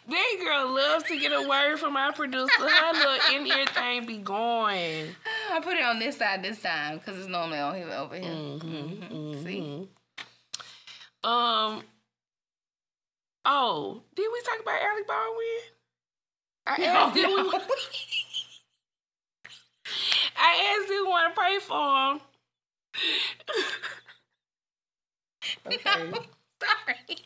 [0.09, 2.49] That girl loves to get a word from our producer.
[2.57, 5.07] Her little in ear thing be going.
[5.51, 8.23] I put it on this side this time because it's normally on here over here.
[8.23, 9.61] Mm-hmm, See?
[9.61, 11.29] mm-hmm.
[11.29, 11.83] Um.
[13.45, 15.45] Oh, did we talk about Alec Baldwin?
[16.65, 17.59] I asked, did we,
[20.37, 22.21] I asked, you want to pray for him?
[26.13, 26.19] okay.
[26.61, 26.95] Sorry.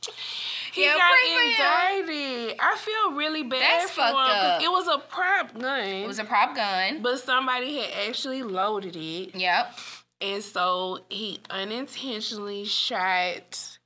[0.73, 2.55] He Yeah, got indicted.
[2.59, 4.59] I feel really bad That's for him up.
[4.63, 7.03] it was a prop gun, It was a prop gun.
[7.03, 9.77] but somebody had actually loaded it, Yep.
[10.21, 13.77] and so he unintentionally shot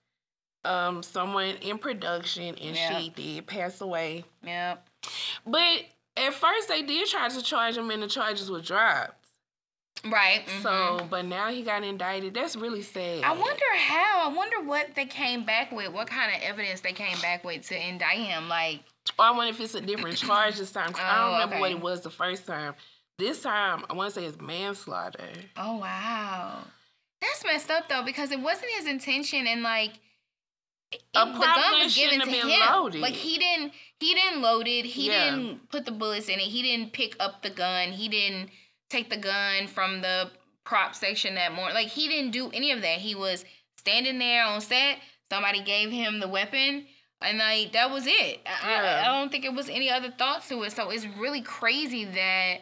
[0.64, 3.00] um someone in production, and Yeah.
[3.00, 4.24] she did pass away.
[4.44, 4.88] Yep.
[5.46, 5.82] But
[6.16, 9.17] at first, they did try to charge him, and the charges were dropped.
[10.06, 10.46] Right.
[10.46, 10.62] mhm.
[10.64, 12.34] So, but now he got indicted.
[12.34, 13.24] That's really sad.
[13.24, 14.30] I wonder how.
[14.30, 15.92] I wonder what they came back with.
[15.92, 18.48] What kind of evidence they came back with to indict him?
[18.48, 18.82] Like,
[19.20, 20.94] I wonder if it's a different charge this time.
[20.94, 22.76] 'cause I Oh, don't remember what it was the first time.
[23.18, 25.28] This time, I want to say it's manslaughter.
[25.58, 26.60] oh wow,
[27.20, 29.94] that's messed up though because it wasn't his intention and like.
[30.92, 32.48] it- the gun gun was given to him.
[32.72, 33.02] loaded.
[33.02, 34.86] Like he didn't, he didn't load it.
[34.86, 35.32] He Yeah.
[35.32, 36.44] didn't put the bullets in it.
[36.44, 37.92] He didn't pick up the gun.
[37.94, 38.52] He didn't
[38.90, 40.30] take the gun from the
[40.64, 41.76] prop section that morning.
[41.76, 43.00] Like he didn't do any of that.
[43.00, 43.46] He was
[43.78, 44.98] standing there on set.
[45.32, 46.86] Somebody gave him the weapon,
[47.22, 48.40] and like that was it.
[48.46, 49.02] I, Yeah.
[49.06, 50.72] I, I don't think it was any other thoughts to it.
[50.72, 52.58] So it's really crazy that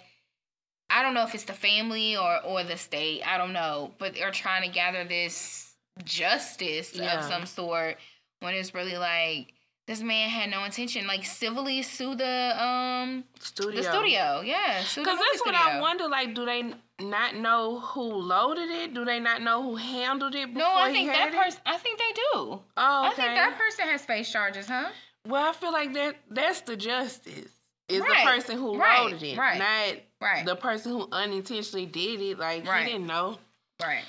[0.89, 3.21] I don't know if it's the family or or the state.
[3.25, 5.73] I don't know, but they're trying to gather this
[6.03, 7.19] justice Yeah.
[7.19, 7.97] of some sort
[8.41, 9.53] when it's really like
[9.87, 11.05] this man had no intention.
[11.07, 13.75] Like civilly sue the um Studio.
[13.81, 14.41] the studio.
[14.43, 15.59] Yeah, Because that's what studio.
[15.59, 16.07] I wonder.
[16.07, 18.93] Like, do they not know who loaded it?
[18.93, 21.61] Do they not know who handled it before No, I think that person.
[21.65, 22.21] I think they do.
[22.35, 24.89] Oh, I think that person has face charges, huh?
[25.27, 27.51] well, I feel like that that's the justice.
[27.87, 30.43] Is Right, the person who right, loaded it, right, not Right.
[30.43, 32.39] the person who unintentionally did it.
[32.39, 32.85] Like Right.
[32.87, 33.37] he didn't know.
[33.83, 34.03] right.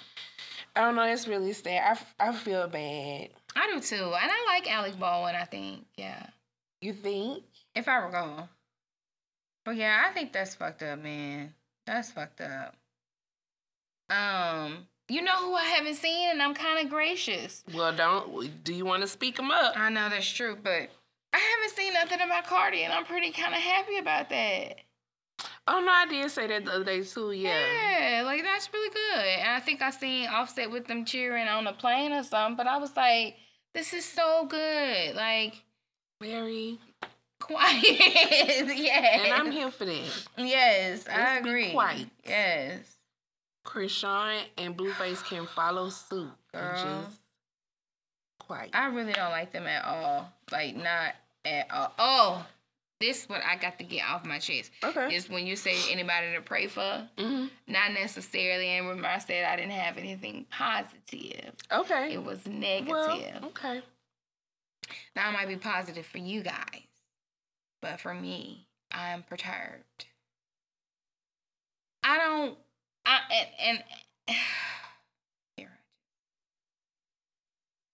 [0.74, 1.04] I don't know.
[1.06, 1.98] That's really sad.
[2.18, 3.28] I, I feel bad.
[3.56, 5.34] I do too, and I like Alec Baldwin.
[5.34, 6.26] I think, yeah,
[6.80, 7.44] You think?
[7.74, 8.48] if I were recall.
[9.64, 11.54] But yeah, I think that's fucked up, man.
[11.86, 12.74] That's fucked up.
[14.10, 17.64] Um, you know who I haven't seen, and I'm kind of gracious.
[17.74, 18.62] Well, don't.
[18.64, 19.72] Do you want to speak him up?
[19.76, 20.90] I know that's true, but
[21.32, 24.74] I haven't seen nothing about Cardi, and I'm pretty kind of happy about that.
[25.68, 27.32] Oh no, I did say that the other day too.
[27.32, 27.50] Yeah.
[27.58, 29.24] Yeah, like that's really good.
[29.40, 32.68] And I think I seen Offset with them cheering on the plane or something, but
[32.68, 33.36] I was like,
[33.76, 35.14] this is so good.
[35.14, 35.62] Like,
[36.20, 36.78] Very.
[37.40, 37.84] quiet.
[37.84, 39.20] yes.
[39.24, 40.26] And I'm here for that.
[40.38, 41.70] Yes, I Let's be agree.
[41.72, 42.06] quiet.
[42.26, 42.80] Yes.
[43.66, 47.02] Chrisean and Blueface can follow suit and Girl.
[47.02, 47.18] just
[48.40, 48.70] quiet.
[48.72, 50.32] I really don't like them at all.
[50.50, 51.14] Like, not
[51.44, 51.92] at all.
[51.98, 52.46] Oh,
[53.00, 54.70] this what I got to get off my chest.
[54.82, 55.14] okay.
[55.14, 58.68] Is when you say anybody to pray for, hmm not necessarily.
[58.68, 61.52] And remember, I said I didn't have anything positive.
[61.70, 62.14] Okay.
[62.14, 62.88] It was negative.
[62.88, 63.82] well, okay.
[65.14, 66.82] Now it might be positive for you guys,
[67.82, 70.06] but for me, I am perturbed.
[72.04, 72.56] I don't.
[73.04, 73.18] I
[73.62, 73.82] and,
[74.28, 74.36] and.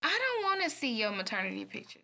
[0.04, 2.02] I don't want to see your maternity pictures.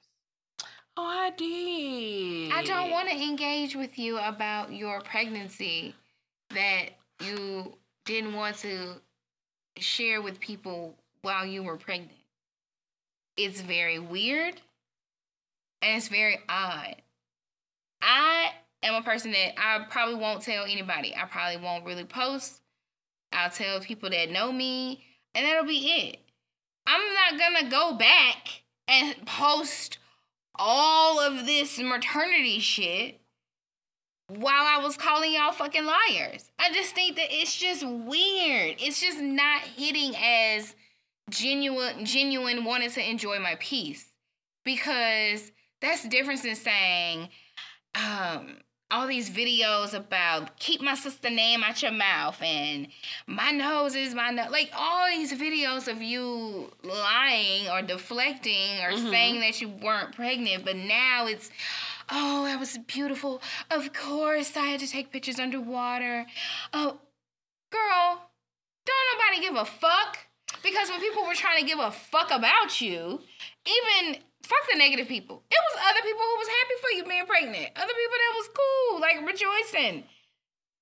[1.01, 2.51] Oh, I did.
[2.53, 5.95] I don't want to engage with you about your pregnancy
[6.51, 6.87] that
[7.21, 7.75] you
[8.05, 8.95] didn't want to
[9.77, 12.11] share with people while you were pregnant.
[13.37, 14.61] It's very weird
[15.83, 16.97] and it's very odd.
[18.03, 18.51] I
[18.83, 21.15] am a person that I probably won't tell anybody.
[21.15, 22.61] I probably won't really post.
[23.33, 26.19] I'll tell people that know me, and that'll be it.
[26.89, 29.99] I'm not gonna go back and post
[30.59, 33.21] all of this maternity shit
[34.29, 36.51] while I was calling y'all fucking liars.
[36.59, 38.77] I just think that it's just weird.
[38.79, 40.75] It's just not hitting as
[41.31, 44.07] genuine genuine wanted to enjoy my peace.
[44.65, 45.51] Because
[45.81, 47.29] that's the difference in saying,
[47.95, 48.59] um,
[48.91, 52.89] all these videos about keep my sister name out your mouth and
[53.27, 54.51] my nose is my nose.
[54.51, 59.11] Like all these videos of you lying or deflecting or Mhm.
[59.11, 61.51] saying that you weren't pregnant, but now it's,
[62.09, 63.43] oh, that was beautiful.
[63.71, 66.27] Of course, I had to take pictures underwater.
[66.73, 66.99] Oh,
[67.71, 68.31] girl,
[68.87, 70.19] don't nobody give a fuck.
[70.63, 73.21] Because when people were trying to give a fuck about you,
[73.67, 75.43] even fuck the negative people.
[75.51, 77.71] It was other people who was happy for you being pregnant.
[77.77, 80.05] Other people that was cool, like rejoicing.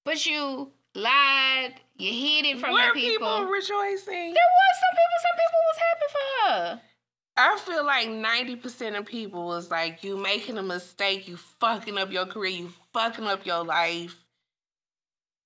[0.05, 1.75] But you lied.
[1.99, 3.27] You hid it from Were the people.
[3.27, 4.33] people rejoicing?
[4.35, 5.19] there was some people.
[5.27, 6.81] Some people was happy for her.
[7.39, 12.11] I feel like 90% of people was like, you making a mistake, you fucking up
[12.11, 14.17] your career, you fucking up your life.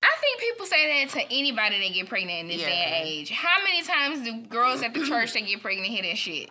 [0.02, 2.66] I think people say that to anybody that get pregnant in this Yeah.
[2.68, 3.30] day and age.
[3.30, 6.50] How many times do girls at the church that get pregnant hear that shit?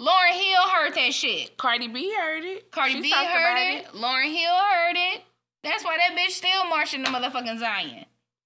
[0.00, 1.56] Lauryn Hill heard that shit.
[1.56, 2.70] Cardi B heard it.
[2.70, 3.86] Cardi She B heard about it.
[3.94, 5.22] Lauryn Hill heard it.
[5.62, 8.04] That's why that bitch still marching the motherfucking Zion.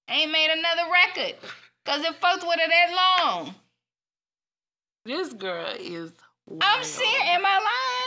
[0.09, 1.35] Ain't made another record.
[1.85, 3.55] Cause it fucked with her that long.
[5.05, 6.11] This girl is.
[6.49, 6.85] I'm wild.
[6.85, 7.21] serious.
[7.23, 7.57] Am I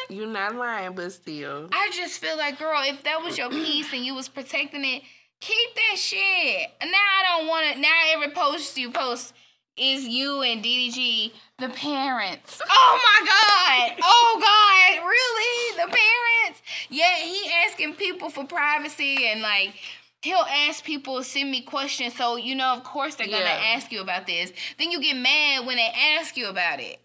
[0.09, 0.18] lying?
[0.18, 1.68] You're not lying, but still.
[1.72, 5.03] I just feel like, girl, if that was your piece and you was protecting it,
[5.40, 6.70] keep that shit.
[6.80, 7.80] And Now I don't want to.
[7.80, 9.32] Now every post you post
[9.77, 12.61] is you and DDG, the parents.
[12.70, 14.01] Oh my god!
[14.03, 15.07] Oh god!
[15.07, 15.77] Really?
[15.77, 16.62] The parents?
[16.91, 19.75] Yeah, he asking people for privacy and like.
[20.23, 23.75] He'll ask people send me questions, so you know, of course, they're gonna Yeah.
[23.75, 24.53] ask you about this.
[24.79, 27.01] Then you get mad when they ask you about it.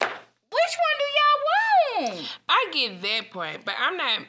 [0.00, 2.38] Which one do y'all want?
[2.48, 4.20] I get that point, but I'm not.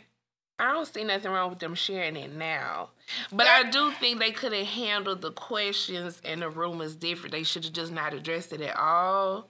[0.57, 2.89] I don't see nothing wrong with them sharing it now.
[3.31, 7.31] But I do think they could have handled the questions and the rumors different.
[7.31, 9.49] They should have just not addressed it at all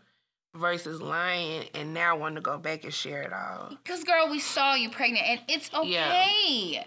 [0.54, 3.78] versus lying and now want to go back and share it all.
[3.86, 6.86] Cause girl, we saw you pregnant, and it's okay.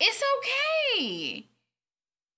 [0.00, 1.46] It's okay.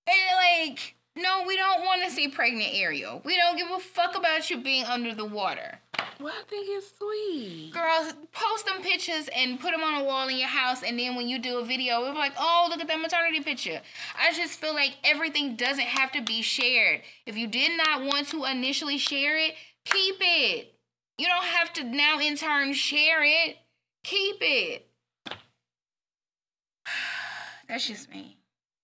[0.07, 3.23] And like, no, we don't want to see pregnant Ariel.
[3.25, 5.79] We don't give a fuck about you being under the water.
[6.21, 7.73] Well, I think it's sweet.
[7.73, 11.17] Girls, post them pictures and put them on a wall in your house, and then
[11.17, 13.81] when you do a video, we're like, oh, look at that maternity picture.
[14.19, 17.01] I just feel like everything doesn't have to be shared.
[17.25, 19.55] If you did not want to initially share it,
[19.87, 20.75] keep it.
[21.17, 23.57] You don't have to now in turn share it.
[24.05, 24.87] Keep it.
[27.69, 28.37] That's just me.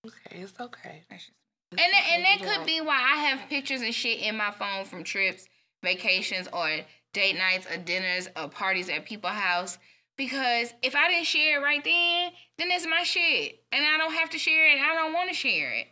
[0.06, 1.02] Okay, it's okay.
[1.10, 1.36] That's just
[1.78, 4.84] and that, and that could be why I have pictures and shit in my phone
[4.84, 5.46] from trips,
[5.82, 6.68] vacations, or
[7.12, 9.78] date nights, or dinners, or parties at people's house.
[10.16, 14.14] Because if I didn't share it right then, then it's my shit, and I don't
[14.14, 14.78] have to share it.
[14.78, 15.88] and I don't want to share it.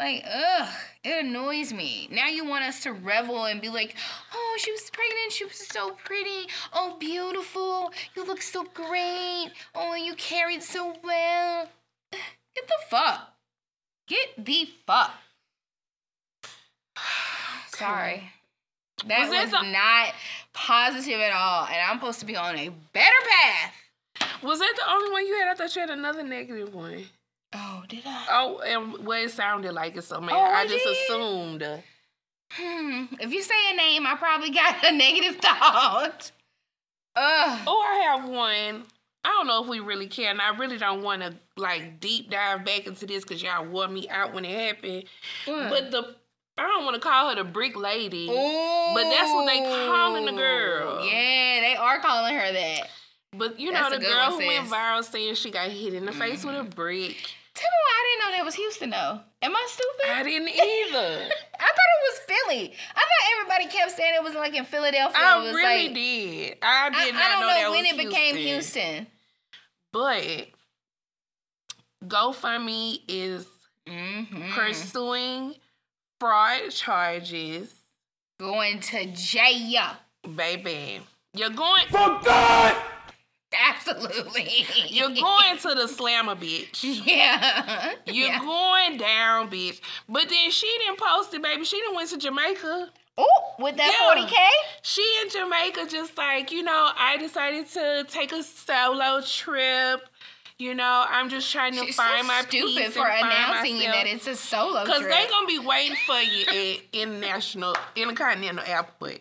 [0.00, 0.68] Like, ugh,
[1.04, 2.08] it annoys me.
[2.10, 3.94] Now you want us to revel and be like,
[4.32, 5.32] oh, she was pregnant.
[5.32, 6.48] She was so pretty.
[6.72, 7.92] Oh, beautiful.
[8.16, 9.50] You look so great.
[9.74, 11.68] Oh, you carried so well.
[12.12, 13.29] Get the fuck.
[14.10, 15.12] Get the fuck.
[17.68, 18.30] Sorry.
[19.06, 20.12] That Was was, not
[20.52, 21.64] positive at all.
[21.66, 23.72] And I'm supposed to be on a better path.
[24.42, 25.48] Was that the only one you had?
[25.48, 27.04] I thought you had another negative one.
[27.54, 28.26] Oh, did I?
[28.30, 30.96] Oh, and what it sounded like it, so man, Oh, I just did?
[31.10, 31.82] assumed.
[32.52, 33.04] Hmm.
[33.20, 36.32] If you say a name, I probably got a negative thought.
[37.16, 37.58] Ugh.
[37.66, 38.84] Oh, I have one.
[39.24, 40.40] I don't know if we really can.
[40.40, 44.08] I really don't want to like deep dive back into this because y'all wore me
[44.08, 45.04] out when it happened.
[45.46, 45.70] Mm.
[45.70, 46.16] But the
[46.58, 48.26] I don't want to call her the brick lady.
[48.26, 51.04] But that's what they calling the girl.
[51.06, 52.88] Yeah, they are calling her that.
[53.36, 56.04] But you That's know the girl one, who went viral saying she got hit in
[56.04, 56.70] the face with a mm-hmm.
[56.70, 57.34] brick.
[57.54, 59.20] Tell me why I didn't know that was Houston though.
[59.42, 60.10] Am I stupid?
[60.16, 61.24] I didn't either.
[61.58, 62.72] I thought it was Philly.
[62.94, 65.18] I thought everybody kept saying it was like in Philadelphia.
[65.20, 66.58] it I was really like, did.
[66.62, 68.82] I I, did not I don't know, know, that when was it became Houston.
[68.82, 69.06] Houston.
[69.92, 70.46] But
[72.06, 73.46] GoFundMe is
[73.88, 74.52] Mm-hmm.
[74.52, 75.54] pursuing
[76.20, 77.74] fraud charges.
[78.38, 79.96] Going to jail.
[80.36, 81.00] Baby,
[81.34, 81.82] you're going.
[83.52, 84.66] Absolutely.
[84.88, 86.84] You're going to the slammer, bitch.
[87.06, 87.94] Yeah.
[88.06, 88.38] You're yeah.
[88.40, 89.80] going down, bitch.
[90.08, 91.64] But then she didn't post it, baby.
[91.64, 92.90] She didn't went to Jamaica.
[93.18, 94.22] Oh, with that Yeah.
[94.24, 94.34] 40K?
[94.82, 100.02] She in Jamaica just like, you know, I decided to take a solo trip.
[100.60, 103.84] You know, I'm just trying to She's find so my stupid peace for announcing you
[103.84, 105.10] that it's a solo Cause trip.
[105.10, 109.20] they gonna be waiting for you at international, intercontinental airport.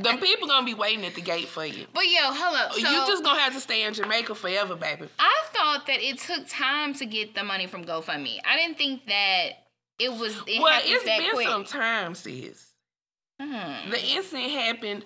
[0.00, 1.84] the people gonna be waiting at the gate for you.
[1.92, 2.70] but yo, hello.
[2.72, 5.08] So you just gonna have to stay in Jamaica forever, baby.
[5.18, 8.38] I thought that it took time to get the money from GoFundMe.
[8.46, 9.50] I didn't think that
[9.98, 11.48] it was it well, it's been quick.
[11.48, 12.64] some time, sis.
[13.38, 13.90] Hmm.
[13.90, 15.04] The incident happened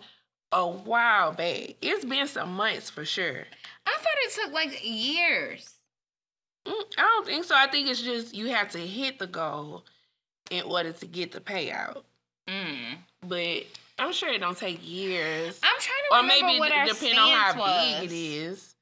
[0.52, 1.74] a while back.
[1.80, 3.44] It's been some months for sure.
[3.86, 5.74] I thought it took like years.
[6.66, 7.54] Mm, I don't think so.
[7.56, 9.84] I think it's just you have to hit the goal
[10.50, 12.02] in order to get the payout.
[12.48, 12.98] Mm.
[13.26, 13.64] But
[13.98, 15.58] I'm sure it don't take years.
[15.62, 18.00] I'm trying to Or remember maybe what it our depend on how was.
[18.00, 18.74] big it is.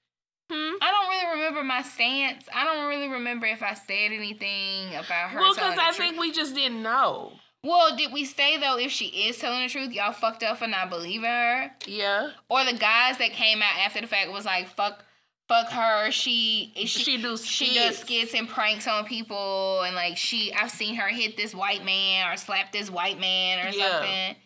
[0.50, 0.74] Hmm?
[0.82, 2.44] I don't really remember my stance.
[2.52, 5.38] I don't really remember if I said anything about her.
[5.38, 7.32] Well, because I think we just didn't know.
[7.62, 10.66] Well, did we say though if she is telling the truth, y'all fucked up for
[10.66, 11.70] not believing her?
[11.86, 12.30] Yeah.
[12.48, 15.04] Or the guys that came out after the fact was like, fuck,
[15.46, 16.10] fuck her.
[16.10, 18.32] She she, She do she does skits.
[18.34, 22.36] and pranks on people, and like she, I've seen her hit this white man or
[22.38, 23.90] slap this white man or Yeah.
[23.90, 24.36] something.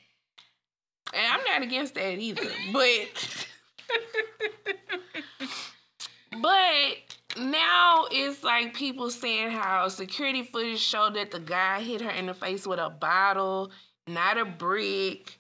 [1.12, 2.42] And I'm not against that either.
[2.72, 3.46] But
[6.42, 12.11] but now it's like people saying how security footage showed that the guy hit her
[12.11, 13.70] in the face with a bottle,
[14.07, 15.39] not a brick.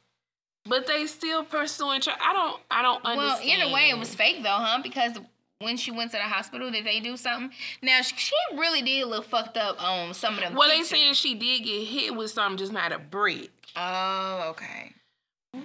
[0.66, 2.00] But they still pursuing.
[2.00, 2.60] Tra- I don't.
[2.70, 3.48] I don't understand.
[3.48, 4.80] Well, either way, it was fake though, huh?
[4.82, 5.18] Because
[5.60, 7.50] when she went to the hospital, did they do something?
[7.82, 10.54] Now she really did look fucked up on some of them.
[10.54, 10.90] Well, they pictures.
[10.90, 13.50] saying she did get hit with something, just not a brick.
[13.76, 14.92] Oh, okay.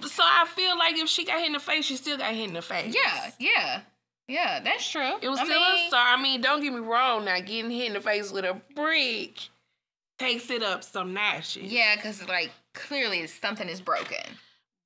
[0.02, 2.48] So I feel like if she got hit in the face, she still got hit
[2.48, 2.94] in the face.
[2.94, 3.80] Yeah, yeah,
[4.30, 4.60] yeah.
[4.60, 5.12] That's true.
[5.20, 6.06] It was I still mean, a star.
[6.16, 7.24] I mean, don't get me wrong.
[7.24, 9.38] Now getting hit in the face with a brick
[10.18, 11.64] takes it up some notches.
[11.72, 14.24] Yeah, because like clearly something is broken.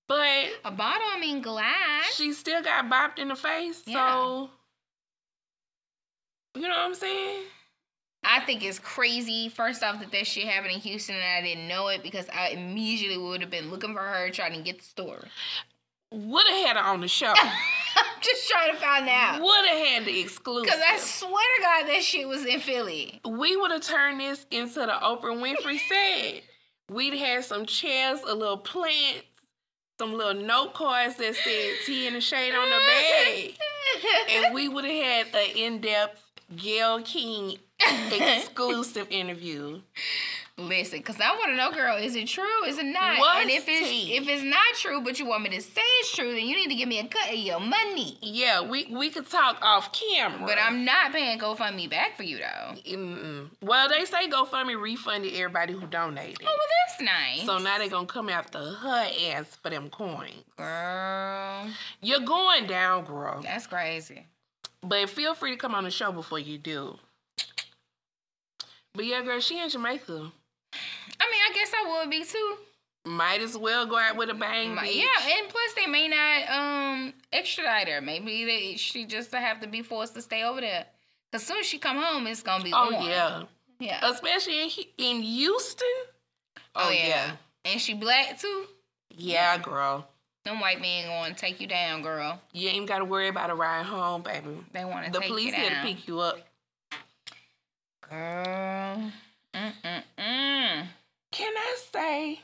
[0.06, 2.14] But A bottle, I mean glass.
[2.14, 3.82] she still got bopped in the face.
[3.86, 4.50] So
[6.54, 7.42] you know what I'm saying?
[8.22, 9.48] I think it's crazy.
[9.48, 12.48] First off, that that shit happened in Houston and I didn't know it because I
[12.50, 15.28] immediately would have been looking for her trying to get the story.
[16.10, 17.34] Would have had her on the show.
[17.96, 19.40] I'm just trying to find out.
[19.40, 20.64] Would have had the exclusive.
[20.64, 23.20] Because I swear to God, that shit was in Philly.
[23.24, 26.42] we would have turned this into the Oprah Winfrey said.
[26.90, 29.24] We'd had some chairs, a little plants,
[29.98, 33.54] some little note cards that said tea in the shade on the bag.
[34.30, 36.20] and we would have had an in-depth
[36.56, 37.56] Gayle King
[38.12, 39.80] exclusive interview.
[40.56, 42.64] Listen, because I want to know, girl, is it true?
[42.64, 43.18] Is it not?
[43.18, 44.16] What's and if it's tea?
[44.16, 46.68] if it's not true, but you want me to say it's true, then you need
[46.68, 48.16] to give me a cut of your money.
[48.22, 50.46] Yeah, we we could talk off camera.
[50.46, 52.74] But I'm not paying GoFundMe back for you though.
[52.88, 53.48] Mm-mm.
[53.62, 56.38] Well, they say GoFundMe refunded everybody who donated.
[56.42, 57.46] Oh, well, that's nice.
[57.46, 60.44] So now they're gonna come after her ass for them coins.
[60.56, 61.68] girl,
[62.00, 63.42] You're going down, girl.
[63.42, 64.26] that's crazy.
[64.84, 66.96] But feel free to come on the show before you do.
[68.94, 70.30] But yeah, girl, she in Jamaica.
[71.20, 72.56] I mean, I guess I would be too.
[73.06, 74.70] Might as well go out with a bang.
[74.70, 75.04] Yeah,
[75.38, 78.00] and plus they may not um extradite her.
[78.00, 80.86] Maybe they she just have to be forced to stay over there.
[81.32, 83.06] Cause soon as she come home, it's gonna be Oh on.
[83.06, 83.42] yeah.
[83.78, 84.08] yeah.
[84.10, 85.86] Especially in in Houston.
[86.76, 87.32] oh yeah.
[87.66, 88.66] And she black too.
[89.10, 90.08] Yeah, girl.
[90.44, 92.40] Them white men gonna take you down, girl.
[92.52, 94.58] You ain't got to worry about a ride home, baby.
[94.72, 96.38] They want to The police here to pick you up.
[98.08, 99.12] Girl.
[99.54, 100.86] Mm-mm-mm.
[101.34, 102.40] Can I say?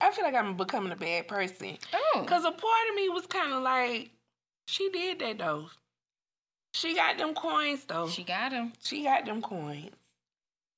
[0.00, 1.76] I feel like I'm becoming a bad person.
[1.92, 2.24] Oh.
[2.26, 4.08] Cause a part of me was kind of like,
[4.66, 5.66] she did that though.
[6.72, 8.08] She got them coins though.
[8.08, 8.72] She got them.
[8.82, 9.90] She got them coins.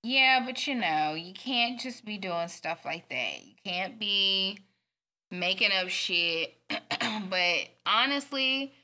[0.03, 3.45] Yeah, but you know, you can't just be doing stuff like that.
[3.45, 4.59] You can't be
[5.31, 6.57] making up shit.
[7.31, 8.75] but honestly,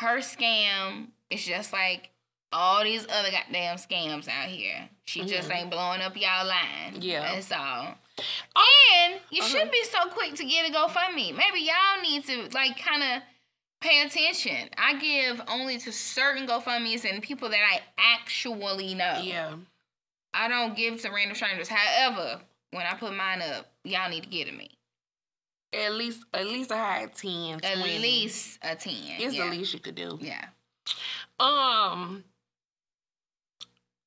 [0.00, 2.10] her scam is just like
[2.52, 4.88] all these other goddamn scams out here.
[5.04, 5.54] She just Mhm.
[5.56, 7.00] ain't blowing up y'all line.
[7.00, 7.34] Yeah.
[7.34, 7.98] That's all.
[8.56, 9.50] Oh, And you uh-huh.
[9.50, 11.34] shouldn't be so quick to get a GoFundMe.
[11.34, 13.22] Maybe y'all need to like kind of
[13.80, 14.70] pay attention.
[14.76, 19.20] I give only to certain GoFundMe's and people that I actually know.
[19.22, 19.54] Yeah.
[20.34, 21.68] I don't give to random strangers.
[21.68, 22.40] However,
[22.70, 24.70] when I put mine up, y'all need to get to me.
[25.72, 27.66] At least, at least a high 10, 20.
[27.66, 28.94] At least a 10.
[29.18, 29.44] It's yeah.
[29.44, 30.18] the least you could do.
[30.20, 30.46] Yeah.
[31.38, 32.24] Um,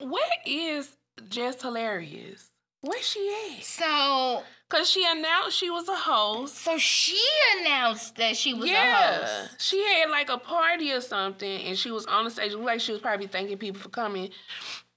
[0.09, 0.95] where is
[1.29, 2.47] Jess Hilarious?
[2.81, 3.63] Where's she at?
[3.63, 6.57] So, Cause she announced she was a host.
[6.57, 7.19] so she
[7.59, 9.61] announced that she was a host.
[9.61, 12.53] she had like a party or something, and she was on the stage.
[12.53, 14.29] Looked Like she was probably thanking people for coming,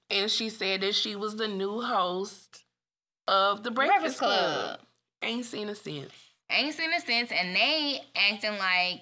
[0.09, 2.63] and she said that she was the new host
[3.27, 4.53] of the Breakfast, Breakfast Club.
[4.63, 4.79] Club.
[5.21, 6.13] Ain't seen a since.
[6.49, 9.01] Ain't seen a sense, and they acting like,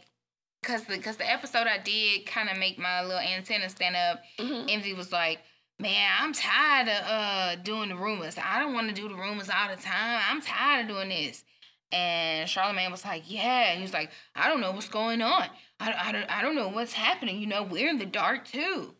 [0.63, 4.21] cause the cause the episode I did kind of make my little antenna stand up.
[4.39, 4.65] Mhm.
[4.69, 5.39] Envy was like,
[5.79, 8.37] "Man, I'm tired of uh doing the rumors.
[8.37, 10.21] I don't want to do the rumors all the time.
[10.29, 11.43] I'm tired of doing this."
[11.91, 15.47] And Charlamagne was like, "Yeah." He was like, "I don't know what's going on.
[15.79, 17.39] I, I, don't, I don't know what's happening.
[17.39, 18.95] You know, we're in the dark too.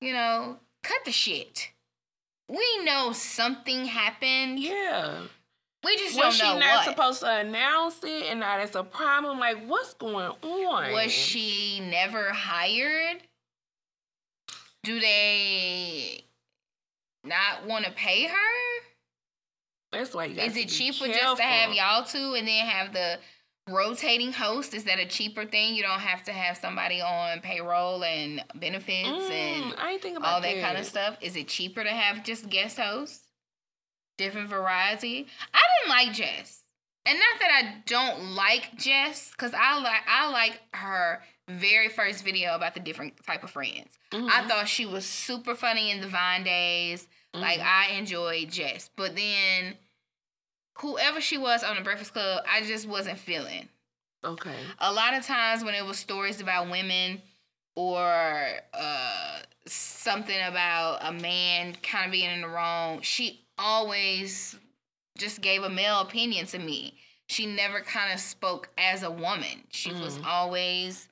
[0.00, 1.70] You know, cut the shit.
[2.48, 4.58] We know something happened.
[4.58, 5.22] Yeah.
[5.84, 6.94] We just Was she don't know not what.
[6.94, 9.38] supposed to announce it, and now that's a problem?
[9.38, 10.92] Like, what's going on?
[10.92, 13.22] Was she never hired?
[14.82, 16.24] Do they
[17.24, 18.80] not want to pay her?
[19.92, 22.92] That's why you got Is it cheaper just to have y'all two and then have
[22.92, 23.18] the
[23.68, 24.72] rotating host?
[24.72, 25.74] Is that a cheaper thing?
[25.74, 30.34] You don't have to have somebody on payroll and benefits and Mm, I think about
[30.34, 31.16] all that kind of stuff.
[31.20, 33.24] Is it cheaper to have just guest hosts?
[34.16, 35.26] Different variety.
[35.52, 36.62] I didn't like Jess.
[37.06, 42.24] And not that I don't like Jess, because I like I like her very first
[42.24, 43.98] video about the different type of friends.
[44.12, 44.28] Mm-hmm.
[44.30, 47.08] I thought she was super funny in the Vine days.
[47.34, 47.64] Like Mhm.
[47.66, 48.90] I enjoyed Jess.
[48.96, 49.76] But then
[50.78, 53.68] whoever she was on the Breakfast Club, I just wasn't feeling.
[54.24, 54.54] Okay.
[54.78, 57.22] A lot of times when it was stories about women
[57.76, 64.58] or uh, something about a man kind of being in the wrong, she always
[65.16, 66.94] just gave a male opinion to me.
[67.28, 69.64] She never kind of spoke as a woman.
[69.70, 70.24] She was Mhm.
[70.26, 71.08] always,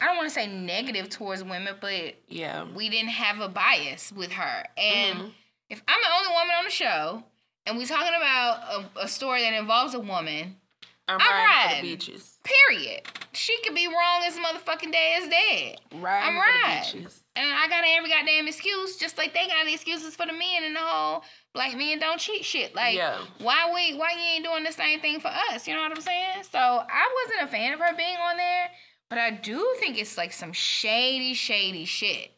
[0.00, 2.64] I don't want to say negative towards women, but Yeah.
[2.64, 4.66] we didn't have a bias with her.
[4.76, 5.32] And Mhm.
[5.70, 7.24] if I'm the only woman on the show
[7.64, 10.60] and we're talking about a, a story that involves a woman,
[11.08, 11.82] I'm I'm riding for riding.
[11.82, 12.38] the beaches.
[12.44, 13.02] period.
[13.32, 15.80] She could be wrong as motherfucking day is dead.
[16.00, 17.06] Riding I'm riding.
[17.36, 20.64] And I got every goddamn excuse, just like they got the excuses for the men
[20.64, 22.74] and the whole black men don't cheat shit.
[22.74, 23.18] Like, Yeah.
[23.38, 25.68] why we why you ain't doing the same thing for us?
[25.68, 26.42] You know what I'm saying?
[26.44, 28.70] So I wasn't a fan of her being on there,
[29.08, 32.30] but I do think it's like some shady, shady shit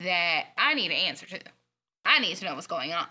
[0.00, 1.40] that I need an answer to.
[2.04, 3.06] I need to know what's going on.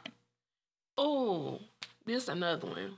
[0.97, 1.59] Oh,
[2.05, 2.97] this another one.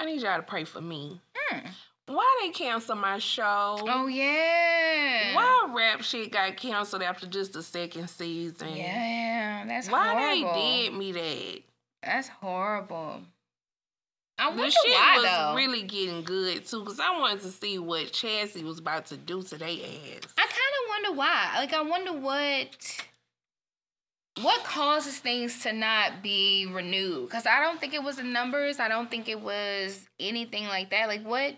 [0.00, 1.20] I need y'all to pray for me.
[1.36, 1.66] Hmm.
[2.06, 3.78] Why they cancel my show?
[3.80, 5.34] Oh yeah.
[5.36, 8.76] Why rap shit got canceled after just the second season?
[8.76, 10.54] Yeah, that's Why horrible.
[10.54, 11.62] they did me that?
[12.02, 13.22] That's horrible.
[14.50, 15.54] I The shit why was though.
[15.56, 19.42] really getting good too, cause I wanted to see what Chassie was about to do
[19.42, 20.20] to their ass.
[20.38, 21.52] I kind of wonder why.
[21.58, 23.06] Like, I wonder what
[24.40, 27.28] what causes things to not be renewed.
[27.28, 28.80] Because I don't think it was the numbers.
[28.80, 31.08] I don't think it was anything like that.
[31.08, 31.54] Like, what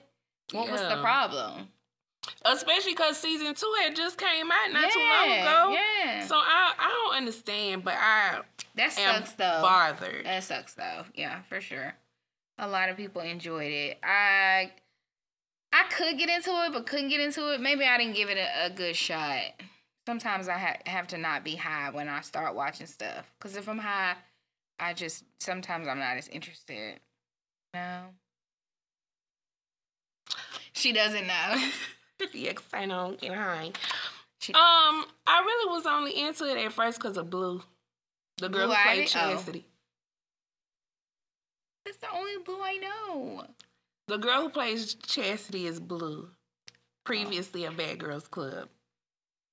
[0.53, 1.69] what was the problem?
[2.45, 5.77] Especially because season two had just came out not too long ago.
[6.05, 8.41] Yeah, So I I don't understand, but I
[8.77, 9.61] that sucks though.
[9.63, 10.25] bothered.
[10.25, 11.05] That sucks though.
[11.15, 11.95] Yeah, for sure.
[12.59, 13.99] A lot of people enjoyed it.
[14.03, 14.73] I
[15.73, 17.61] I could get into it, but couldn't get into it.
[17.61, 19.43] Maybe I didn't give it a, a good shot.
[20.07, 23.31] Sometimes I ha- have to not be high when I start watching stuff.
[23.41, 24.15] Cause if I'm high,
[24.79, 27.01] I just sometimes I'm not as interested.
[27.73, 28.03] No.
[30.73, 31.69] She doesn't know.
[32.33, 33.73] yeah, 'cause I don't get high.
[34.41, 37.63] She, Um, I really was only into it at first because of Blue,
[38.37, 39.65] the girl Blue who played Ivy?
[39.65, 39.74] Oh.
[41.85, 43.45] That's the only blue I know.
[44.09, 46.29] The girl who plays Chastity is Blue,
[47.05, 48.69] previously a Bad Girls Club.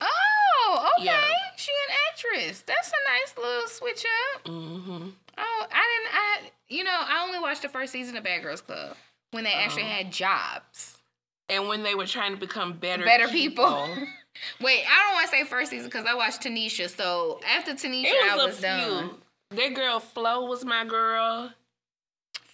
[0.01, 1.05] Oh, okay.
[1.05, 1.21] Yeah.
[1.57, 2.61] She an actress.
[2.61, 4.05] That's a nice little switch
[4.35, 4.45] up.
[4.45, 5.09] Mm-hmm.
[5.37, 6.13] Oh, I didn't.
[6.13, 8.95] I you know I only watched the first season of Bad Girls Club
[9.31, 9.87] when they actually Oh.
[9.87, 10.97] had jobs.
[11.49, 13.65] And when they were trying to become better, Better people.
[14.61, 16.89] Wait, I don't want to say first season because I watched Tanisha.
[16.89, 19.11] So after Tanisha, it I was, was done.
[19.51, 21.51] That girl Flo was my girl.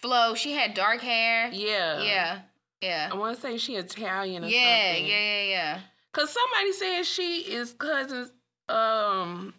[0.01, 1.49] Flo, she had dark hair.
[1.51, 2.01] Yeah.
[2.01, 2.39] Yeah,
[2.81, 3.09] Yeah.
[3.11, 5.07] I want to say she Italian or yeah, something.
[5.07, 5.79] yeah, yeah, yeah.
[6.11, 8.31] Cause somebody said she is cousins.
[8.69, 9.53] Um,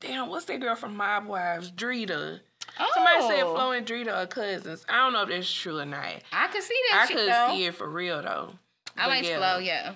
[0.00, 1.70] damn, what's that girl from Mob Wives?
[1.70, 2.40] Drita.
[2.78, 4.84] Oh, Somebody said Flo and Drita are cousins.
[4.88, 6.06] I don't know if that's true or not.
[6.32, 7.48] I could see that I shit could though.
[7.50, 8.50] see it for real though.
[8.96, 9.36] I But like yeah.
[9.38, 9.94] Flo, yeah.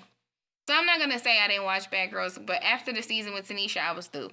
[0.68, 3.48] So I'm not gonna say I didn't watch Bad Girls, but after the season with
[3.48, 4.30] Tanisha, I was through.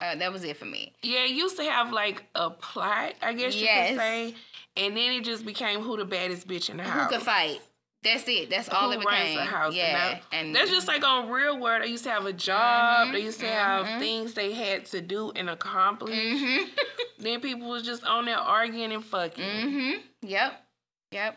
[0.00, 0.92] Uh, that was it for me.
[1.02, 3.90] Yeah, it used to have like a plot, I guess you Yes.
[3.90, 4.34] could say,
[4.76, 7.10] and then it just became who the baddest bitch in the house.
[7.10, 7.60] Who could fight?
[8.02, 8.50] That's it.
[8.50, 9.74] That's all Who it runs the house?
[9.74, 11.82] Yeah, and, that's just like on Real World.
[11.82, 13.08] They used to have a job.
[13.08, 13.98] Mhm, They used to have mhm.
[13.98, 16.14] things they had to do and accomplish.
[16.14, 16.64] hmm
[17.18, 19.70] Then people was just on there arguing and fucking.
[19.70, 19.90] hmm
[20.22, 20.52] Yep.
[21.12, 21.36] Yep.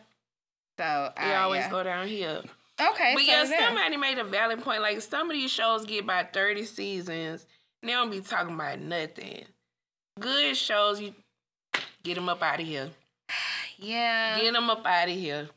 [0.77, 1.69] So They uh, always yeah.
[1.71, 2.41] go down here.
[2.79, 3.13] Okay.
[3.15, 3.59] But so yeah, there.
[3.65, 4.81] somebody made a valid point.
[4.81, 7.47] Like some of these shows get about thirty seasons.
[7.81, 9.45] They don't be talking about nothing.
[10.19, 11.15] Good shows, you
[12.03, 12.89] get them up out of here.
[13.79, 14.39] Yeah.
[14.39, 15.49] Get them up out of here.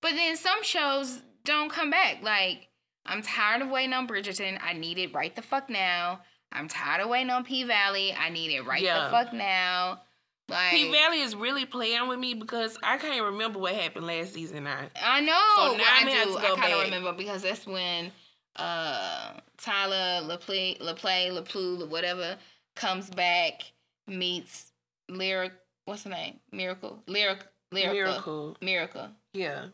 [0.00, 2.18] But then some shows don't come back.
[2.22, 2.68] Like,
[3.04, 4.58] I'm tired of waiting on Bridgerton.
[4.62, 6.20] I need it right the fuck now.
[6.52, 8.14] I'm tired of waiting on P Valley.
[8.18, 9.04] I need it right Yeah.
[9.04, 10.00] the fuck now.
[10.48, 14.32] Like, P Valley is really playing with me because I can't remember what happened last
[14.32, 14.64] season.
[14.64, 15.42] Now I know.
[15.56, 16.38] So now I have do.
[16.38, 18.12] I kind of remember because that's when
[18.54, 22.36] uh, Tyler LaPlay, LaPlay, LaPlue, whatever,
[22.76, 23.62] comes back,
[24.06, 24.70] meets
[25.08, 25.52] Lyric.
[25.84, 26.38] What's her name?
[26.52, 27.02] Miracle.
[27.06, 27.40] Lyric.
[27.72, 27.92] Lyrica.
[27.92, 29.08] Miracle, Miracle.
[29.32, 29.66] yeah.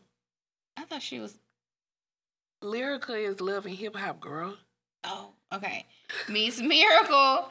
[0.77, 1.37] I thought she was.
[2.63, 4.55] Lyrica is love and hip hop girl.
[5.03, 5.85] Oh, okay.
[6.29, 7.49] Meets Miracle,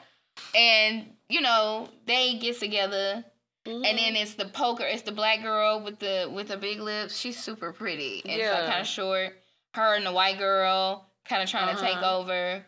[0.55, 3.23] and you know they get together,
[3.65, 3.85] Mhm.
[3.85, 4.83] and then it's the poker.
[4.85, 7.17] It's the black girl with the with the big lips.
[7.17, 8.67] She's super pretty and Yeah.
[8.67, 9.39] kind of short.
[9.75, 12.17] Her and the white girl kind of trying to take Uh-huh.
[12.19, 12.65] over.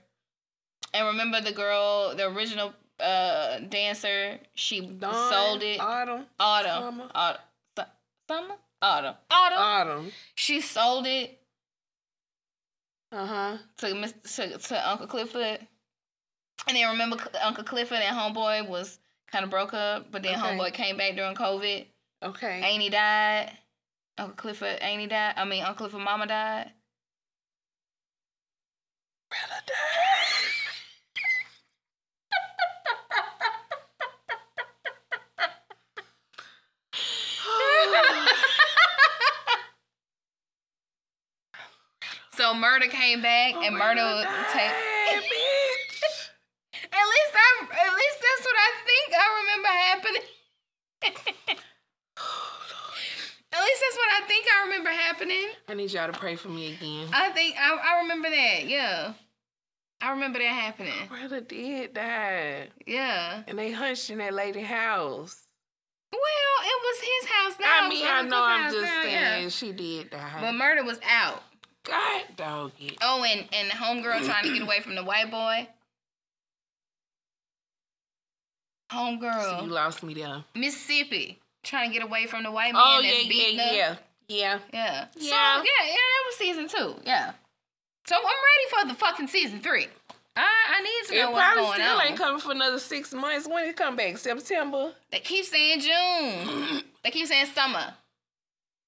[0.93, 4.39] And remember the girl, the original uh dancer.
[4.53, 5.79] She Dawn, sold it.
[5.81, 6.83] Autumn, Autumn.
[6.83, 7.11] Summer.
[7.13, 7.41] Autumn.
[8.27, 8.55] Su- Summer.
[8.81, 9.15] Autumn.
[9.31, 9.57] Autumn.
[9.59, 10.11] Autumn.
[10.35, 11.39] she sold it
[13.11, 13.57] Uh huh.
[13.77, 14.35] to, Mr.
[14.35, 15.59] to to Uncle Clifford.
[16.67, 18.99] And then remember Uncle Clifford and Homeboy was
[19.31, 20.43] kind of broke up, but then Okay.
[20.57, 21.85] Homeboy came back during COVID.
[22.23, 22.61] Okay.
[22.63, 23.51] Ain't he died?
[24.17, 25.33] Uncle Clifford, ain't he died?
[25.37, 26.71] I mean, Uncle Clifford mama died.
[29.31, 30.54] Rather die.
[42.45, 46.29] So murder came back oh and murder would take at least
[46.93, 47.01] I,
[47.71, 50.21] at least that's what I think I remember happening.
[53.51, 55.47] at least that's what I think I remember happening.
[55.67, 57.07] I need y'all to pray for me again.
[57.11, 58.67] I think I, I remember that.
[58.67, 59.13] Yeah,
[59.99, 61.07] I remember that happening.
[61.09, 62.69] Brother did die.
[62.85, 63.41] Yeah.
[63.47, 65.47] And they hunched in that lady house.
[66.13, 67.85] Well, it was his house now.
[67.85, 69.49] I mean, I know I'm just now, saying yeah.
[69.49, 70.37] she did die.
[70.39, 71.41] But murder was out.
[71.85, 72.97] God dog it.
[73.01, 75.67] Oh, and and the homegirl trying to get away from the white boy.
[78.91, 80.43] So you Homegirl, lost me there.
[80.55, 83.73] Mississippi, trying to get away from the white man Oh that's yeah, beating yeah, up.
[83.73, 83.95] yeah,
[84.27, 84.59] yeah.
[84.73, 85.05] Yeah.
[85.17, 85.57] So Yeah.
[85.57, 86.95] yeah, yeah, that was season two.
[87.05, 87.31] Yeah.
[88.07, 89.87] So I'm ready for the fucking season three.
[90.37, 93.47] I I need to It know what's probably still ain't coming for another six months.
[93.47, 94.17] When it come back?
[94.17, 94.93] September.
[95.11, 96.83] they keep saying June.
[97.03, 97.93] they keep saying summer.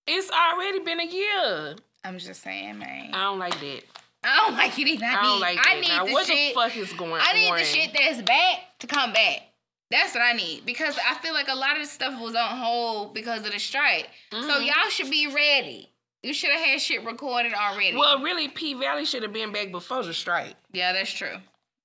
[0.06, 1.76] It's already been a year.
[2.04, 3.14] I'm just saying, man.
[3.14, 3.82] I don't like that.
[4.24, 5.06] I don't like it either.
[5.06, 5.82] I, I don't need, like I that.
[5.82, 6.54] need now, the what shit.
[6.56, 7.20] the fuck is going on?
[7.22, 7.58] I need on?
[7.58, 9.42] the shit that's back to come back.
[9.90, 12.58] That's what I need because I feel like a lot of the stuff was on
[12.58, 14.10] hold because of the strike.
[14.32, 14.66] So Mhm.
[14.66, 15.90] y'all should be ready.
[16.24, 17.96] You should have had shit recorded already.
[17.96, 20.56] Well, really, P Valley should have been back before the strike.
[20.74, 21.38] yeah, that's true.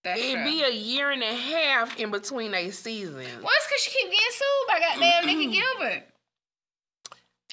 [0.03, 0.31] That's true.
[0.31, 0.51] It'd true.
[0.51, 3.15] be a year and a half in between a season.
[3.41, 6.03] well, it's because she keep getting sued by goddamn Nikki Gilbert.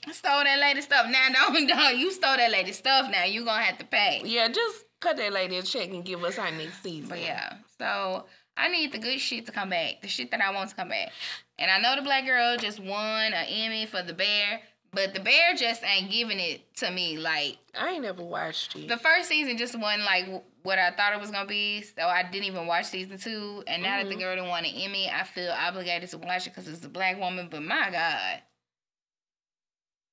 [0.07, 1.07] I stole that lady stuff.
[1.09, 3.09] Now, don't, don't you stole that lady stuff.
[3.11, 4.21] Now you gonna have to pay.
[4.25, 7.09] Yeah, just cut that lady a check and give us our next season.
[7.09, 8.25] But yeah, so
[8.57, 10.89] I need the good shit to come back, the shit that I want to come
[10.89, 11.09] back.
[11.57, 14.61] And I know the black girl just won an Emmy for the bear,
[14.93, 17.17] but the bear just ain't giving it to me.
[17.17, 18.87] Like I ain't never watched it.
[18.87, 20.25] the first season just wasn't like
[20.63, 23.63] what I thought it was gonna be, so I didn't even watch season two.
[23.67, 24.19] And now that the Mhm.
[24.19, 27.17] girl done won an Emmy, I feel obligated to watch it because it's a black
[27.19, 27.47] woman.
[27.51, 28.41] But my God.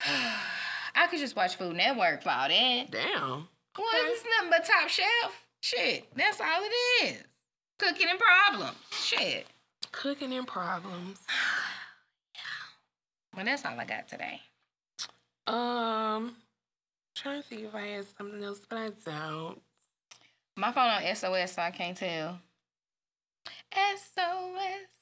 [0.05, 2.91] I could just watch Food Network for all that.
[2.91, 3.21] Damn.
[3.21, 3.99] Well, Okay.
[4.09, 5.07] it's nothing but Top Chef.
[5.61, 7.23] Shit, that's all it is.
[7.79, 8.77] Cooking and problems.
[8.93, 9.47] Shit.
[9.93, 11.21] Cooking and problems.
[13.35, 14.41] Well, that's all I got today.
[15.47, 16.37] Um,
[17.15, 19.61] trying to see if I had something else, but I don't.
[20.57, 22.39] My phone on SOS, so I can't tell.
[23.75, 24.09] SOS,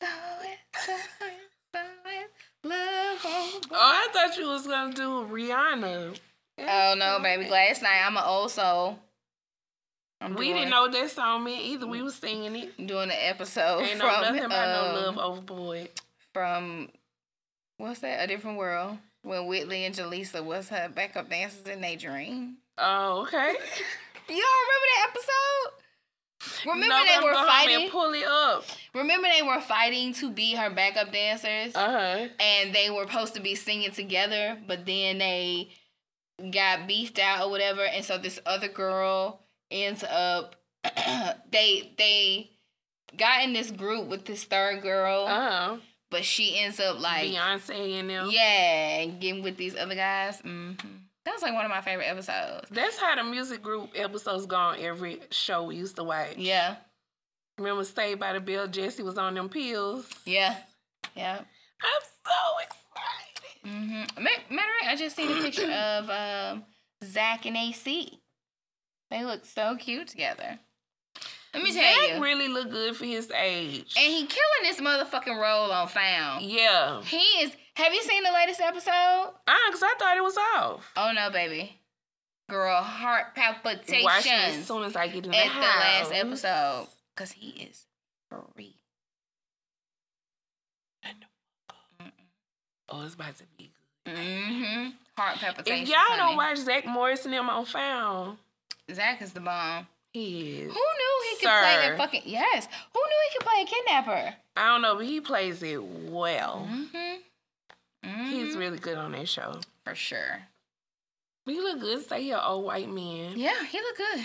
[0.01, 1.31] SOS, SOS,
[1.73, 1.85] love.
[2.67, 6.17] Oh, I thought you was gonna do Rihanna.
[6.59, 7.49] Oh no, baby!
[7.49, 8.99] Last night I'm an old soul.
[10.21, 11.87] I'm We doing, didn't know that song meant either.
[11.87, 12.87] We was singing it.
[12.87, 15.89] doing the episode Ain't know from nothing about no um, love overboard.
[16.33, 16.89] from
[17.79, 18.25] what's that?
[18.25, 18.99] A different world.
[19.23, 22.59] When Whitley and Jaleesa was her backup dancers in their dream.
[22.79, 23.55] Oh, okay.
[24.27, 25.84] You don't remember that episode?
[26.67, 27.83] Remember they were fighting.
[27.83, 28.65] And pull it up.
[28.95, 32.29] Remember they were fighting to be her backup dancers, Uh huh.
[32.41, 35.71] and they were supposed to be singing together, but then they
[36.53, 39.41] got beefed out or whatever, and so this other girl
[39.71, 40.57] ends up
[41.51, 42.51] they they
[43.17, 45.77] got in this group with this third girl, Uh huh.
[46.11, 48.29] but she ends up like Beyonce and them.
[48.31, 50.41] yeah, and getting with these other guys.
[50.41, 50.73] hmm
[51.25, 52.69] That was like one of my favorite episodes.
[52.71, 56.37] That's how the music group episodes go on every show we used to watch.
[56.37, 56.77] Yeah,
[57.59, 58.67] Remember Saved by the Bell?
[58.67, 60.11] Jesse was on them pills.
[60.27, 60.57] yeah,
[61.17, 61.39] yeah.
[61.83, 63.67] I'm so excited.
[63.67, 64.23] Mm-hmm.
[64.23, 66.65] Matter of fact, I just seen a picture of um,
[67.05, 68.21] Zach and AC.
[69.11, 70.59] They look so cute together.
[71.55, 72.23] Let me tell Zach you.
[72.23, 73.95] really look good for his age.
[73.97, 76.45] and he killing this motherfucking role on Found.
[76.45, 77.01] yeah.
[77.03, 77.53] He is.
[77.77, 78.93] Have you seen the latest episode?
[78.93, 80.93] Ah, cause I thought it was off.
[80.97, 81.79] Oh no, baby.
[82.51, 84.05] Girl, heart palpitations.
[84.05, 86.89] Watch it as soon as I get in the at the last episode.
[87.17, 87.87] Cause he is
[88.29, 88.77] free.
[92.89, 93.71] Oh, it's about to be
[94.05, 94.15] good.
[94.15, 94.91] Mm-hmm.
[95.17, 95.89] Heart palpitations.
[95.89, 96.37] If y'all don't honey.
[96.37, 98.39] watch Zach Morris and them on Found,
[98.93, 99.87] Zach is the bomb.
[100.15, 100.73] Is.
[100.73, 102.69] Who knew he could play a fucking yes?
[102.93, 104.35] Who knew he could play a kidnapper?
[104.57, 106.69] I don't know, but he plays it well.
[106.71, 108.29] Mm-hmm.
[108.31, 109.61] He's really good on that show.
[109.85, 110.43] for sure.
[111.47, 112.07] He look good.
[112.09, 113.33] Say he an old white man.
[113.37, 114.25] Yeah, he look good.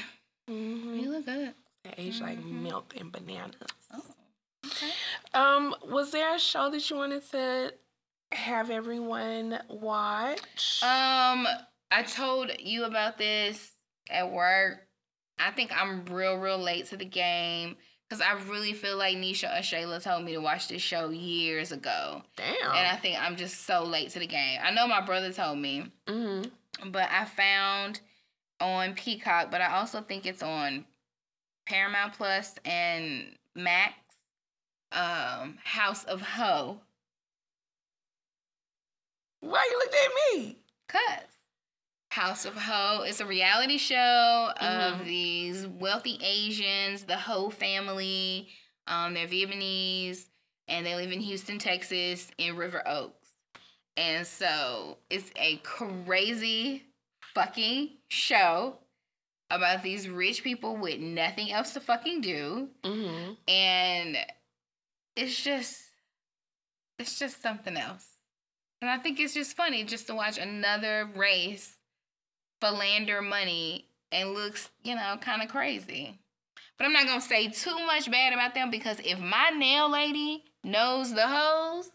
[0.50, 0.96] Mm-hmm.
[0.98, 1.54] He look good.
[1.84, 2.62] That age like Mhm.
[2.64, 3.56] milk and bananas.
[3.94, 4.02] Oh,
[4.66, 4.92] okay.
[5.34, 7.74] Um, was there a show that you wanted to
[8.32, 10.82] have everyone watch?
[10.84, 11.48] Um,
[11.92, 13.72] I told you about this
[14.10, 14.86] at work.
[15.40, 17.78] I think I'm real, real late to the game
[18.10, 21.72] Because I really feel like Nisha or Shayla told me to watch this show years
[21.72, 22.24] ago.
[22.36, 22.72] Damn.
[22.72, 24.60] And I think I'm just so late to the game.
[24.64, 26.90] I know my brother told me, mm-hmm.
[26.92, 28.02] but I found
[28.60, 30.86] on Peacock, but I also think it's on
[31.68, 33.26] Paramount Plus and
[33.56, 33.94] Max.
[34.92, 36.80] Um, House of Ho.
[39.42, 40.58] Why you looked at me?
[40.88, 41.39] Cause
[42.12, 45.06] House of Ho is a reality show of Mhm.
[45.06, 48.50] these wealthy Asians, the Ho family.
[48.88, 50.26] Um, they're Vietnamese
[50.68, 53.30] and they live in Houston, Texas, in River Oaks.
[53.96, 56.84] And so it's a crazy
[57.36, 58.80] fucking show
[59.52, 62.70] about these rich people with nothing else to fucking do.
[62.84, 63.34] Mm-hmm.
[63.48, 64.18] And
[65.16, 65.84] it's just
[66.98, 68.06] it's just something else.
[68.82, 71.76] And I think it's just funny just to watch another race
[72.62, 76.18] philander money and looks, you know, kind of crazy.
[76.78, 80.44] But I'm not gonna say too much bad about them because if my nail lady
[80.64, 81.90] knows the hoes,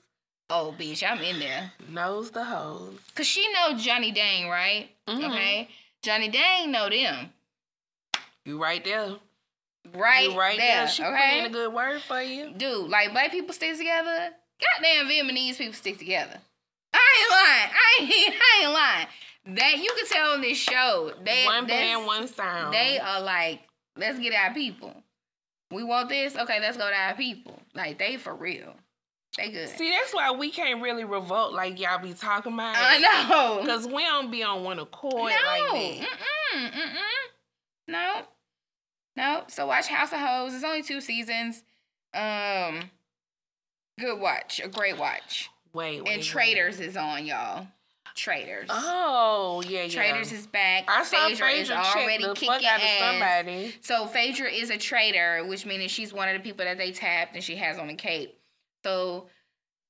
[0.51, 1.73] oh bitch, I'm in there.
[1.89, 2.99] Knows the hoes.
[3.15, 4.91] Cause she know Johnny Dang, right?
[5.09, 5.31] Mhm.
[5.31, 5.69] Okay.
[6.03, 7.31] Johnny Dang know them.
[8.45, 9.15] You right there.
[9.95, 10.77] Right, you right there.
[10.85, 10.89] there.
[10.89, 12.53] She put in a good word for you.
[12.57, 14.31] Dude, like black people stick together.
[14.61, 16.39] Goddamn Vietnamese people stick together.
[16.93, 17.70] I ain't lying.
[17.73, 19.07] I ain't, I ain't lying.
[19.47, 21.12] That you can tell on this show.
[21.23, 22.73] They one band, one sound.
[22.73, 23.61] They are like,
[23.97, 24.95] let's get our people.
[25.71, 26.37] We want this.
[26.37, 27.61] Okay, let's go to our people.
[27.75, 28.75] Like they for real.
[29.37, 29.69] They good.
[29.69, 32.77] See, that's why we can't really revolt like y'all be talking about.
[32.79, 33.61] I know.
[33.61, 35.19] Because we don't be on one accord no.
[35.19, 36.09] like that.
[36.55, 36.99] Mm-mm, mm-mm.
[37.89, 38.23] No.
[39.16, 39.43] No.
[39.49, 40.55] So watch House of Hoes.
[40.55, 41.65] It's only two seasons.
[42.15, 42.91] Um,
[43.99, 44.61] good watch.
[44.62, 45.51] A great watch.
[45.73, 46.09] Wait, wait.
[46.09, 46.23] And wait.
[46.23, 47.66] Traitors is on, y'all.
[48.15, 48.69] Traitors.
[48.70, 49.89] Oh, yeah, yeah.
[49.89, 50.85] Traitors is back.
[50.89, 52.99] I saw Phaedra is Phaedra already the kicking fuck out of ass.
[53.01, 53.74] somebody.
[53.81, 57.35] So Phaedra is a traitor, which means she's one of the people that they tapped
[57.35, 58.39] and she has on the cape.
[58.85, 59.27] So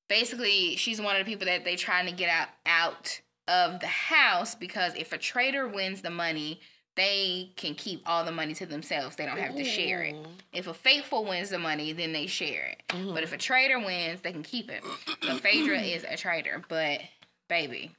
[0.09, 3.87] basically, she's one of the people that they trying to get out out of the
[3.87, 6.61] house because if a traitor wins the money,
[6.97, 9.17] they can keep all the money to themselves.
[9.17, 10.17] They don't have to share it.
[10.53, 12.83] If a faithful wins the money, then they share it.
[12.89, 13.13] Mhm.
[13.13, 14.83] But if a traitor wins, they can keep it.
[15.23, 17.01] So Phaedra is a traitor, but
[17.49, 17.91] baby,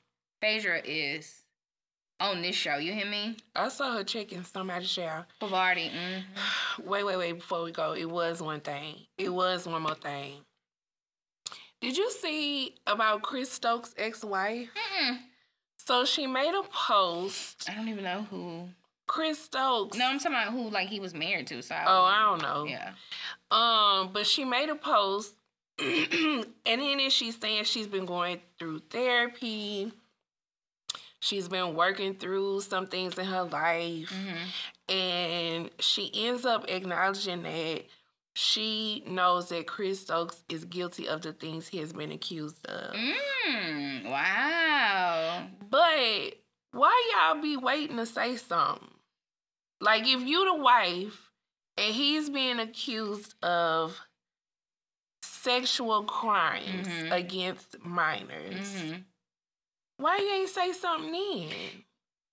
[0.45, 1.41] Phaedra is
[2.19, 2.75] on this show.
[2.77, 3.35] You hear me?
[3.55, 5.25] I saw her checking somebody's shower.
[5.41, 5.89] Bavardi.
[5.89, 6.87] Mm-hmm.
[6.87, 7.31] Wait, wait, wait.
[7.33, 8.95] Before we go, it was one thing.
[9.17, 10.33] It was one more thing.
[11.81, 14.69] Did you see about Chris Stokes' ex-wife?
[15.01, 15.17] Mm-mm.
[15.77, 17.67] So she made a post.
[17.67, 18.69] I don't even know who.
[19.07, 19.97] Chris Stokes.
[19.97, 21.61] No, I'm talking about who like he was married to.
[21.63, 22.65] So I Oh, I don't know.
[22.65, 22.91] yeah.
[23.49, 25.33] Um, but she made a post,
[25.79, 29.91] and in it she's saying she's been going through therapy.
[31.19, 34.93] She's been working through some things in her life, Mm-hmm.
[34.95, 37.83] and she ends up acknowledging that
[38.35, 42.93] she knows that Chris Stokes is guilty of the things he has been accused of.
[42.93, 45.47] Mm, wow.
[45.69, 46.37] But
[46.71, 48.89] why y'all be waiting to say something?
[49.81, 51.31] Like if you the wife
[51.77, 53.99] and he's being accused of
[55.23, 57.11] sexual crimes Mhm.
[57.11, 59.01] against minors, Mm-hmm.
[59.97, 61.49] Why you ain't say something then?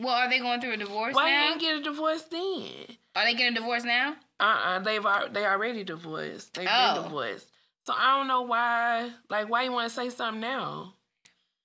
[0.01, 2.69] Well, are they going through a divorce Why you ain't get a divorce then?
[3.15, 4.17] are they getting a divorce now?
[4.41, 6.55] Uh-uh, they've they already divorced.
[6.55, 6.95] They've Oh.
[6.95, 7.49] been divorced.
[7.87, 9.11] So I don't know why.
[9.29, 10.95] Like, why you want to say something now?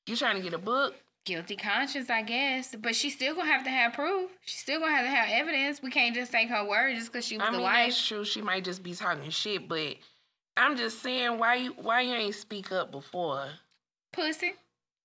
[0.08, 0.96] You trying to get a book?
[1.26, 2.74] Guilty conscience, I guess.
[2.76, 4.32] But she's still gonna have to have proof.
[4.46, 5.82] She's still gonna have to have evidence.
[5.82, 7.88] We can't just take her word just because she was I the wife.
[7.88, 8.24] that's true.
[8.24, 9.96] She might just be talking shit, but
[10.56, 13.48] I'm just saying, why you why you ain't speak up before?
[14.14, 14.54] Pussy.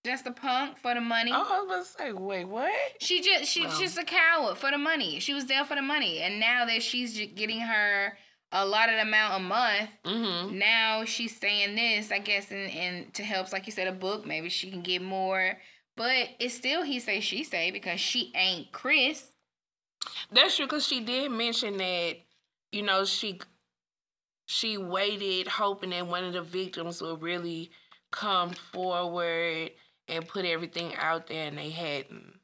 [0.05, 1.31] Just a punk for the money.
[1.33, 2.73] Oh, I was about to say, wait, what?
[3.01, 5.21] She just she's just a coward for the money.
[5.21, 8.19] She was there for the money, and now that she's getting her
[8.51, 10.59] a lot of amount a month, Mm-hmm.
[10.59, 12.11] now she's saying this.
[12.11, 14.27] I guess, and and to help, like you said, a book.
[14.27, 15.59] Maybe she can get more,
[15.97, 19.27] but it's still he say she say because she ain't Chris.
[20.33, 22.17] That's true, cause she did mention that,
[22.73, 23.39] you know, she
[24.47, 27.71] she waited hoping that one of the victims would really
[28.11, 29.71] come forward
[30.17, 32.39] and put everything out there, and they hadn't.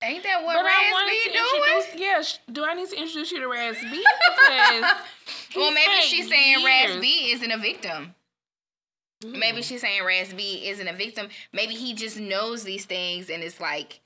[0.00, 2.02] Ain't that what But Raz wanted doing?
[2.02, 2.22] Yeah,
[2.52, 4.04] do I need to introduce you to Raz B?
[5.56, 8.14] Well, maybe she's saying Raz B isn't a victim.
[9.24, 9.64] Maybe Mm.
[9.64, 11.28] she's saying Raz B isn't a victim.
[11.52, 14.00] Maybe he just knows these things and it's like,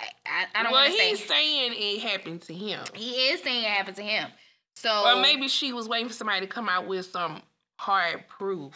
[0.00, 1.08] I, I, I don't well, want to say.
[1.10, 2.84] he's saying it happened to him.
[2.94, 4.28] He is saying it happened to him.
[4.74, 7.40] So Or maybe she was waiting for somebody to come out with some
[7.78, 8.74] hard proof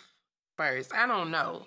[0.56, 0.94] first.
[0.94, 1.66] I don't know.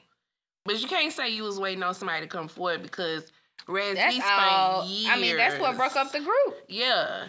[0.65, 3.31] But you can't say you was waiting on somebody to come forward because
[3.67, 4.85] Raz that's spent all.
[4.85, 5.13] years.
[5.13, 6.55] I mean, that's what broke up the group.
[6.67, 7.27] Yeah.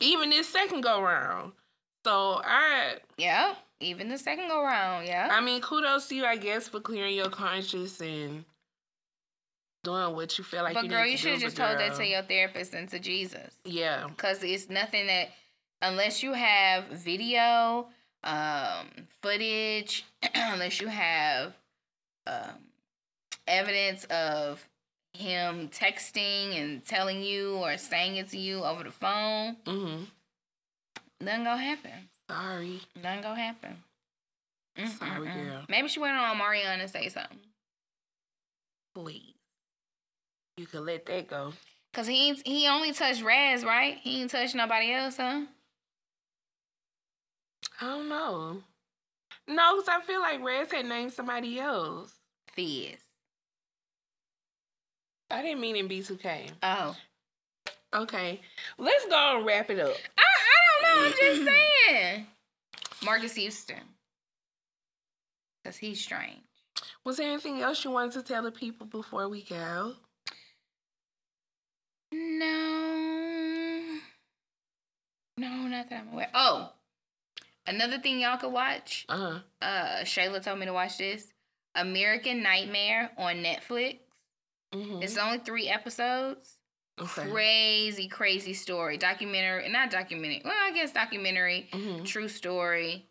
[0.00, 1.52] Even this second go round.
[2.04, 3.58] So I Yep.
[3.80, 5.06] Even the second go round.
[5.06, 5.28] Yeah.
[5.30, 8.44] I mean, kudos to you, I guess, for clearing your conscience and
[9.84, 11.94] doing what you feel like but you girl, you should have just but told that
[11.96, 13.54] to your therapist and to Jesus.
[13.64, 14.06] Yeah.
[14.08, 15.28] Because it's nothing that,
[15.82, 17.88] unless you have video,
[18.24, 18.86] um,
[19.20, 21.54] footage, unless you have
[22.26, 22.58] um,
[23.46, 24.66] evidence of
[25.12, 30.04] him texting and telling you or saying it to you over the phone, Mm-hmm.
[31.20, 32.08] nothing gonna happen.
[32.28, 32.80] Sorry.
[33.02, 33.76] Nothing gonna happen.
[34.76, 35.46] Sorry, Mm-mm-mm.
[35.48, 35.62] girl.
[35.68, 37.38] Maybe she went on Mariana and say something.
[38.94, 39.34] Please.
[40.58, 41.52] You could let that go.
[41.94, 43.96] Cause he he only touched Raz, right?
[44.02, 45.42] He ain't touched nobody else, huh?
[47.80, 48.62] I don't know.
[49.48, 52.12] No, because I feel like Rez had named somebody else.
[52.52, 52.96] Fizz.
[55.30, 56.50] I didn't mean in B2K.
[56.62, 56.96] Oh.
[57.94, 58.40] Okay.
[58.78, 59.96] Let's go and wrap it up.
[60.18, 61.06] I, I don't know.
[61.06, 61.50] I'm just
[61.88, 62.26] saying.
[63.04, 63.82] Marcus Houston.
[65.62, 66.40] Because he's strange.
[67.04, 69.94] Was there anything else you wanted to tell the people before we go?
[72.12, 73.98] No.
[75.38, 76.30] No, not that I'm aware.
[76.34, 76.70] Oh.
[77.66, 79.04] Another thing y'all could watch.
[79.08, 79.38] Uh-huh.
[79.60, 81.32] Uh, Shayla told me to watch this.
[81.74, 83.98] American Nightmare on Netflix.
[84.74, 85.02] Mm-hmm.
[85.02, 86.58] It's only three episodes.
[87.00, 87.28] okay.
[87.30, 88.96] Crazy, crazy story.
[88.96, 90.42] Documentary, not documentary.
[90.44, 91.68] Well, I guess documentary.
[91.72, 92.04] Mm-hmm.
[92.04, 93.06] True story.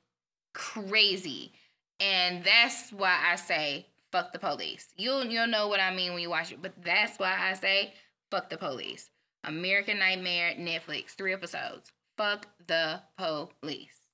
[0.53, 1.53] Crazy.
[1.99, 4.93] And that's why I say fuck the police.
[4.97, 7.93] You'll you'll know what I mean when you watch it, but that's why I say
[8.31, 9.09] fuck the police.
[9.43, 11.91] American Nightmare, Netflix, three episodes.
[12.17, 14.04] Fuck the police.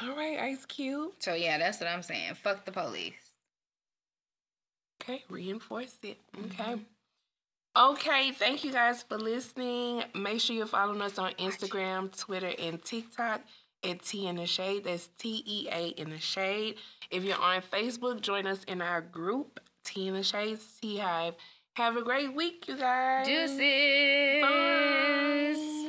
[0.00, 1.12] All right, Ice Cube.
[1.18, 2.34] So yeah, that's what I'm saying.
[2.34, 3.12] Fuck the police.
[5.02, 6.18] Okay, reinforce it.
[6.36, 6.60] Mm-hmm.
[6.60, 6.80] Okay.
[7.74, 10.04] Okay, thank you guys for listening.
[10.14, 13.40] Make sure you're following us on Instagram, Twitter, and TikTok
[13.82, 14.84] at Tea in the Shade.
[14.84, 16.76] That's T E A in the Shade.
[17.10, 21.34] If you're on Facebook, join us in our group, Tea in the Shade, T Hive.
[21.76, 23.26] Have a great week, you guys.
[23.26, 24.42] Deuces.
[24.42, 25.81] Bye.